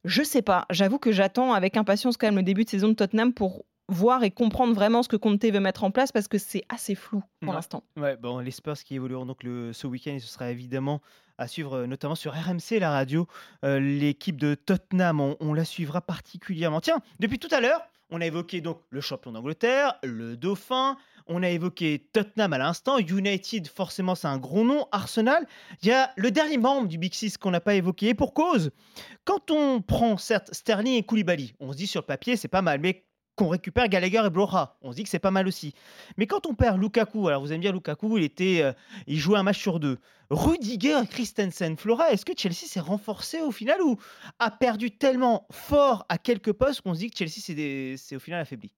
Je 0.03 0.23
sais 0.23 0.41
pas. 0.41 0.65
J'avoue 0.69 0.99
que 0.99 1.11
j'attends 1.11 1.53
avec 1.53 1.77
impatience 1.77 2.17
quand 2.17 2.27
même 2.27 2.35
le 2.35 2.43
début 2.43 2.65
de 2.65 2.69
saison 2.69 2.89
de 2.89 2.93
Tottenham 2.93 3.33
pour 3.33 3.63
voir 3.93 4.23
et 4.23 4.31
comprendre 4.31 4.73
vraiment 4.73 5.03
ce 5.03 5.07
que 5.07 5.15
Conte 5.15 5.43
veut 5.45 5.59
mettre 5.59 5.83
en 5.83 5.91
place 5.91 6.11
parce 6.11 6.27
que 6.27 6.37
c'est 6.37 6.63
assez 6.69 6.95
flou 6.95 7.23
pour 7.41 7.53
l'instant. 7.53 7.83
Ouais, 7.97 8.17
bon, 8.17 8.39
les 8.39 8.51
Spurs 8.51 8.77
qui 8.83 8.95
évolueront 8.95 9.25
donc 9.25 9.43
le, 9.43 9.73
ce 9.73 9.87
week-end, 9.87 10.17
ce 10.19 10.27
sera 10.27 10.49
évidemment 10.49 11.01
à 11.37 11.47
suivre 11.47 11.77
euh, 11.77 11.87
notamment 11.87 12.15
sur 12.15 12.33
RMC, 12.33 12.79
la 12.79 12.91
radio. 12.91 13.27
Euh, 13.63 13.79
l'équipe 13.79 14.39
de 14.39 14.55
Tottenham, 14.55 15.19
on, 15.39 15.53
la 15.53 15.65
suivra 15.65 16.01
particulièrement. 16.01 16.81
Tiens, 16.81 16.99
depuis 17.19 17.39
tout 17.39 17.47
à 17.51 17.61
l'heure, 17.61 17.81
on 18.09 18.21
a 18.21 18.25
évoqué 18.25 18.61
donc 18.61 18.79
le 18.89 19.01
champion 19.01 19.31
d'Angleterre, 19.31 19.95
le 20.03 20.37
dauphin, 20.37 20.97
on 21.27 21.41
a 21.41 21.49
évoqué 21.49 22.07
Tottenham 22.11 22.53
à 22.53 22.57
l'instant, 22.57 22.97
United, 22.97 23.67
forcément 23.67 24.13
c'est 24.13 24.27
un 24.27 24.37
gros 24.37 24.63
nom, 24.63 24.87
Arsenal. 24.91 25.47
Il 25.81 25.87
y 25.87 25.91
a 25.91 26.11
le 26.15 26.31
dernier 26.31 26.57
membre 26.57 26.87
du 26.87 26.97
Big 26.97 27.13
Six 27.13 27.37
qu'on 27.37 27.51
n'a 27.51 27.61
pas 27.61 27.75
évoqué, 27.75 28.13
pour 28.13 28.33
cause. 28.33 28.71
Quand 29.25 29.51
on 29.51 29.81
prend 29.81 30.17
certes 30.17 30.53
Sterling 30.53 30.95
et 30.95 31.03
Koulibaly, 31.03 31.55
on 31.59 31.71
se 31.71 31.77
dit 31.77 31.87
sur 31.87 32.01
le 32.01 32.05
papier 32.05 32.35
c'est 32.35 32.47
pas 32.47 32.61
mal, 32.61 32.79
mais 32.79 33.03
qu'on 33.35 33.47
récupère 33.47 33.87
Gallagher 33.87 34.23
et 34.25 34.29
Broha. 34.29 34.77
On 34.81 34.91
se 34.91 34.97
dit 34.97 35.03
que 35.03 35.09
c'est 35.09 35.19
pas 35.19 35.31
mal 35.31 35.47
aussi. 35.47 35.73
Mais 36.17 36.27
quand 36.27 36.45
on 36.45 36.53
perd 36.53 36.79
Lukaku, 36.79 37.27
alors 37.27 37.41
vous 37.41 37.51
aimez 37.51 37.59
bien 37.59 37.71
Lukaku, 37.71 38.17
il 38.17 38.23
était, 38.23 38.61
euh, 38.61 38.73
il 39.07 39.17
jouait 39.17 39.37
un 39.37 39.43
match 39.43 39.59
sur 39.59 39.79
deux. 39.79 39.97
Rudiger, 40.29 40.99
Christensen, 41.09 41.77
Flora, 41.77 42.11
est-ce 42.11 42.25
que 42.25 42.33
Chelsea 42.35 42.65
s'est 42.67 42.79
renforcé 42.79 43.41
au 43.41 43.51
final 43.51 43.81
ou 43.81 43.97
a 44.39 44.51
perdu 44.51 44.91
tellement 44.91 45.47
fort 45.51 46.05
à 46.09 46.17
quelques 46.17 46.53
postes 46.53 46.81
qu'on 46.81 46.93
se 46.93 46.99
dit 46.99 47.11
que 47.11 47.17
Chelsea 47.17 47.97
s'est 47.97 48.15
au 48.15 48.19
final 48.19 48.41
affaibli? 48.41 48.71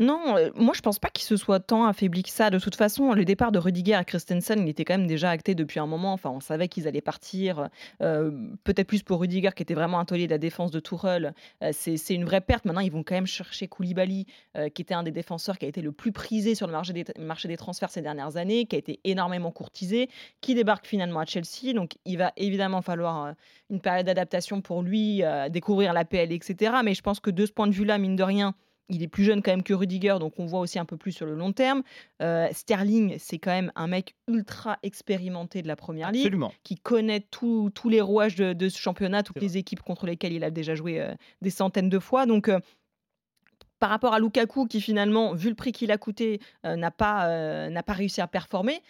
Non, 0.00 0.36
euh, 0.36 0.50
moi 0.54 0.74
je 0.76 0.80
pense 0.80 1.00
pas 1.00 1.08
qu'il 1.10 1.24
se 1.24 1.36
soit 1.36 1.58
tant 1.58 1.84
affaibli 1.84 2.22
que 2.22 2.30
ça. 2.30 2.50
De 2.50 2.60
toute 2.60 2.76
façon, 2.76 3.12
le 3.14 3.24
départ 3.24 3.50
de 3.50 3.58
Rudiger 3.58 3.94
à 3.94 4.04
Christensen, 4.04 4.60
il 4.62 4.68
était 4.68 4.84
quand 4.84 4.96
même 4.96 5.08
déjà 5.08 5.30
acté 5.30 5.56
depuis 5.56 5.80
un 5.80 5.86
moment. 5.86 6.12
Enfin, 6.12 6.30
on 6.30 6.38
savait 6.38 6.68
qu'ils 6.68 6.86
allaient 6.86 7.00
partir. 7.00 7.68
Euh, 8.00 8.30
peut-être 8.62 8.86
plus 8.86 9.02
pour 9.02 9.20
Rudiger 9.20 9.50
qui 9.56 9.64
était 9.64 9.74
vraiment 9.74 9.98
un 9.98 10.04
de 10.04 10.26
la 10.26 10.38
défense 10.38 10.70
de 10.70 10.78
Tourelle. 10.78 11.34
Euh, 11.62 11.70
c'est 11.72 12.14
une 12.14 12.24
vraie 12.24 12.40
perte. 12.40 12.64
Maintenant, 12.64 12.80
ils 12.80 12.92
vont 12.92 13.02
quand 13.02 13.16
même 13.16 13.26
chercher 13.26 13.66
Koulibaly, 13.68 14.26
qui 14.74 14.82
était 14.82 14.94
un 14.94 15.02
des 15.02 15.10
défenseurs 15.10 15.58
qui 15.58 15.66
a 15.66 15.68
été 15.68 15.82
le 15.82 15.92
plus 15.92 16.12
prisé 16.12 16.54
sur 16.54 16.66
le 16.66 16.72
marché 16.72 16.92
des, 16.92 17.04
marché 17.18 17.46
des 17.48 17.56
transferts 17.56 17.90
ces 17.90 18.02
dernières 18.02 18.36
années, 18.36 18.66
qui 18.66 18.76
a 18.76 18.78
été 18.78 19.00
énormément 19.04 19.50
courtisé, 19.50 20.08
qui 20.40 20.54
débarque 20.54 20.86
finalement 20.86 21.20
à 21.20 21.24
Chelsea. 21.24 21.74
Donc, 21.74 21.96
il 22.04 22.18
va 22.18 22.32
évidemment 22.36 22.82
falloir 22.82 23.34
une 23.70 23.80
période 23.80 24.06
d'adaptation 24.06 24.60
pour 24.60 24.82
lui, 24.82 25.22
découvrir 25.50 25.92
la 25.92 26.04
PL, 26.04 26.32
etc. 26.32 26.76
Mais 26.84 26.94
je 26.94 27.02
pense 27.02 27.20
que 27.20 27.30
de 27.30 27.44
ce 27.44 27.52
point 27.52 27.66
de 27.66 27.72
vue-là, 27.72 27.98
mine 27.98 28.16
de 28.16 28.22
rien, 28.22 28.54
il 28.88 29.02
est 29.02 29.08
plus 29.08 29.24
jeune 29.24 29.42
quand 29.42 29.50
même 29.50 29.62
que 29.62 29.74
Rudiger, 29.74 30.16
donc 30.18 30.38
on 30.38 30.46
voit 30.46 30.60
aussi 30.60 30.78
un 30.78 30.84
peu 30.84 30.96
plus 30.96 31.12
sur 31.12 31.26
le 31.26 31.34
long 31.34 31.52
terme. 31.52 31.82
Euh, 32.22 32.48
Sterling, 32.52 33.16
c'est 33.18 33.38
quand 33.38 33.50
même 33.50 33.72
un 33.74 33.86
mec 33.86 34.14
ultra 34.26 34.78
expérimenté 34.82 35.62
de 35.62 35.68
la 35.68 35.76
première 35.76 36.10
ligue, 36.10 36.34
qui 36.64 36.76
connaît 36.76 37.20
tous 37.20 37.70
les 37.88 38.00
rouages 38.00 38.36
de, 38.36 38.68
ce 38.68 38.78
championnat, 38.78 39.22
toutes 39.22 39.40
les 39.40 39.56
équipes 39.56 39.82
contre 39.82 40.06
lesquelles 40.06 40.32
il 40.32 40.44
a 40.44 40.50
déjà 40.50 40.74
joué 40.74 41.00
euh, 41.00 41.14
des 41.42 41.50
centaines 41.50 41.88
de 41.88 41.98
fois. 41.98 42.26
Donc 42.26 42.48
euh, 42.48 42.60
par 43.78 43.90
rapport 43.90 44.14
à 44.14 44.18
Lukaku, 44.18 44.66
qui 44.66 44.80
finalement, 44.80 45.34
vu 45.34 45.50
le 45.50 45.54
prix 45.54 45.70
qu'il 45.70 45.92
a 45.92 45.98
coûté, 45.98 46.40
n'a 46.64 46.90
pas, 46.90 47.68
n'a 47.70 47.82
pas 47.84 47.92
réussi 47.92 48.20
à 48.20 48.26
performer, 48.26 48.82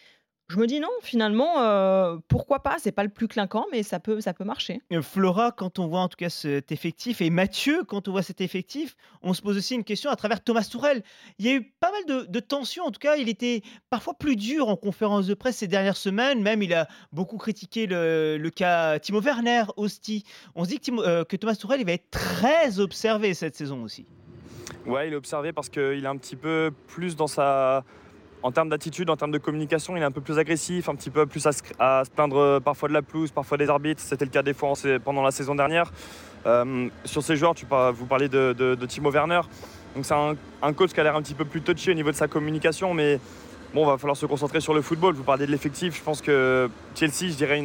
je 0.49 0.57
me 0.57 0.67
dis 0.67 0.81
non, 0.81 0.89
finalement, 1.03 1.61
euh, 1.61 2.17
pourquoi 2.27 2.61
pas 2.61 2.77
C'est 2.79 2.93
pas 2.93 3.03
le 3.03 3.11
plus 3.11 3.29
clinquant, 3.29 3.67
mais 3.71 3.83
ça 3.83 4.01
peut, 4.01 4.23
ça 4.23 4.33
peut 4.33 4.45
marcher. 4.45 4.81
Flora, 5.03 5.53
quand 5.53 5.79
on 5.79 5.89
voit 5.89 6.01
en 6.01 6.09
tout 6.09 6.17
cas 6.17 6.31
cet 6.31 6.73
effectif, 6.73 7.21
et 7.21 7.29
Mathieu, 7.29 7.85
quand 7.85 8.09
on 8.09 8.13
voit 8.13 8.23
cet 8.23 8.41
effectif, 8.41 8.97
on 9.21 9.35
se 9.35 9.43
pose 9.43 9.59
aussi 9.59 9.75
une 9.75 9.85
question 9.85 10.11
à 10.11 10.17
travers 10.17 10.43
Thomas 10.43 10.67
Tourel. 10.71 11.03
Il 11.39 11.45
y 11.45 11.51
a 11.51 11.55
eu 11.55 11.63
pas 11.81 11.93
mal 11.93 12.27
de, 12.27 12.41
tensions, 12.41 12.85
en 12.85 12.91
tout 12.91 12.99
cas, 12.99 13.17
il 13.17 13.29
était 13.29 13.61
parfois 13.91 14.15
plus 14.15 14.37
dur 14.37 14.69
en 14.69 14.77
conférence 14.77 15.27
de 15.27 15.35
presse 15.35 15.57
ces 15.57 15.69
dernières 15.69 15.99
semaines. 15.99 16.41
Même, 16.41 16.63
il 16.63 16.73
a 16.73 16.89
beaucoup 17.13 17.37
critiqué 17.37 17.87
le, 17.87 18.49
cas 18.49 18.99
Timo 19.01 19.21
Werner, 19.21 19.65
Hosti. 19.77 20.25
On 20.55 20.65
se 20.65 20.71
dit 20.71 20.81
que, 20.81 20.91
euh, 20.99 21.25
que 21.25 21.37
Thomas 21.37 21.57
Tourel, 21.57 21.81
il 21.81 21.87
va 21.87 21.93
être 21.93 22.11
très 22.11 22.81
observé 22.81 23.35
cette 23.35 23.55
saison 23.55 23.83
aussi. 23.83 24.07
Ouais, 24.87 25.09
il 25.09 25.13
est 25.13 25.17
observé 25.17 25.53
parce 25.53 25.69
qu'il 25.69 25.83
est 26.03 26.07
un 26.07 26.17
petit 26.17 26.37
peu 26.37 26.73
plus 26.87 27.17
dans 27.17 27.27
sa 27.27 27.85
en 28.42 28.53
termes 28.53 28.68
d'attitude, 28.68 29.11
en 29.11 29.16
termes 29.16 29.31
de 29.31 29.38
communication, 29.38 29.96
il 29.96 30.03
est 30.03 30.07
un 30.07 30.11
peu 30.11 30.20
plus 30.20 30.38
agressif, 30.38 30.88
un 30.88 30.94
petit 30.94 31.11
peu 31.11 31.27
plus 31.27 31.46
à 31.46 31.53
se, 31.53 32.11
plaindre 32.11 32.38
euh, 32.38 32.61
parfois 32.61 32.88
de 32.88 32.94
la 32.94 33.03
pelouse, 33.03 33.31
parfois 33.31 33.59
des 33.59 33.68
arbitres. 33.68 34.01
C'était 34.01 34.24
le 34.24 34.31
cas 34.31 34.42
des 34.42 34.55
fois 34.55 34.72
pendant 35.05 35.22
la 35.22 35.31
saison 35.31 35.55
dernière. 35.55 35.90
Euh, 36.46 36.88
sur 37.05 37.22
ces 37.22 37.37
joueurs, 37.37 37.55
tu, 37.55 37.66
vous 37.66 38.07
parlez 38.07 38.29
de, 38.29 38.77
Timo 38.87 39.11
Werner. 39.11 39.40
Donc 39.94 40.05
c'est 40.05 40.14
un, 40.14 40.72
coach 40.72 40.92
qui 40.92 41.01
a 41.01 41.03
l'air 41.03 41.16
un 41.16 41.22
petit 41.22 41.35
peu 41.35 41.44
plus 41.44 41.62
touchy 41.62 41.90
au 41.90 41.94
niveau 41.94 42.11
de 42.11 42.16
sa 42.16 42.29
communication, 42.29 42.94
mais 42.94 43.18
bon, 43.74 43.85
va 43.85 43.98
falloir 43.98 44.16
se 44.16 44.27
concentrer 44.27 44.61
sur 44.61 44.74
le 44.74 44.83
football. 44.83 45.14
Vous 45.14 45.24
parlez 45.24 45.46
de 45.46 45.51
l'effectif. 45.51 45.96
Je 45.96 46.03
pense 46.03 46.22
que 46.22 46.70
Chelsea, 46.94 47.31
je 47.31 47.37
dirais 47.37 47.64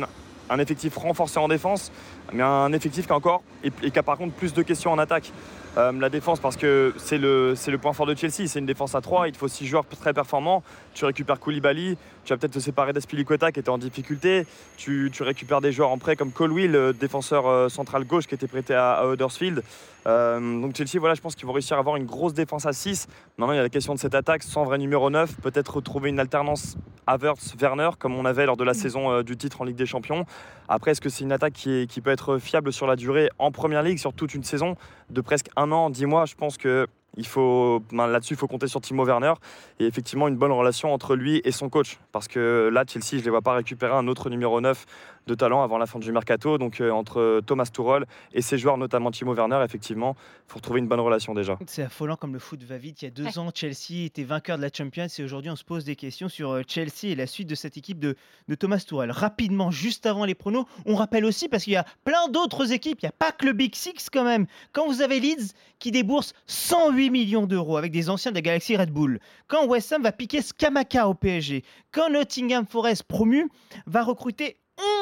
un 0.50 0.60
effectif 0.60 0.98
renforcé 0.98 1.40
en 1.40 1.48
défense, 1.48 1.92
mais 2.34 2.44
un 2.44 2.74
effectif 2.74 3.06
qui 3.06 3.14
a 3.14 3.16
encore 3.16 3.44
et 3.64 3.92
qui 3.92 4.00
a 4.00 4.04
par 4.04 4.18
contre 4.18 4.34
plus 4.34 4.54
de 4.54 4.62
questions 4.64 4.92
en 4.92 4.98
attaque. 4.98 5.32
Euh, 5.76 5.92
la 6.00 6.10
défense, 6.10 6.40
parce 6.40 6.56
que 6.56 6.94
c'est 6.98 7.18
le, 7.18 7.56
le 7.68 7.78
point 7.78 7.94
fort 7.94 8.06
de 8.06 8.14
Chelsea, 8.16 8.48
c'est 8.48 8.60
une 8.60 8.66
défense 8.68 8.94
à 8.94 9.02
3, 9.02 9.28
il 9.28 9.32
te 9.32 9.38
faut 9.38 9.48
6 9.48 9.66
joueurs 9.66 9.86
très 9.86 10.14
performants. 10.14 10.62
Tu 10.94 11.06
récupères 11.06 11.40
Koulibaly, 11.40 11.98
tu 12.24 12.34
vas 12.34 12.38
peut-être 12.38 12.54
te 12.54 12.60
séparer 12.60 12.94
d'Aspilicueta 12.94 13.52
qui 13.52 13.60
était 13.60 13.70
en 13.70 13.78
difficulté. 13.78 14.46
Tu, 14.78 15.10
tu, 15.14 15.24
récupères 15.24 15.62
des 15.62 15.72
joueurs 15.72 15.92
en 15.92 15.98
prêt 15.98 16.16
comme 16.16 16.32
Colwill, 16.32 16.94
défenseur 17.00 17.48
euh, 17.48 17.70
central 17.70 18.06
gauche 18.06 18.28
qui 18.28 18.36
était 18.36 18.48
prêté 18.48 18.74
à, 18.74 18.94
à 18.94 19.14
Huddersfield. 19.14 19.64
Euh, 20.06 20.62
donc 20.62 20.76
Chelsea, 20.76 21.00
voilà, 21.00 21.16
je 21.16 21.22
pense 21.22 21.36
qu'ils 21.36 21.46
vont 21.46 21.54
réussir 21.54 21.78
à 21.78 21.80
avoir 21.80 21.96
une 21.96 22.06
grosse 22.06 22.34
défense 22.34 22.66
à 22.66 22.74
6. 22.74 23.08
Maintenant, 23.38 23.54
il 23.54 23.58
y 23.58 23.60
a 23.60 23.64
la 23.64 23.70
question 23.70 23.94
de 23.94 24.00
cette 24.00 24.16
attaque 24.16 24.44
sans 24.44 24.64
vrai 24.64 24.78
numéro 24.78 25.10
9. 25.10 25.38
Peut-être 25.42 25.76
retrouver 25.76 26.10
une 26.10 26.20
alternance 26.20 26.78
Havertz-Werner 27.08 27.92
comme 28.00 28.16
on 28.16 28.26
avait 28.26 28.46
lors 28.46 28.58
de 28.58 28.64
la 28.64 28.74
saison 28.74 29.12
euh, 29.12 29.24
du 29.24 29.38
titre 29.38 29.62
en 29.62 29.66
Ligue 29.66 29.76
des 29.76 29.86
Champions. 29.86 30.26
Après, 30.68 30.92
est-ce 30.92 31.02
que 31.02 31.10
c'est 31.10 31.24
une 31.24 31.32
attaque 31.32 31.54
qui, 31.54 31.72
est, 31.72 31.88
qui 31.88 32.02
peut 32.02 32.12
être 32.12 32.38
fiable 32.38 32.72
sur 32.72 32.88
la 32.88 32.96
durée 32.96 33.30
en 33.40 33.52
Première 33.52 33.84
Ligue, 33.84 33.98
sur 33.98 34.14
toute 34.14 34.34
une 34.34 34.44
saison 34.44 34.76
de 35.10 35.22
presque 35.22 35.48
un 35.56 35.72
an, 35.72 35.90
dix 35.90 36.06
mois? 36.06 36.26
Je 36.26 36.36
pense 36.36 36.58
que 36.58 36.88
il 37.18 37.28
faut 37.28 37.84
ben, 37.92 38.08
là-dessus, 38.08 38.34
il 38.34 38.38
faut 38.38 38.48
compter 38.48 38.68
sur 38.68 38.82
Timo 38.82 39.06
Werner 39.06 39.34
et 39.80 39.86
effectivement 39.86 40.28
une 40.28 40.38
bonne 40.38 40.52
relation 40.52 40.94
entre 40.94 41.16
lui 41.16 41.42
et 41.44 41.52
son 41.52 41.70
coach. 41.70 42.00
Parce 42.12 42.28
que 42.28 42.70
là, 42.72 42.84
Chelsea, 42.88 43.12
je 43.12 43.18
ne 43.18 43.24
les 43.24 43.30
vois 43.30 43.42
pas 43.42 43.54
récupérer 43.54 43.94
un 43.94 44.08
autre 44.08 44.30
numéro 44.30 44.62
9 44.62 44.86
de 45.28 45.36
talent 45.36 45.64
avant 45.64 45.78
la 45.78 45.86
fin 45.86 46.00
du 46.00 46.12
mercato. 46.12 46.58
Donc 46.58 46.82
euh, 46.82 46.92
entre 46.92 47.42
Thomas 47.46 47.66
Tuchel 47.66 48.06
et 48.34 48.42
ses 48.42 48.58
joueurs, 48.58 48.78
notamment 48.78 49.12
Timo 49.12 49.34
Werner, 49.34 49.62
effectivement, 49.64 50.16
il 50.48 50.52
faut 50.52 50.58
retrouver 50.58 50.80
une 50.80 50.88
bonne 50.88 51.00
relation 51.00 51.34
déjà. 51.34 51.58
C'est 51.68 51.84
affolant 51.84 52.16
comme 52.16 52.34
le 52.34 52.40
foot 52.40 52.64
va 52.64 52.78
vite. 52.78 53.02
Il 53.02 53.06
y 53.06 53.08
a 53.08 53.12
deux 53.12 53.26
ouais. 53.26 53.38
ans, 53.38 53.50
Chelsea 53.54 54.06
était 54.06 54.24
vainqueur 54.24 54.58
de 54.58 54.64
la 54.64 54.70
Champions 54.76 55.08
et 55.18 55.24
aujourd'hui, 55.24 55.52
on 55.52 55.56
se 55.56 55.64
pose 55.64 55.86
des 55.86 55.96
questions 55.96 56.30
sur 56.30 56.52
euh, 56.52 56.62
Chelsea 56.68 57.06
et 57.06 57.16
la 57.16 57.28
suite 57.28 57.48
de 57.48 57.56
cette 57.56 57.78
équipe 57.78 58.00
de, 58.00 58.16
de 58.48 58.56
Thomas 58.56 58.84
Tuchel. 58.86 59.12
Rapidement, 59.12 59.72
juste 59.72 60.06
avant 60.06 60.26
les 60.26 60.36
pronos, 60.36 60.66
on 60.86 60.96
rappelle 60.96 61.26
aussi 61.26 61.50
parce 61.50 61.64
qu'il 61.64 61.74
y 61.74 61.78
a 61.78 61.86
plein 62.04 62.28
d'autres 62.30 62.72
équipes. 62.72 63.00
Il 63.02 63.06
n'y 63.06 63.10
a 63.10 63.14
pas 63.18 63.32
que 63.32 63.46
le 63.46 63.54
Big 63.54 63.76
Six 63.76 64.10
quand 64.12 64.24
même. 64.24 64.46
Quand 64.72 64.88
vous 64.88 65.02
avez 65.02 65.20
Leeds 65.20 65.54
qui 65.80 65.92
débourse 65.92 66.34
108 66.48 67.10
millions 67.10 67.46
d'euros 67.46 67.78
avec 67.78 67.92
des 67.92 68.10
anciens 68.10 68.32
de 68.32 68.36
la 68.36 68.42
Galaxy 68.42 68.78
Red 68.78 68.92
Bull, 68.92 69.20
quand 69.48 69.66
West 69.66 69.92
Ham 69.92 70.04
va 70.04 70.12
piquer 70.12 70.42
Skamaka 70.42 71.08
au 71.08 71.14
PSG, 71.14 71.64
quand 71.92 72.10
Nottingham 72.10 72.66
Forest 72.66 73.04
promu 73.04 73.50
va 73.86 74.04
recruter 74.04 74.58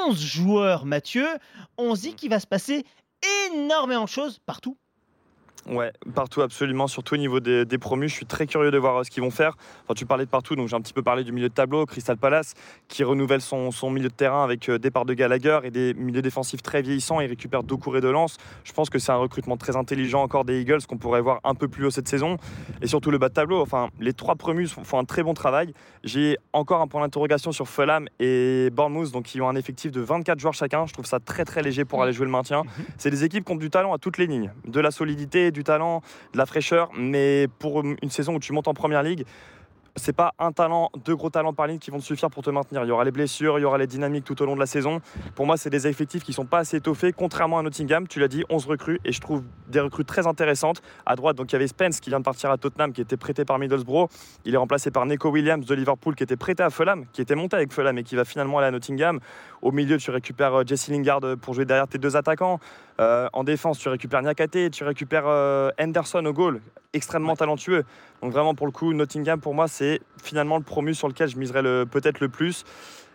11 0.06 0.20
joueurs, 0.20 0.86
Mathieu, 0.86 1.28
on 1.78 1.96
se 1.96 2.02
dit 2.02 2.16
qu'il 2.16 2.30
va 2.30 2.40
se 2.40 2.48
passer 2.48 2.86
énormément 3.48 4.04
de 4.04 4.10
choses 4.10 4.40
partout. 4.40 4.78
Ouais, 5.68 5.92
partout 6.16 6.42
absolument, 6.42 6.88
surtout 6.88 7.14
au 7.14 7.18
niveau 7.18 7.40
des, 7.40 7.66
des, 7.66 7.78
promus. 7.78 8.10
Je 8.10 8.16
suis 8.16 8.26
très 8.26 8.48
curieux 8.48 8.72
de 8.72 8.78
voir 8.80 8.98
euh, 8.98 9.04
ce 9.04 9.12
qu'ils 9.12 9.22
vont 9.22 9.30
faire. 9.30 9.56
Enfin, 9.84 9.94
tu 9.94 10.08
parlais 10.08 10.26
de 10.26 10.30
partout, 10.30 10.56
donc 10.56 10.68
j'ai 10.68 10.76
un 10.76 10.82
petit 10.82 10.94
peu 10.94 11.04
parlé 11.04 11.24
du 11.24 11.32
milieu 11.32 11.50
de 11.50 11.54
tableau. 11.54 11.86
Crystal 11.86 12.18
Palace 12.18 12.56
qui 12.88 13.04
renouvelle 13.04 13.42
son, 13.42 13.70
son 13.70 13.92
milieu 13.92 14.10
de 14.10 14.14
terrain 14.14 14.44
avec 14.44 14.70
euh, 14.70 14.80
départ 14.80 15.06
de 15.06 15.14
Gallagher 15.14 15.60
et 15.64 15.70
des 15.70 15.94
milieux 15.94 16.24
défensifs 16.24 16.64
très 16.64 16.82
vieillissants. 16.82 17.22
Il 17.22 17.28
récupère 17.28 17.62
Doucouré 17.62 18.00
et 18.00 18.02
de 18.02 18.08
Lens. 18.08 18.38
Je 18.64 18.74
pense 18.74 18.90
que 18.90 18.98
c'est 18.98 19.12
un 19.12 19.18
recrutement 19.18 19.56
très 19.56 19.76
intelligent 19.76 20.24
encore 20.24 20.46
des 20.46 20.62
Eagles 20.62 20.82
qu'on 20.88 20.98
pourrait 20.98 21.22
voir 21.22 21.40
un 21.44 21.54
peu 21.54 21.68
plus 21.68 21.86
haut 21.86 21.92
cette 21.92 22.08
saison. 22.08 22.38
Et 22.82 22.88
surtout 22.88 23.12
le 23.12 23.20
bas 23.20 23.30
de 23.30 23.34
tableau. 23.34 23.62
Enfin, 23.62 23.90
les 24.00 24.14
trois 24.14 24.36
promus 24.36 24.68
font 24.68 24.98
un 24.98 25.06
très 25.06 25.22
bon 25.22 25.36
travail. 25.36 25.74
J'ai 26.04 26.38
encore 26.54 26.82
un 26.82 26.88
point 26.88 27.02
d'interrogation 27.02 27.52
sur 27.52 27.68
Fulham 27.68 28.08
et 28.20 28.70
Bournemouth, 28.72 29.12
donc 29.12 29.26
qui 29.26 29.40
ont 29.42 29.50
un 29.50 29.56
effectif 29.56 29.92
de 29.92 30.02
24 30.02 30.40
joueurs 30.40 30.54
chacun. 30.56 30.88
Je 30.88 30.94
trouve 30.94 31.06
ça 31.06 31.20
très 31.20 31.46
très 31.46 31.62
léger 31.62 31.86
pour 31.86 32.02
aller 32.02 32.14
jouer 32.14 32.26
le 32.26 32.32
maintien. 32.32 32.64
C'est 32.98 33.12
des 33.12 33.24
équipes 33.24 33.46
qui 33.46 33.52
ont 33.52 33.58
du 33.58 33.70
talent 33.70 33.94
à 33.94 34.00
toutes 34.00 34.18
les 34.18 34.26
lignes, 34.26 34.52
de 34.66 34.80
la 34.80 34.90
solidité, 34.90 35.51
du 35.52 35.64
talent, 35.64 36.02
de 36.34 36.38
la 36.38 36.46
fraîcheur, 36.46 36.90
mais 36.96 37.48
pour 37.60 37.82
une 37.82 38.10
saison 38.10 38.36
où 38.36 38.40
tu 38.40 38.54
montes 38.54 38.68
en 38.68 38.74
première 38.74 39.04
ligue, 39.04 39.26
c'est 39.96 40.14
pas 40.14 40.34
un 40.40 40.52
talent, 40.52 40.90
deux 41.06 41.16
gros 41.16 41.30
talents 41.30 41.54
par 41.54 41.68
ligne 41.68 41.80
qui 41.80 41.92
vont 41.92 42.00
te 42.00 42.04
suffire 42.04 42.30
pour 42.30 42.44
te 42.44 42.50
maintenir. 42.50 42.84
Il 42.84 42.88
y 42.88 42.92
aura 42.92 43.04
les 43.04 43.12
blessures, 43.12 43.60
il 43.60 43.62
y 43.62 43.66
aura 43.66 43.78
les 43.78 43.88
dynamiques 43.88 44.24
tout 44.24 44.42
au 44.42 44.46
long 44.46 44.56
de 44.56 44.60
la 44.60 44.66
saison. 44.66 45.02
Pour 45.36 45.46
moi, 45.46 45.58
c'est 45.58 45.70
des 45.70 45.88
effectifs 45.88 46.24
qui 46.24 46.34
sont 46.34 46.46
pas 46.46 46.60
assez 46.60 46.78
étoffés, 46.78 47.12
contrairement 47.12 47.60
à 47.60 47.62
Nottingham. 47.62 48.08
Tu 48.08 48.20
l'as 48.20 48.28
dit, 48.28 48.44
11 48.50 48.66
recrues 48.66 49.00
et 49.04 49.12
je 49.12 49.20
trouve 49.20 49.44
des 49.68 49.80
recrues 49.80 50.06
très 50.06 50.28
intéressantes. 50.28 50.82
À 51.06 51.16
droite, 51.16 51.36
donc 51.36 51.52
il 51.52 51.54
y 51.54 51.58
avait 51.58 51.68
Spence 51.68 52.00
qui 52.00 52.10
vient 52.10 52.20
de 52.20 52.26
partir 52.26 52.52
à 52.52 52.58
Tottenham, 52.58 52.94
qui 52.94 53.02
était 53.02 53.18
prêté 53.18 53.46
par 53.46 53.60
Middlesbrough. 53.60 54.08
Il 54.46 54.54
est 54.54 54.58
remplacé 54.58 54.92
par 54.92 55.06
Neko 55.06 55.30
Williams 55.30 55.66
de 55.66 55.76
Liverpool, 55.76 56.16
qui 56.16 56.24
était 56.24 56.38
prêté 56.38 56.64
à 56.64 56.70
Fulham, 56.70 57.06
qui 57.12 57.22
était 57.22 57.36
monté 57.36 57.56
avec 57.56 57.74
Fulham 57.74 57.98
et 57.98 58.04
qui 58.04 58.16
va 58.16 58.26
finalement 58.26 58.60
aller 58.60 58.68
à 58.68 58.72
Nottingham. 58.72 59.20
Au 59.62 59.72
milieu, 59.72 59.98
tu 59.98 60.12
récupères 60.12 60.66
Jesse 60.66 60.88
Lingard 60.88 61.22
pour 61.42 61.54
jouer 61.54 61.66
derrière 61.66 61.88
tes 61.88 61.98
deux 61.98 62.16
attaquants. 62.16 62.60
Euh, 63.00 63.28
en 63.34 63.44
défense, 63.44 63.80
tu 63.80 63.90
récupères 63.90 64.22
Niakate, 64.22 64.72
tu 64.72 64.84
récupères 64.84 65.28
euh, 65.28 65.72
Henderson 65.80 66.24
au 66.26 66.34
goal, 66.34 66.62
extrêmement 66.94 67.36
talentueux. 67.36 67.84
Donc 68.22 68.32
vraiment, 68.32 68.54
pour 68.54 68.68
le 68.68 68.72
coup, 68.72 68.94
Nottingham, 68.94 69.40
pour 69.40 69.54
moi, 69.54 69.68
c'est 69.68 70.00
finalement 70.22 70.58
le 70.58 70.64
promu 70.64 70.94
sur 70.94 71.08
lequel 71.08 71.28
je 71.28 71.38
miserais 71.38 71.62
le, 71.62 71.86
peut-être 71.90 72.20
le 72.20 72.30
plus. 72.30 72.64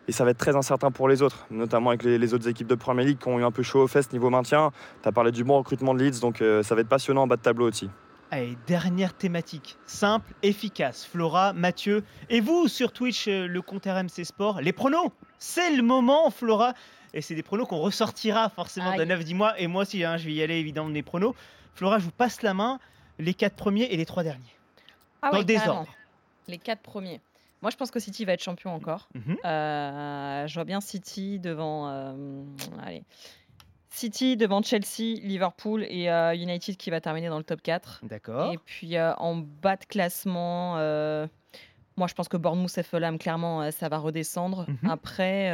Et 0.09 0.12
ça 0.12 0.24
va 0.24 0.30
être 0.30 0.38
très 0.38 0.54
incertain 0.54 0.90
pour 0.90 1.09
les 1.09 1.22
autres, 1.22 1.46
notamment 1.50 1.90
avec 1.90 2.04
les, 2.04 2.16
les, 2.16 2.34
autres 2.34 2.48
équipes 2.48 2.68
de 2.68 2.76
Premier 2.76 3.04
League 3.04 3.18
qui 3.18 3.28
ont 3.28 3.40
eu 3.40 3.44
un 3.44 3.50
peu 3.50 3.64
chaud 3.64 3.82
aux 3.82 3.88
fesses 3.88 4.12
niveau 4.12 4.30
maintien. 4.30 4.70
Tu 5.02 5.09
as 5.09 5.12
parlé 5.12 5.32
du 5.32 5.42
bon 5.42 5.59
recrutement 5.59 5.94
de 5.94 6.02
Leeds, 6.02 6.20
donc 6.20 6.40
euh, 6.40 6.62
ça 6.62 6.76
va 6.76 6.82
être 6.82 6.88
passionnant 6.88 7.22
en 7.22 7.26
bas 7.26 7.36
de 7.36 7.42
tableau 7.42 7.68
aussi. 7.68 7.90
Allez, 8.30 8.57
dernière 8.66 9.14
thématique, 9.14 9.76
simple, 9.86 10.32
efficace. 10.42 11.04
Flora, 11.04 11.52
Mathieu, 11.52 12.04
et 12.28 12.40
vous 12.40 12.68
sur 12.68 12.92
Twitch, 12.92 13.26
euh, 13.28 13.46
le 13.46 13.62
compte 13.62 13.86
RMC 13.86 14.24
Sport, 14.24 14.61
les 14.61 14.72
pronos, 14.72 15.11
c'est 15.38 15.74
le 15.74 15.82
moment, 15.82 16.30
Flora. 16.30 16.74
Et 17.14 17.20
c'est 17.20 17.34
des 17.34 17.42
pronos 17.42 17.66
qu'on 17.66 17.78
ressortira 17.78 18.48
forcément 18.48 18.90
Aïe. 18.90 19.07
dans 19.07 19.14
9-10 19.14 19.34
mois. 19.34 19.59
Et 19.61 19.68
moi 19.68 19.82
aussi, 19.82 20.04
hein, 20.04 20.16
je 20.18 20.26
vais 20.26 20.34
y 20.34 20.42
aller 20.42 20.57
évidemment 20.57 20.88
de 20.88 20.94
mes 20.94 21.02
pronos. 21.02 21.34
Flora, 21.74 21.98
je 21.98 22.04
vous 22.04 22.11
passe 22.11 22.42
la 22.42 22.52
main, 22.52 22.78
les 23.18 23.32
quatre 23.32 23.57
premiers 23.57 23.84
et 23.84 23.96
les 23.96 24.07
trois 24.07 24.22
derniers. 24.22 24.55
Ah 25.27 25.33
dans 25.33 25.39
le 25.39 25.45
désordre. 25.45 25.89
Les 26.49 26.59
quatre 26.59 26.83
premiers. 26.83 27.20
Moi, 27.62 27.70
je 27.70 27.77
pense 27.77 27.91
que 27.91 27.99
City 27.99 28.24
va 28.24 28.35
être 28.35 28.43
champion 28.43 28.74
encore. 28.74 29.09
Mhm. 29.14 29.37
Euh, 29.45 30.47
je 30.47 30.55
vois 30.55 30.64
bien 30.64 30.81
City 30.81 31.39
devant. 31.39 31.89
Euh, 31.89 32.45
allez. 32.83 33.03
City 33.97 34.37
devant 34.37 34.62
Chelsea, 34.62 35.18
Liverpool 35.22 35.85
et 35.89 36.11
euh, 36.11 36.35
United 36.35 36.77
qui 36.77 36.91
va 36.91 37.01
terminer 37.01 37.29
dans 37.29 37.39
le 37.39 37.45
top 37.45 37.62
4. 37.62 38.01
D'accord. 38.03 38.53
Et 38.53 38.59
puis 38.59 38.97
euh, 38.97 39.14
en 39.14 39.37
bas 39.37 39.77
de 39.77 39.87
classement, 39.87 40.74
euh, 40.77 41.27
moi 41.97 42.07
je 42.07 42.12
pense 42.12 42.29
que 42.29 42.37
Bournemouth 42.37 42.77
et 42.77 42.83
Fulham, 42.83 43.18
clairement, 43.18 43.62
euh, 43.62 43.70
ça 43.70 43.89
va 43.89 43.97
redescendre. 43.97 44.66
Mhm. 44.68 44.91
Après, 44.91 45.51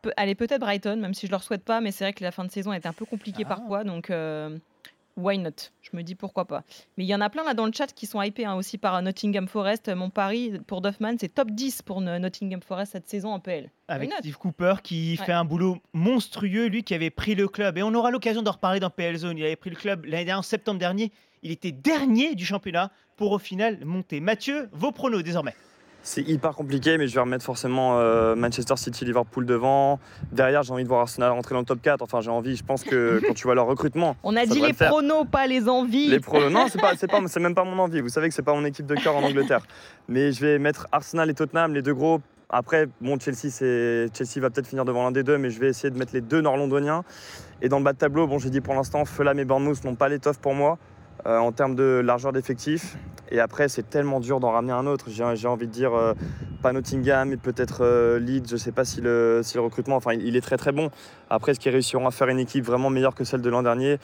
pe 0.00 0.10
allez, 0.16 0.34
peut-être 0.34 0.60
Brighton, 0.60 0.96
même 0.96 1.14
si 1.14 1.26
je 1.26 1.30
leur 1.30 1.42
souhaite 1.42 1.64
pas, 1.64 1.80
mais 1.82 1.92
c'est 1.92 2.04
vrai 2.04 2.12
que 2.14 2.24
la 2.24 2.32
fin 2.32 2.44
de 2.44 2.50
saison 2.50 2.70
a 2.70 2.76
été 2.76 2.88
un 2.88 2.92
peu 2.94 3.04
compliquée 3.04 3.44
ah. 3.44 3.50
parfois. 3.50 3.84
Donc 3.84 4.10
euh, 4.10 4.58
why 5.16 5.38
not? 5.38 5.70
Je 5.80 5.96
me 5.96 6.02
dis 6.02 6.14
pourquoi 6.14 6.46
pas. 6.46 6.64
Mais 6.96 7.04
il 7.04 7.06
y 7.06 7.14
en 7.14 7.20
a 7.20 7.30
plein 7.30 7.44
là 7.44 7.54
dans 7.54 7.66
le 7.66 7.72
chat 7.72 7.92
qui 7.92 8.06
sont 8.06 8.20
hypés 8.22 8.44
hein, 8.44 8.54
aussi 8.54 8.78
par 8.78 9.00
Nottingham 9.02 9.48
Forest. 9.48 9.88
Mon 9.88 10.10
pari 10.10 10.58
pour 10.66 10.80
Duffman, 10.80 11.16
c'est 11.18 11.34
top 11.34 11.50
10 11.50 11.82
pour 11.82 12.00
Nottingham 12.00 12.62
Forest 12.62 12.92
cette 12.92 13.08
saison 13.08 13.30
en 13.30 13.40
PL. 13.40 13.70
Avec 13.88 14.12
Steve 14.18 14.38
Cooper 14.38 14.76
qui 14.82 15.16
ouais. 15.18 15.26
fait 15.26 15.32
un 15.32 15.44
boulot 15.44 15.78
monstrueux, 15.92 16.66
lui 16.66 16.82
qui 16.82 16.94
avait 16.94 17.10
pris 17.10 17.34
le 17.34 17.48
club. 17.48 17.78
Et 17.78 17.82
on 17.82 17.94
aura 17.94 18.10
l'occasion 18.10 18.42
d'en 18.42 18.52
reparler 18.52 18.80
dans 18.80 18.90
PL 18.90 19.16
Zone. 19.16 19.38
Il 19.38 19.44
avait 19.44 19.56
pris 19.56 19.70
le 19.70 19.76
club 19.76 20.04
l'année 20.04 20.24
dernière, 20.24 20.38
en 20.38 20.42
septembre 20.42 20.78
dernier. 20.78 21.12
Il 21.42 21.50
était 21.50 21.72
dernier 21.72 22.34
du 22.34 22.44
championnat 22.44 22.90
pour 23.16 23.32
au 23.32 23.38
final 23.38 23.84
monter. 23.84 24.20
Mathieu, 24.20 24.68
vos 24.72 24.92
pronos 24.92 25.22
désormais 25.22 25.54
c'est 26.02 26.22
hyper 26.22 26.54
compliqué, 26.54 26.98
mais 26.98 27.06
je 27.06 27.14
vais 27.14 27.20
remettre 27.20 27.44
forcément 27.44 27.98
euh, 27.98 28.34
Manchester 28.34 28.76
City, 28.76 29.04
Liverpool 29.04 29.46
devant. 29.46 30.00
Derrière, 30.32 30.62
j'ai 30.62 30.72
envie 30.72 30.82
de 30.82 30.88
voir 30.88 31.00
Arsenal 31.00 31.30
rentrer 31.30 31.54
dans 31.54 31.60
le 31.60 31.66
top 31.66 31.80
4. 31.80 32.02
Enfin, 32.02 32.20
j'ai 32.20 32.30
envie, 32.30 32.56
je 32.56 32.64
pense 32.64 32.82
que 32.82 33.20
quand 33.26 33.34
tu 33.34 33.44
vois 33.44 33.54
leur 33.54 33.66
recrutement. 33.66 34.16
On 34.22 34.36
a 34.36 34.44
dit 34.44 34.60
les 34.60 34.72
pronos, 34.72 35.24
pas 35.30 35.46
les 35.46 35.68
envies. 35.68 36.08
Les 36.08 36.20
pronos, 36.20 36.50
non, 36.50 36.66
c'est 36.68 36.80
pas, 36.80 36.94
c'est 36.98 37.10
pas, 37.10 37.20
c'est 37.26 37.40
même 37.40 37.54
pas 37.54 37.64
mon 37.64 37.78
envie. 37.78 38.00
Vous 38.00 38.08
savez 38.08 38.28
que 38.28 38.34
c'est 38.34 38.42
pas 38.42 38.54
mon 38.54 38.64
équipe 38.64 38.86
de 38.86 38.94
cœur 38.96 39.16
en 39.16 39.22
Angleterre. 39.22 39.62
Mais 40.08 40.32
je 40.32 40.40
vais 40.40 40.58
mettre 40.58 40.88
Arsenal 40.92 41.30
et 41.30 41.34
Tottenham, 41.34 41.72
les 41.74 41.82
deux 41.82 41.94
gros. 41.94 42.20
Après, 42.50 42.86
bon, 43.00 43.18
Chelsea, 43.18 43.50
c'est 43.50 44.08
Chelsea 44.12 44.40
va 44.40 44.50
peut-être 44.50 44.66
finir 44.66 44.84
devant 44.84 45.04
l'un 45.04 45.12
des 45.12 45.22
deux, 45.22 45.38
mais 45.38 45.48
je 45.48 45.58
vais 45.58 45.68
essayer 45.68 45.90
de 45.90 45.98
mettre 45.98 46.12
les 46.12 46.20
deux 46.20 46.42
nord-londoniens. 46.42 47.02
Et 47.62 47.68
dans 47.68 47.78
le 47.78 47.84
bas 47.84 47.94
de 47.94 47.98
tableau, 47.98 48.26
bon, 48.26 48.38
j'ai 48.38 48.50
dit 48.50 48.60
pour 48.60 48.74
l'instant, 48.74 49.04
Fulham 49.04 49.38
et 49.38 49.44
Bournemouth 49.44 49.82
n'ont 49.84 49.94
pas 49.94 50.08
l'étoffe 50.08 50.38
pour 50.38 50.52
moi. 50.52 50.78
Euh, 51.24 51.38
en 51.38 51.52
termes 51.52 51.76
de 51.76 52.00
largeur 52.04 52.32
d'effectifs. 52.32 52.96
Et 53.30 53.38
après, 53.38 53.68
c'est 53.68 53.88
tellement 53.88 54.18
dur 54.18 54.40
d'en 54.40 54.50
ramener 54.50 54.72
un 54.72 54.86
autre. 54.86 55.06
J'ai 55.08 55.46
envie 55.46 55.68
de 55.68 55.72
dire, 55.72 55.94
euh, 55.94 56.14
pas 56.62 56.72
Nottingham, 56.72 57.28
mais 57.28 57.36
peut-être 57.36 57.82
euh, 57.82 58.18
Leeds. 58.18 58.48
Je 58.48 58.54
ne 58.54 58.58
sais 58.58 58.72
pas 58.72 58.84
si 58.84 59.00
le, 59.00 59.40
si 59.44 59.54
le, 59.54 59.62
recrutement, 59.62 59.94
enfin, 59.94 60.14
il 60.14 60.34
est 60.34 60.40
très 60.40 60.56
très 60.56 60.72
bon. 60.72 60.90
Après, 61.30 61.52
est-ce 61.52 61.60
qu'ils 61.60 61.70
réussiront 61.70 62.08
à 62.08 62.10
faire 62.10 62.28
une 62.28 62.40
équipe 62.40 62.64
vraiment 62.64 62.90
meilleure 62.90 63.14
que 63.14 63.22
celle 63.22 63.40
de 63.40 63.48
l'an 63.48 63.62
dernier? 63.62 63.98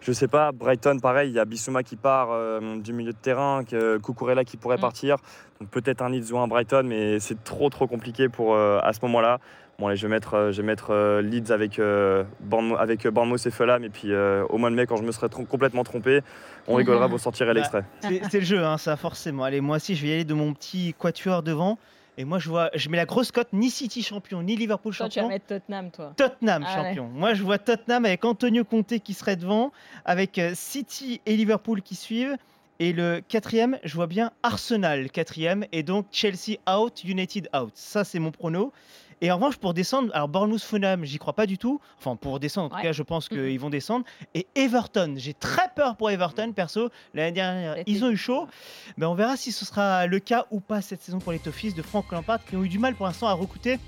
Je 0.00 0.12
ne 0.12 0.14
sais 0.14 0.28
pas. 0.28 0.52
Brighton, 0.52 1.00
pareil, 1.00 1.30
il 1.30 1.34
y 1.34 1.40
a 1.40 1.44
Bissouma 1.44 1.82
qui 1.82 1.96
part 1.96 2.30
du 2.78 2.92
milieu 2.92 3.12
de 3.12 3.18
terrain, 3.18 3.64
Cucurella 3.64 4.44
qui 4.44 4.56
pourrait 4.56 4.78
mmh. 4.78 4.80
partir. 4.80 5.16
Donc 5.60 5.68
peut-être 5.70 6.00
un 6.00 6.08
Leeds 6.08 6.32
ou 6.32 6.38
un 6.38 6.48
Brighton, 6.48 6.84
mais 6.86 7.18
c'est 7.18 7.42
trop 7.44 7.68
trop 7.68 7.86
compliqué 7.86 8.30
pour, 8.30 8.56
à 8.56 8.92
ce 8.94 9.00
moment-là. 9.02 9.40
Bon, 9.80 9.86
allez, 9.86 9.96
je 9.96 10.06
vais 10.06 10.10
mettre, 10.10 10.34
euh, 10.34 10.52
je 10.52 10.60
vais 10.60 10.66
mettre 10.66 10.90
euh, 10.90 11.22
Leeds 11.22 11.50
avec, 11.50 11.78
euh, 11.78 12.22
Bournemouth, 12.40 12.78
avec 12.78 13.08
Bournemouth 13.08 13.46
et 13.46 13.50
Fulham. 13.50 13.82
Et 13.82 13.88
puis 13.88 14.12
euh, 14.12 14.44
au 14.50 14.58
mois 14.58 14.68
de 14.68 14.74
mai, 14.74 14.84
quand 14.84 14.96
je 14.96 15.02
me 15.02 15.10
serai 15.10 15.30
trom 15.30 15.46
complètement 15.46 15.84
trompé, 15.84 16.20
on 16.68 16.74
rigolera, 16.74 17.06
vous 17.06 17.16
sortirez 17.16 17.54
l'extrait. 17.54 17.84
Bah, 18.02 18.10
c'est 18.30 18.40
le 18.40 18.44
jeu, 18.44 18.62
hein, 18.62 18.76
ça, 18.76 18.98
forcément. 18.98 19.42
Allez, 19.42 19.62
moi 19.62 19.76
aussi, 19.76 19.94
je 19.94 20.02
vais 20.02 20.08
y 20.08 20.12
aller 20.12 20.24
de 20.24 20.34
mon 20.34 20.52
petit 20.52 20.94
quatuor 20.98 21.42
devant. 21.42 21.78
Et 22.18 22.26
moi, 22.26 22.38
je 22.38 22.50
vois, 22.50 22.68
je 22.74 22.90
mets 22.90 22.98
la 22.98 23.06
grosse 23.06 23.32
cote, 23.32 23.48
ni 23.54 23.70
City 23.70 24.02
champion, 24.02 24.42
ni 24.42 24.54
Liverpool 24.54 24.94
toi, 24.94 25.06
champion. 25.06 25.22
Tu 25.22 25.28
vas 25.28 25.32
mettre 25.32 25.46
Tottenham, 25.46 25.90
toi. 25.90 26.12
Tottenham 26.14 26.62
ah, 26.66 26.74
champion. 26.74 27.04
Ouais. 27.04 27.18
Moi, 27.18 27.32
je 27.32 27.42
vois 27.42 27.56
Tottenham 27.56 28.04
avec 28.04 28.22
Antonio 28.26 28.64
Conte 28.64 28.98
qui 28.98 29.14
serait 29.14 29.36
devant, 29.36 29.72
avec 30.04 30.38
City 30.52 31.22
et 31.24 31.38
Liverpool 31.38 31.80
qui 31.80 31.94
suivent, 31.94 32.36
Et 32.80 32.92
le 32.92 33.22
quatrième, 33.26 33.78
je 33.82 33.94
vois 33.94 34.08
bien 34.08 34.30
Arsenal 34.42 35.10
quatrième 35.10 35.64
et 35.72 35.82
donc 35.82 36.04
Chelsea 36.12 36.58
out, 36.70 37.02
United 37.02 37.48
out. 37.56 37.72
Ça, 37.74 38.04
c'est 38.04 38.18
mon 38.18 38.30
prono. 38.30 38.74
Et 39.22 39.30
en 39.30 39.36
revanche, 39.36 39.56
pour 39.58 39.74
descendre, 39.74 40.10
alors 40.14 40.28
Bournemouth 40.28 40.62
Fulham, 40.62 41.04
j'y 41.04 41.18
crois 41.18 41.34
pas 41.34 41.44
du 41.46 41.58
tout. 41.58 41.78
Enfin, 41.98 42.16
pour 42.16 42.40
descendre, 42.40 42.66
en 42.66 42.70
tout 42.70 42.76
Ouais. 42.76 42.82
cas, 42.82 42.92
je 42.92 43.02
pense 43.02 43.28
qu'ils 43.28 43.60
vont 43.60 43.68
descendre. 43.68 44.04
Et 44.34 44.46
Everton, 44.54 45.14
j'ai 45.18 45.34
très 45.34 45.68
peur 45.76 45.96
pour 45.96 46.10
Everton, 46.10 46.52
perso. 46.52 46.88
L'année 47.12 47.32
dernière, 47.32 47.76
ils 47.86 48.02
ont 48.04 48.10
eu 48.10 48.16
chaud. 48.16 48.48
Mais 48.96 49.04
on 49.06 49.14
verra 49.14 49.36
si 49.36 49.52
ce 49.52 49.64
sera 49.66 50.06
le 50.06 50.18
cas 50.20 50.46
ou 50.50 50.60
pas 50.60 50.80
cette 50.80 51.02
saison 51.02 51.18
pour 51.18 51.32
les 51.32 51.38
Toffees 51.38 51.72
de 51.74 51.82
Frank 51.82 52.10
Lampard, 52.12 52.42
qui 52.44 52.56
ont 52.56 52.64
eu 52.64 52.68
du 52.70 52.78
mal 52.78 52.94
pour 52.94 53.06
l'instant 53.06 53.26
à 53.28 53.34
recruter. 53.34 53.78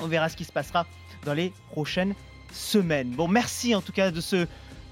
On 0.00 0.06
verra 0.06 0.28
ce 0.30 0.36
qui 0.36 0.44
se 0.44 0.52
passera 0.52 0.86
dans 1.26 1.34
les 1.34 1.52
prochaines 1.72 2.14
semaines. 2.52 3.10
Bon, 3.10 3.28
merci 3.28 3.74
en 3.74 3.82
tout 3.82 3.92
cas 3.92 4.10
de 4.10 4.20
ce 4.22 4.46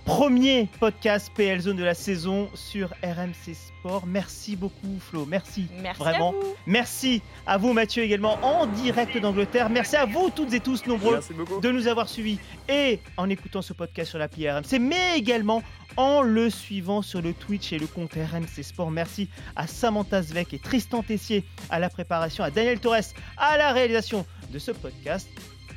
premier 0.09 0.67
podcast 0.81 1.31
PL 1.37 1.61
Zone 1.61 1.77
de 1.77 1.85
la 1.85 1.93
saison 1.93 2.49
sur 2.55 2.89
RMC 3.03 3.53
Sport. 3.53 4.07
Merci 4.07 4.57
beaucoup, 4.57 4.99
Flo. 4.99 5.27
Merci. 5.27 5.67
Merci 5.83 5.99
Vraiment. 6.01 6.31
à 6.31 6.33
vous. 6.33 6.55
Merci 6.67 7.23
à 7.47 7.59
vous, 7.59 7.75
Mathieu, 7.75 8.05
également 8.05 8.39
en 8.43 8.67
direct 8.67 9.19
d'Angleterre. 9.19 9.69
Merci 9.69 9.97
à 9.97 10.07
vous, 10.07 10.31
toutes 10.31 10.55
et 10.55 10.61
tous, 10.61 10.87
nombreux, 10.87 11.21
de 11.61 11.71
nous 11.71 11.89
avoir 11.89 12.09
suivis 12.09 12.39
et 12.71 13.01
en 13.19 13.29
écoutant 13.29 13.61
ce 13.61 13.75
podcast 13.75 14.09
sur 14.09 14.19
l'appli 14.19 14.51
RMC, 14.51 14.79
mais 14.81 15.19
également 15.19 15.63
en 15.99 16.23
le 16.23 16.49
suivant 16.49 17.03
sur 17.03 17.21
le 17.21 17.35
Twitch 17.35 17.75
et 17.75 17.79
le 17.79 17.87
compte 17.87 18.15
RMC 18.15 18.63
Sport. 18.63 18.91
Merci 18.91 19.29
à 19.57 19.67
Samantha 19.67 20.23
Zvek 20.23 20.55
et 20.55 20.59
Tristan 20.59 21.03
Tessier 21.03 21.45
à 21.69 21.79
la 21.79 21.91
préparation, 21.91 22.43
à 22.43 22.51
Daniel 22.51 22.81
Torres 22.81 23.13
à 23.37 23.59
la 23.59 23.73
réalisation 23.75 24.25
de 24.51 24.59
ce 24.59 24.71
podcast. 24.71 25.29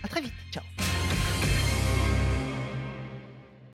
À 0.03 0.07
très 0.07 0.21
vite. 0.21 0.31